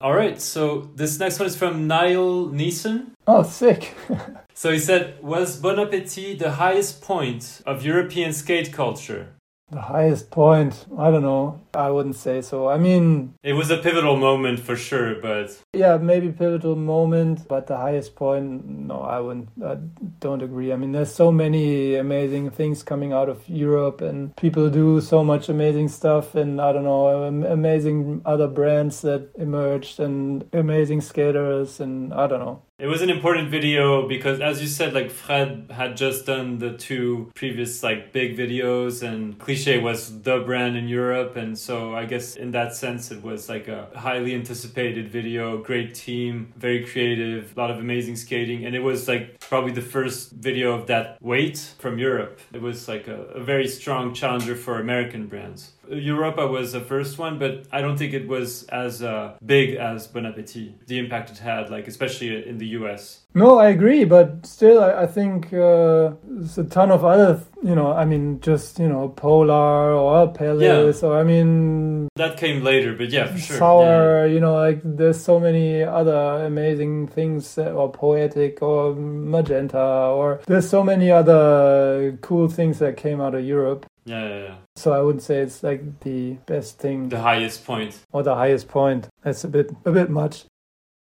[0.00, 0.40] All right.
[0.40, 3.10] So this next one is from Niall Neeson.
[3.28, 3.94] Oh, sick.
[4.60, 9.28] So he said, "Was Bon Appetit the highest point of European skate culture?"
[9.70, 11.60] the highest point, I don't know.
[11.72, 12.68] I wouldn't say so.
[12.68, 17.68] I mean, It was a pivotal moment for sure, but yeah, maybe pivotal moment, but
[17.68, 19.48] the highest point, no, I wouldn't.
[19.64, 19.76] I
[20.18, 20.72] don't agree.
[20.72, 25.22] I mean, there's so many amazing things coming out of Europe, and people do so
[25.22, 31.80] much amazing stuff, and I don't know, amazing other brands that emerged, and amazing skaters,
[31.80, 32.62] and I don't know.
[32.80, 36.78] It was an important video because, as you said, like Fred had just done the
[36.78, 42.06] two previous like big videos, and Cliché was the brand in Europe, and so I
[42.06, 45.58] guess in that sense, it was like a highly anticipated video.
[45.58, 49.82] Great team, very creative, a lot of amazing skating, and it was like probably the
[49.82, 52.40] first video of that weight from Europe.
[52.50, 55.72] It was like a, a very strong challenger for American brands.
[55.90, 60.06] Europa was the first one, but I don't think it was as uh, big as
[60.06, 60.86] Bon Appetit.
[60.86, 63.20] The impact it had, like especially in the US.
[63.32, 67.76] No, I agree, but still, I, I think uh, there's a ton of other, you
[67.76, 72.94] know, I mean, just, you know, Polar or Palace, or I mean, That came later,
[72.94, 73.56] but yeah, for sure.
[73.56, 80.40] Sour, you know, like there's so many other amazing things, or Poetic, or Magenta, or
[80.46, 83.86] there's so many other cool things that came out of Europe.
[84.04, 84.54] Yeah, yeah, yeah.
[84.76, 87.98] So I wouldn't say it's like the best thing The highest point.
[88.12, 89.08] or the highest point.
[89.22, 90.44] That's a bit a bit much.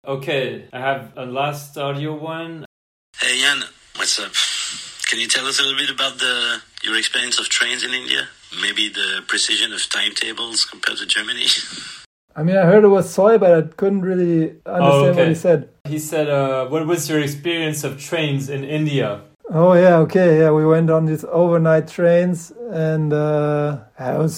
[0.06, 2.64] Okay, I have a last audio one.
[3.16, 3.62] Hey Jan,
[3.96, 4.32] what's up?
[5.08, 8.28] Can you tell us a little bit about the your experience of trains in India?
[8.60, 11.46] Maybe the precision of timetables compared to Germany?
[12.34, 15.28] I mean, I heard it was soy, but I couldn't really understand what okay.
[15.28, 15.68] he said.
[15.86, 19.20] He said, uh, "What was your experience of trains in India?"
[19.54, 20.50] Oh yeah, okay, yeah.
[20.50, 24.32] We went on these overnight trains, and uh, it was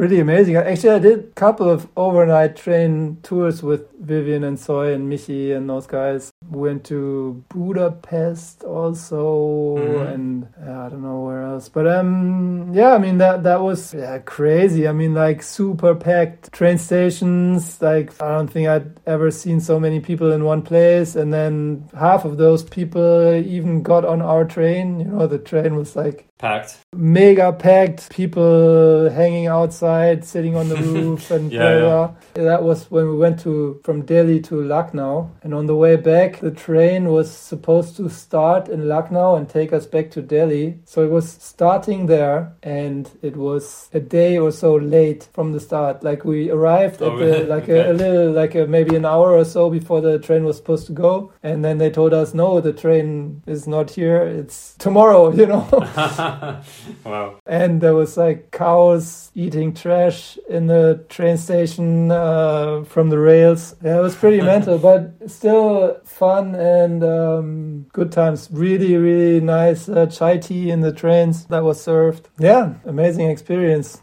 [0.00, 0.56] pretty amazing.
[0.56, 5.54] Actually, I did a couple of overnight train tours with Vivian and Soy and Michi
[5.54, 6.30] and those guys.
[6.48, 10.14] Went to Budapest also, Mhm.
[10.14, 11.68] and uh, I don't know where else.
[11.68, 14.88] But um, yeah, I mean that that was yeah, crazy.
[14.88, 17.80] I mean, like super packed train stations.
[17.82, 21.14] Like I don't think I'd ever seen so many people in one place.
[21.14, 24.86] And then half of those people even got on our train.
[25.00, 26.78] You know, the train was like Packed.
[26.96, 28.08] mega packed.
[28.10, 32.10] People hanging outside outside, sitting on the roof, and Yeah, yeah.
[32.34, 36.40] That was when we went to from Delhi to Lucknow, and on the way back,
[36.40, 40.78] the train was supposed to start in Lucknow and take us back to Delhi.
[40.84, 45.60] So it was starting there, and it was a day or so late from the
[45.60, 46.02] start.
[46.02, 47.80] Like we arrived oh, at Oh, the like Okay.
[47.80, 50.86] a, a little like a, maybe an hour or so before the train was supposed
[50.86, 54.22] to go, and then they told us no, the train is not here.
[54.22, 55.66] It's tomorrow, you know.
[57.04, 57.40] wow.
[57.46, 63.76] and there was like cows eating trash in the train station uh, from the rails.
[63.82, 68.48] Yeah, it was pretty mental, but still fun and um, good times.
[68.52, 72.28] Really, really nice uh, chai tea in the trains that was served.
[72.38, 74.02] Yeah, amazing experience.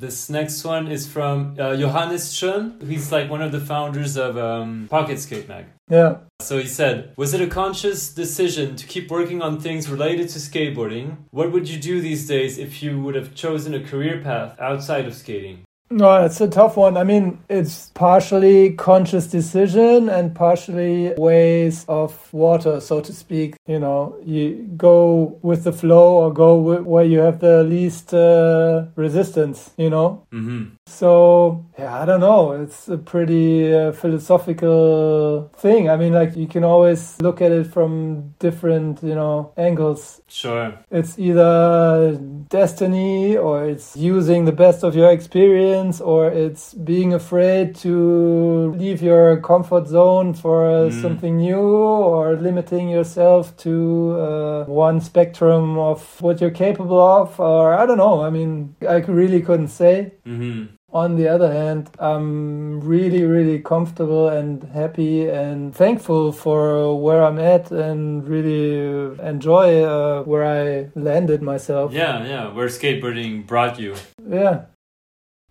[0.00, 2.82] This next one is from uh, Johannes Schön.
[2.88, 5.66] He's like one of the founders of um, Pocket Skate Mag.
[5.90, 6.20] Yeah.
[6.40, 10.38] So he said, Was it a conscious decision to keep working on things related to
[10.38, 11.18] skateboarding?
[11.32, 15.04] What would you do these days if you would have chosen a career path outside
[15.04, 15.66] of skating?
[15.92, 16.96] No, it's a tough one.
[16.96, 23.56] I mean, it's partially conscious decision and partially ways of water, so to speak.
[23.66, 28.86] You know, you go with the flow or go where you have the least uh,
[28.94, 30.26] resistance, you know?
[30.32, 30.76] Mm-hmm.
[30.90, 32.52] So, yeah, I don't know.
[32.52, 35.88] It's a pretty uh, philosophical thing.
[35.88, 40.20] I mean, like, you can always look at it from different, you know, angles.
[40.28, 40.74] Sure.
[40.90, 42.18] It's either
[42.48, 49.00] destiny or it's using the best of your experience or it's being afraid to leave
[49.00, 51.02] your comfort zone for uh, Mm.
[51.02, 57.74] something new or limiting yourself to uh, one spectrum of what you're capable of or
[57.74, 58.22] I don't know.
[58.22, 60.12] I mean, I really couldn't say.
[60.26, 60.79] Mm-hmm.
[60.92, 67.38] On the other hand, I'm really, really comfortable and happy and thankful for where I'm
[67.38, 71.92] at and really enjoy uh, where I landed myself.
[71.92, 72.52] Yeah, yeah.
[72.52, 73.94] Where skateboarding brought you.
[74.28, 74.64] Yeah.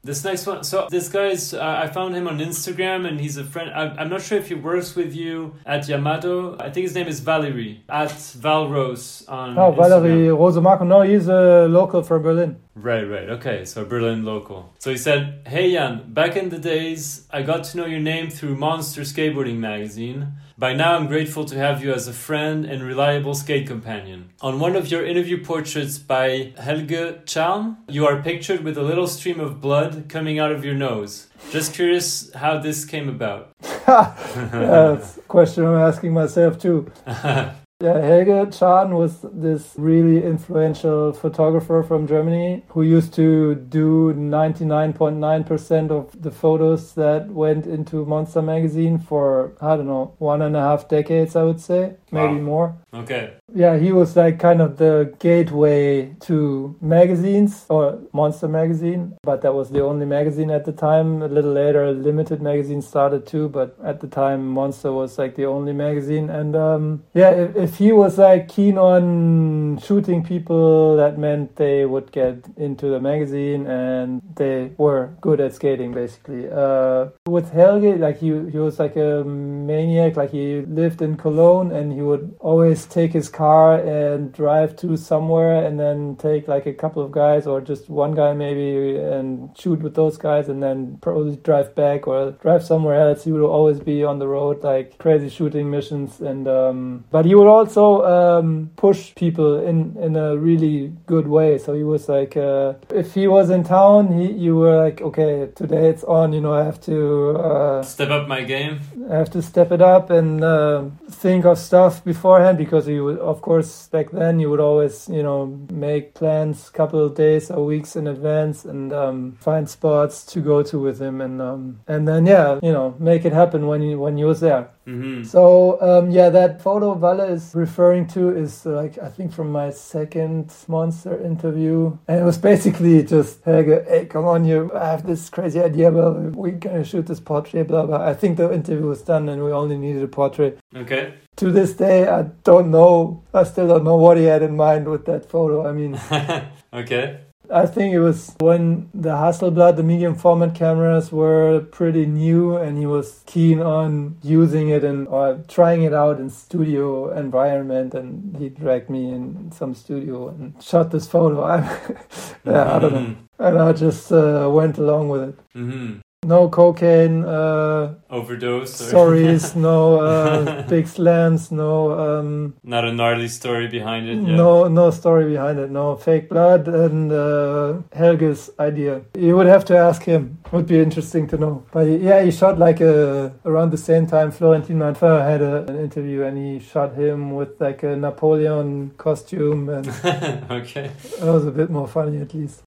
[0.01, 3.43] This next one, so this guy's, uh, I found him on Instagram and he's a
[3.43, 3.69] friend.
[3.71, 6.57] I, I'm not sure if he works with you at Yamato.
[6.57, 10.27] I think his name is Valerie, at Valrose on Oh, Valerie.
[10.29, 10.87] Rosemarco.
[10.87, 12.55] No, he's a local from Berlin.
[12.75, 13.29] Right, right.
[13.31, 14.73] Okay, so Berlin local.
[14.79, 18.29] So he said, Hey Jan, back in the days, I got to know your name
[18.29, 20.31] through Monster Skateboarding magazine.
[20.59, 24.31] By now, I'm grateful to have you as a friend and reliable skate companion.
[24.41, 29.07] On one of your interview portraits by Helge Tscharn, you are pictured with a little
[29.07, 31.27] stream of blood coming out of your nose.
[31.49, 33.51] Just curious how this came about.
[33.61, 36.91] That's a question I'm asking myself too.
[37.81, 45.89] Yeah, Helge Tscharn was this really influential photographer from Germany who used to do 99.9%
[45.89, 50.59] of the photos that went into Monster magazine for, I don't know, one and a
[50.59, 52.41] half decades, I would say, maybe Wow.
[52.53, 52.75] more.
[52.93, 53.31] Okay.
[53.53, 59.53] Yeah, he was like kind of the gateway to magazines or Monster magazine, but that
[59.53, 61.21] was the only magazine at the time.
[61.21, 65.45] A little later, Limited magazine started too, but at the time, Monster was like the
[65.45, 66.29] only magazine.
[66.29, 71.85] And um, yeah, if, if he was like keen on shooting people, that meant they
[71.85, 76.47] would get into the magazine and they were good at skating basically.
[76.51, 81.71] Uh, with Helge, like he, he was like a maniac, like he lived in Cologne
[81.71, 86.65] and he would always take his car and drive to somewhere and then take like
[86.65, 90.61] a couple of guys or just one guy maybe and shoot with those guys and
[90.61, 93.23] then probably drive back or drive somewhere else.
[93.23, 97.35] He would always be on the road like crazy shooting missions and um, but he
[97.35, 101.57] would also um, push people in in a really good way.
[101.57, 105.49] So he was like uh, if he was in town, he you were like okay
[105.55, 106.33] today it's on.
[106.33, 107.29] You know I have to.
[107.37, 108.79] Uh, Step up my game.
[109.11, 113.19] I have to step it up and uh, think of stuff beforehand because you would,
[113.19, 117.49] of course, back then you would always, you know, make plans a couple of days
[117.49, 121.79] or weeks in advance and um, find spots to go to with him and um,
[121.87, 124.69] and then yeah, you know, make it happen when you when you was there.
[124.89, 125.23] Mm-hmm.
[125.23, 129.51] So um, yeah, that photo Valle is referring to is uh, like I think from
[129.51, 134.89] my second monster interview, and it was basically just Helge, hey, come on, you I
[134.91, 138.03] have this crazy idea, blah, we're gonna shoot this portrait, blah blah.
[138.05, 140.57] I think the interview was done, and we only needed a portrait.
[140.75, 141.13] Okay.
[141.37, 143.23] To this day, I don't know.
[143.33, 145.67] I still don't know what he had in mind with that photo.
[145.67, 145.99] I mean.
[146.73, 147.28] okay.
[147.51, 152.77] I think it was when the Hasselblad, the medium format cameras were pretty new, and
[152.77, 157.93] he was keen on using it and or trying it out in studio environment.
[157.93, 161.43] And he dragged me in some studio and shot this photo.
[161.43, 161.57] I,
[162.45, 163.15] yeah, I don't know.
[163.39, 165.35] And I just uh, went along with it.
[165.55, 165.99] Mm-hmm.
[166.25, 168.81] No cocaine uh, Overdose?
[168.81, 174.17] Or stories, no uh, big slams, no um, Not a gnarly story behind it?
[174.17, 174.35] Yeah.
[174.35, 179.01] no no story behind it, no fake blood, and uh, Helge's idea.
[179.17, 180.37] You would have to ask him.
[180.51, 181.63] Would be interesting to know.
[181.71, 184.29] But yeah, he shot like a around the same time.
[184.31, 189.69] Florentin Marfaing had a, an interview, and he shot him with like a Napoleon costume,
[189.69, 189.87] and
[190.51, 190.91] okay.
[191.19, 192.61] that was a bit more funny at least.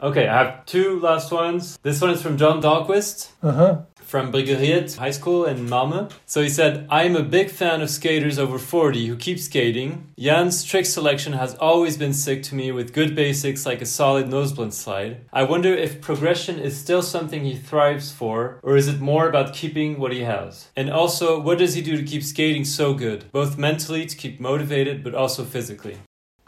[0.00, 1.78] Okay, I have two last ones.
[1.82, 3.76] This one is from John Dahlquist Uh huh.
[3.96, 6.10] from Bryggeriet High School in Malmö.
[6.24, 10.06] So he said, I am a big fan of skaters over 40 who keep skating.
[10.18, 14.26] Jan's trick selection has always been sick to me with good basics like a solid
[14.30, 15.16] noseblunt slide.
[15.32, 19.52] I wonder if progression is still something he thrives for, or is it more about
[19.52, 20.68] keeping what he has?
[20.76, 24.40] And also, what does he do to keep skating so good, both mentally to keep
[24.40, 25.96] motivated, but also physically?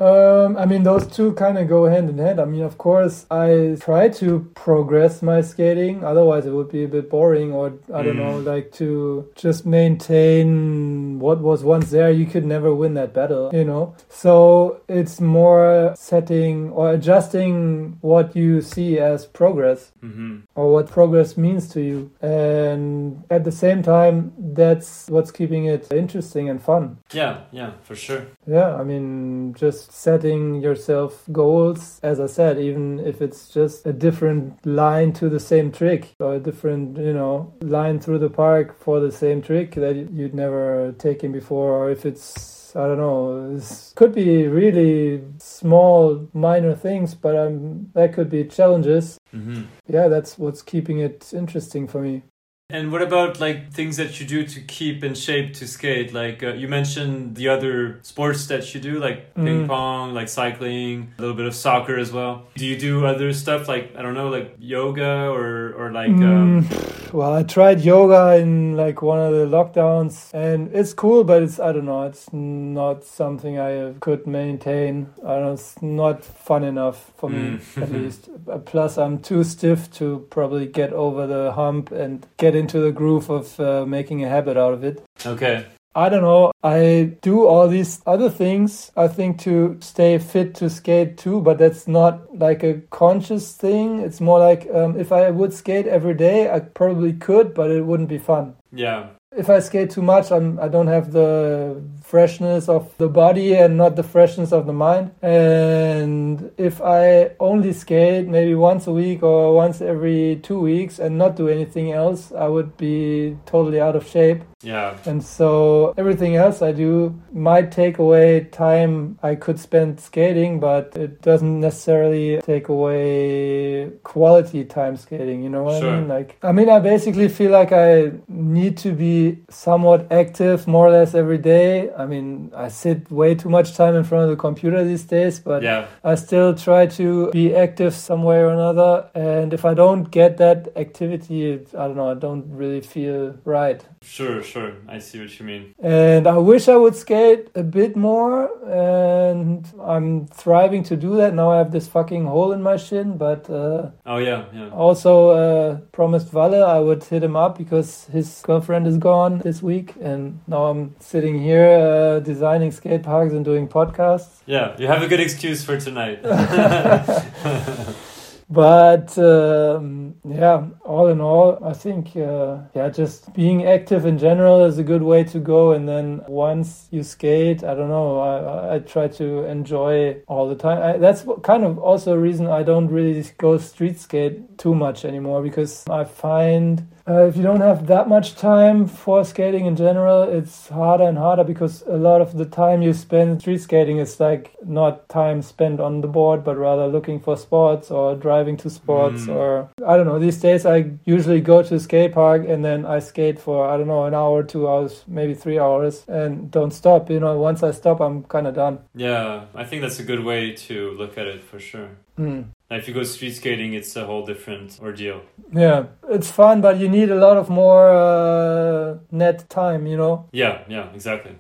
[0.00, 2.40] Um, I mean, those two kind of go hand in hand.
[2.40, 6.02] I mean, of course, I try to progress my skating.
[6.04, 8.24] Otherwise, it would be a bit boring, or I don't Mm.
[8.24, 12.10] know, like to just maintain what was once there.
[12.10, 13.94] You could never win that battle, you know.
[14.08, 21.36] So it's more setting or adjusting what you see as progress hmm or what progress
[21.36, 22.10] means to you.
[22.20, 26.98] And at the same time, that's what's keeping it interesting and fun.
[27.12, 28.22] Yeah, yeah, for sure.
[28.46, 33.92] Yeah, I mean, just setting yourself goals, as I said, even if it's just a
[33.92, 38.78] different line to the same trick or a different, you know, line through the park
[38.78, 43.54] for the same trick that you'd never taken before, or if it's I don't know.
[43.54, 49.18] This could be really small, minor things, but um, that could be challenges.
[49.32, 52.22] hmm Yeah, that's what's keeping it interesting for me.
[52.72, 56.12] And what about like things that you do to keep in shape to skate?
[56.12, 59.68] Like uh, you mentioned the other sports that you do, like ping Mm.
[59.68, 62.44] pong, like cycling, a little bit of soccer as well.
[62.56, 66.62] Do you do other stuff like I don't know, like yoga or or like um,
[66.64, 71.42] Mm, well, I tried yoga in like one of the lockdowns, and it's cool, but
[71.42, 75.08] it's I don't know, it's not something I could maintain.
[75.26, 77.82] I don't know, it's not fun enough for me Mm.
[77.82, 78.28] at least.
[78.48, 82.92] Uh, Plus, I'm too stiff to probably get over the hump and get into the
[82.92, 85.02] groove of uh, making a habit out of it.
[85.26, 86.52] okay, I don't know.
[86.62, 91.58] I do all these other things, I think, to stay fit to skate too, but
[91.58, 93.98] that's not like a conscious thing.
[93.98, 97.82] It's more like um, if I would skate every day, I probably could, but it
[97.84, 98.54] wouldn't be fun.
[98.72, 103.54] yeah, If I skate too much, I'm, I don't have the freshness of the body
[103.54, 105.12] and not the freshness of the mind.
[105.22, 111.16] And if I only skate maybe once a week or once every two weeks and
[111.16, 114.42] not do anything else, I would be totally out of shape.
[114.62, 120.58] yeah, And so everything else I do might take away time I could spend skating,
[120.58, 125.44] but it doesn't necessarily take away quality time skating.
[125.44, 125.92] You know what Sure.
[125.92, 126.08] I mean?
[126.08, 130.92] Like, I mean, I basically feel like I need to be somewhat active more or
[130.98, 131.90] less every day.
[132.02, 135.34] I mean, I sit way too much time in front of the computer these days,
[135.50, 138.92] but yeah, I still try to be active some way or another.
[139.14, 141.40] And if I don't get that activity,
[141.80, 143.80] I don't know, I don't really feel right.
[144.02, 144.72] sure, sure.
[144.88, 145.64] I see what you mean.
[145.78, 148.36] And I wish I would skate a bit more,
[148.68, 151.30] and I'm thriving to do that.
[151.40, 154.70] Now I have this fucking hole in my shin, but uh, Oh yeah, yeah.
[154.84, 155.68] also uh,
[155.98, 160.40] promised Valle I would hit him up because his girlfriend is gone this week, and
[160.46, 164.40] now I'm sitting here uh, designing skate parks and doing podcasts.
[164.46, 166.20] Yeah, you have a good excuse for tonight.
[168.50, 174.64] But um, yeah, all in all, I think uh, yeah, just being active in general
[174.64, 175.70] is a good way to go.
[175.70, 180.56] And then once you skate, I don't know, I, I try to enjoy all the
[180.56, 180.82] time.
[180.82, 185.04] I, that's kind of also a reason I don't really go street skate too much
[185.04, 189.74] anymore because I find uh, if you don't have that much time for skating in
[189.74, 193.98] general, it's harder and harder because a lot of the time you spend street skating
[193.98, 198.56] is like not time spent on the board, but rather looking for spots or driving
[198.58, 199.34] to spots Mm.
[199.34, 200.18] or I don't know.
[200.20, 203.76] These days I usually go to a skate park and then I skate for I
[203.76, 207.10] don't know an hour, two hours, maybe three hours, and don't stop.
[207.10, 208.78] You know, once I stop, I'm kind of done.
[208.94, 211.88] yeah, I think that's a good way to look at it for sure.
[212.18, 212.44] Mm.
[212.70, 215.22] Now, if you go street skating, it's a whole different ordeal.
[215.52, 219.88] Yeah, it's fun, but you need a lot of more uh, net time.
[219.88, 220.28] You know.
[220.32, 221.36] Yeah, yeah, exactly.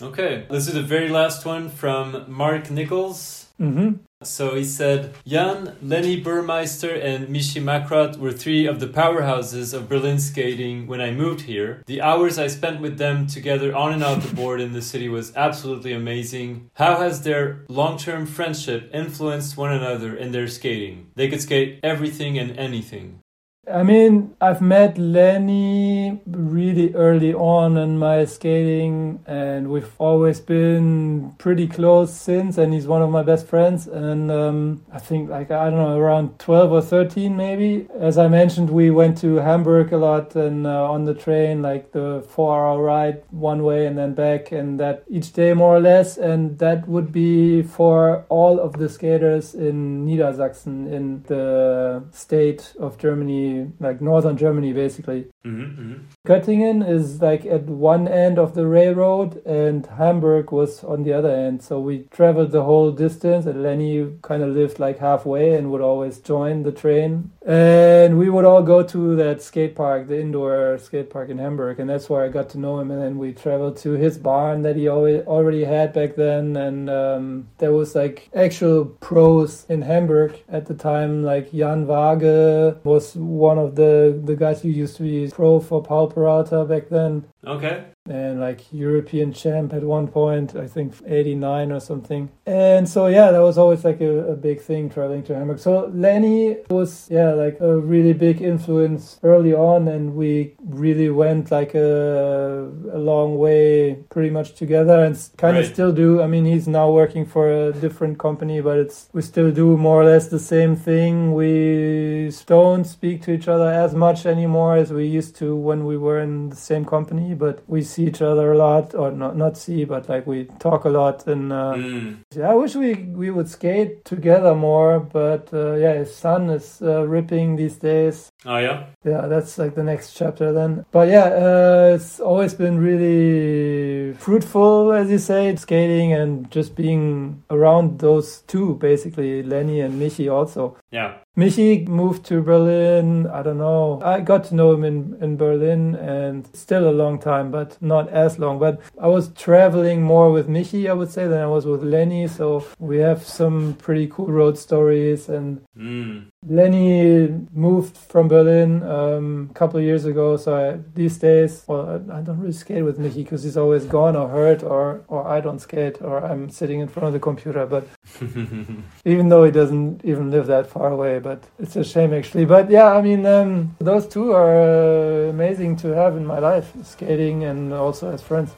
[0.00, 3.46] Okay, this is the very last one from Mark Nichols.
[3.58, 3.92] hmm
[4.26, 9.88] So he said, Jan, Lenny Burmeister, and Michi Mackrodt were three of the powerhouses of
[9.88, 11.82] Berlin skating when I moved here.
[11.86, 15.08] The hours I spent with them together on and off the board in the city
[15.08, 16.70] was absolutely amazing.
[16.74, 21.10] How has their long term friendship influenced one another in their skating?
[21.14, 23.21] They could skate everything and anything.
[23.70, 31.36] I mean, I've met Lenny really early on in my skating, and we've always been
[31.38, 32.58] pretty close since.
[32.58, 33.86] And he's one of my best friends.
[33.86, 37.86] And um, I think, like, I don't know, around 12 or 13, maybe.
[37.96, 41.92] As I mentioned, we went to Hamburg a lot and uh, on the train, like
[41.92, 45.80] the four hour ride one way and then back, and that each day more or
[45.80, 46.18] less.
[46.18, 52.98] And that would be for all of the skaters in Niedersachsen, in the state of
[52.98, 55.20] Germany like northern Germany, basically.
[55.44, 56.02] Mm-hmm, mm-hmm.
[56.24, 61.30] Göttingen is like at one end of the railroad, and Hamburg was on the other
[61.30, 61.64] end.
[61.64, 65.80] So we traveled the whole distance, and Lenny kind of lived like halfway and would
[65.80, 67.32] always join the train.
[67.44, 71.80] And we would all go to that skate park, the indoor skate park in Hamburg,
[71.80, 72.92] and that's where I got to know him.
[72.92, 77.48] And then we traveled to his barn that he already had back then, and um,
[77.58, 83.58] there was like actual pros in Hamburg at the time, like Jan Waage was one
[83.58, 87.24] of the the guys who used to be pro for Powell Peralta back then.
[87.46, 87.86] Okay.
[88.08, 92.30] And like European champ at one point, I think 89 or something.
[92.46, 95.60] And so, yeah, that was always like a, a big thing traveling to Hamburg.
[95.60, 99.86] So Lenny was, yeah, like a really big influence early on.
[99.86, 105.66] And we really went like a, a long way pretty much together and kind of
[105.66, 106.20] still do.
[106.20, 110.02] I mean, he's now working for a different company, but it's, we still do more
[110.02, 111.34] or less the same thing.
[111.34, 115.96] We don't speak to each other as much anymore as we used to when we
[115.96, 119.56] were in the same company, but we see each other a lot, or not not
[119.56, 121.26] see, but like we talk a lot.
[121.26, 122.16] And uh, Mm.
[122.36, 122.90] yeah, I wish we
[123.22, 128.30] we would skate together more, but uh, yeah, his son is uh, ripping these days.
[128.46, 128.78] Oh yeah.
[129.04, 130.84] Yeah, that's like the next chapter then.
[130.92, 137.42] But yeah, uh, it's always been really fruitful, as you say, skating and just being
[137.50, 140.76] around those two, basically, Lenny and Michi also.
[140.92, 141.14] Yeah.
[141.38, 143.26] Michi moved to Berlin.
[143.26, 144.00] I don't know.
[144.04, 148.10] I got to know him in, in Berlin and still a long time, but not
[148.10, 148.58] as long.
[148.58, 152.28] But I was traveling more with Michi, I would say, than I was with Lenny.
[152.28, 155.28] So we have some pretty cool road stories.
[155.30, 156.26] And Mm.
[156.44, 160.36] Lenny moved from Berlin um, a couple of years ago.
[160.36, 163.84] So I, these days, well, I, I don't really skate with Michi because he's always
[163.84, 167.20] gone or hurt or, or I don't skate or I'm sitting in front of the
[167.20, 167.64] computer.
[167.64, 167.86] But
[169.04, 171.20] even though he doesn't even live that far away.
[171.20, 172.44] But it's a shame actually.
[172.44, 176.72] But yeah, I mean, um, those two are uh, amazing to have in my life,
[176.82, 178.50] skating and also as friends.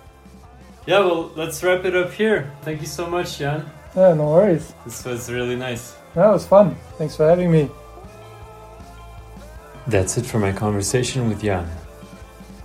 [0.86, 1.00] yeah.
[1.00, 2.50] Well, let's wrap it up here.
[2.62, 3.70] Thank you so much, Jan.
[3.94, 4.72] Yeah, no worries.
[4.86, 5.94] This was really nice.
[6.14, 6.76] That was fun.
[6.96, 7.68] Thanks for having me.
[9.86, 11.68] That's it for my conversation with Jan.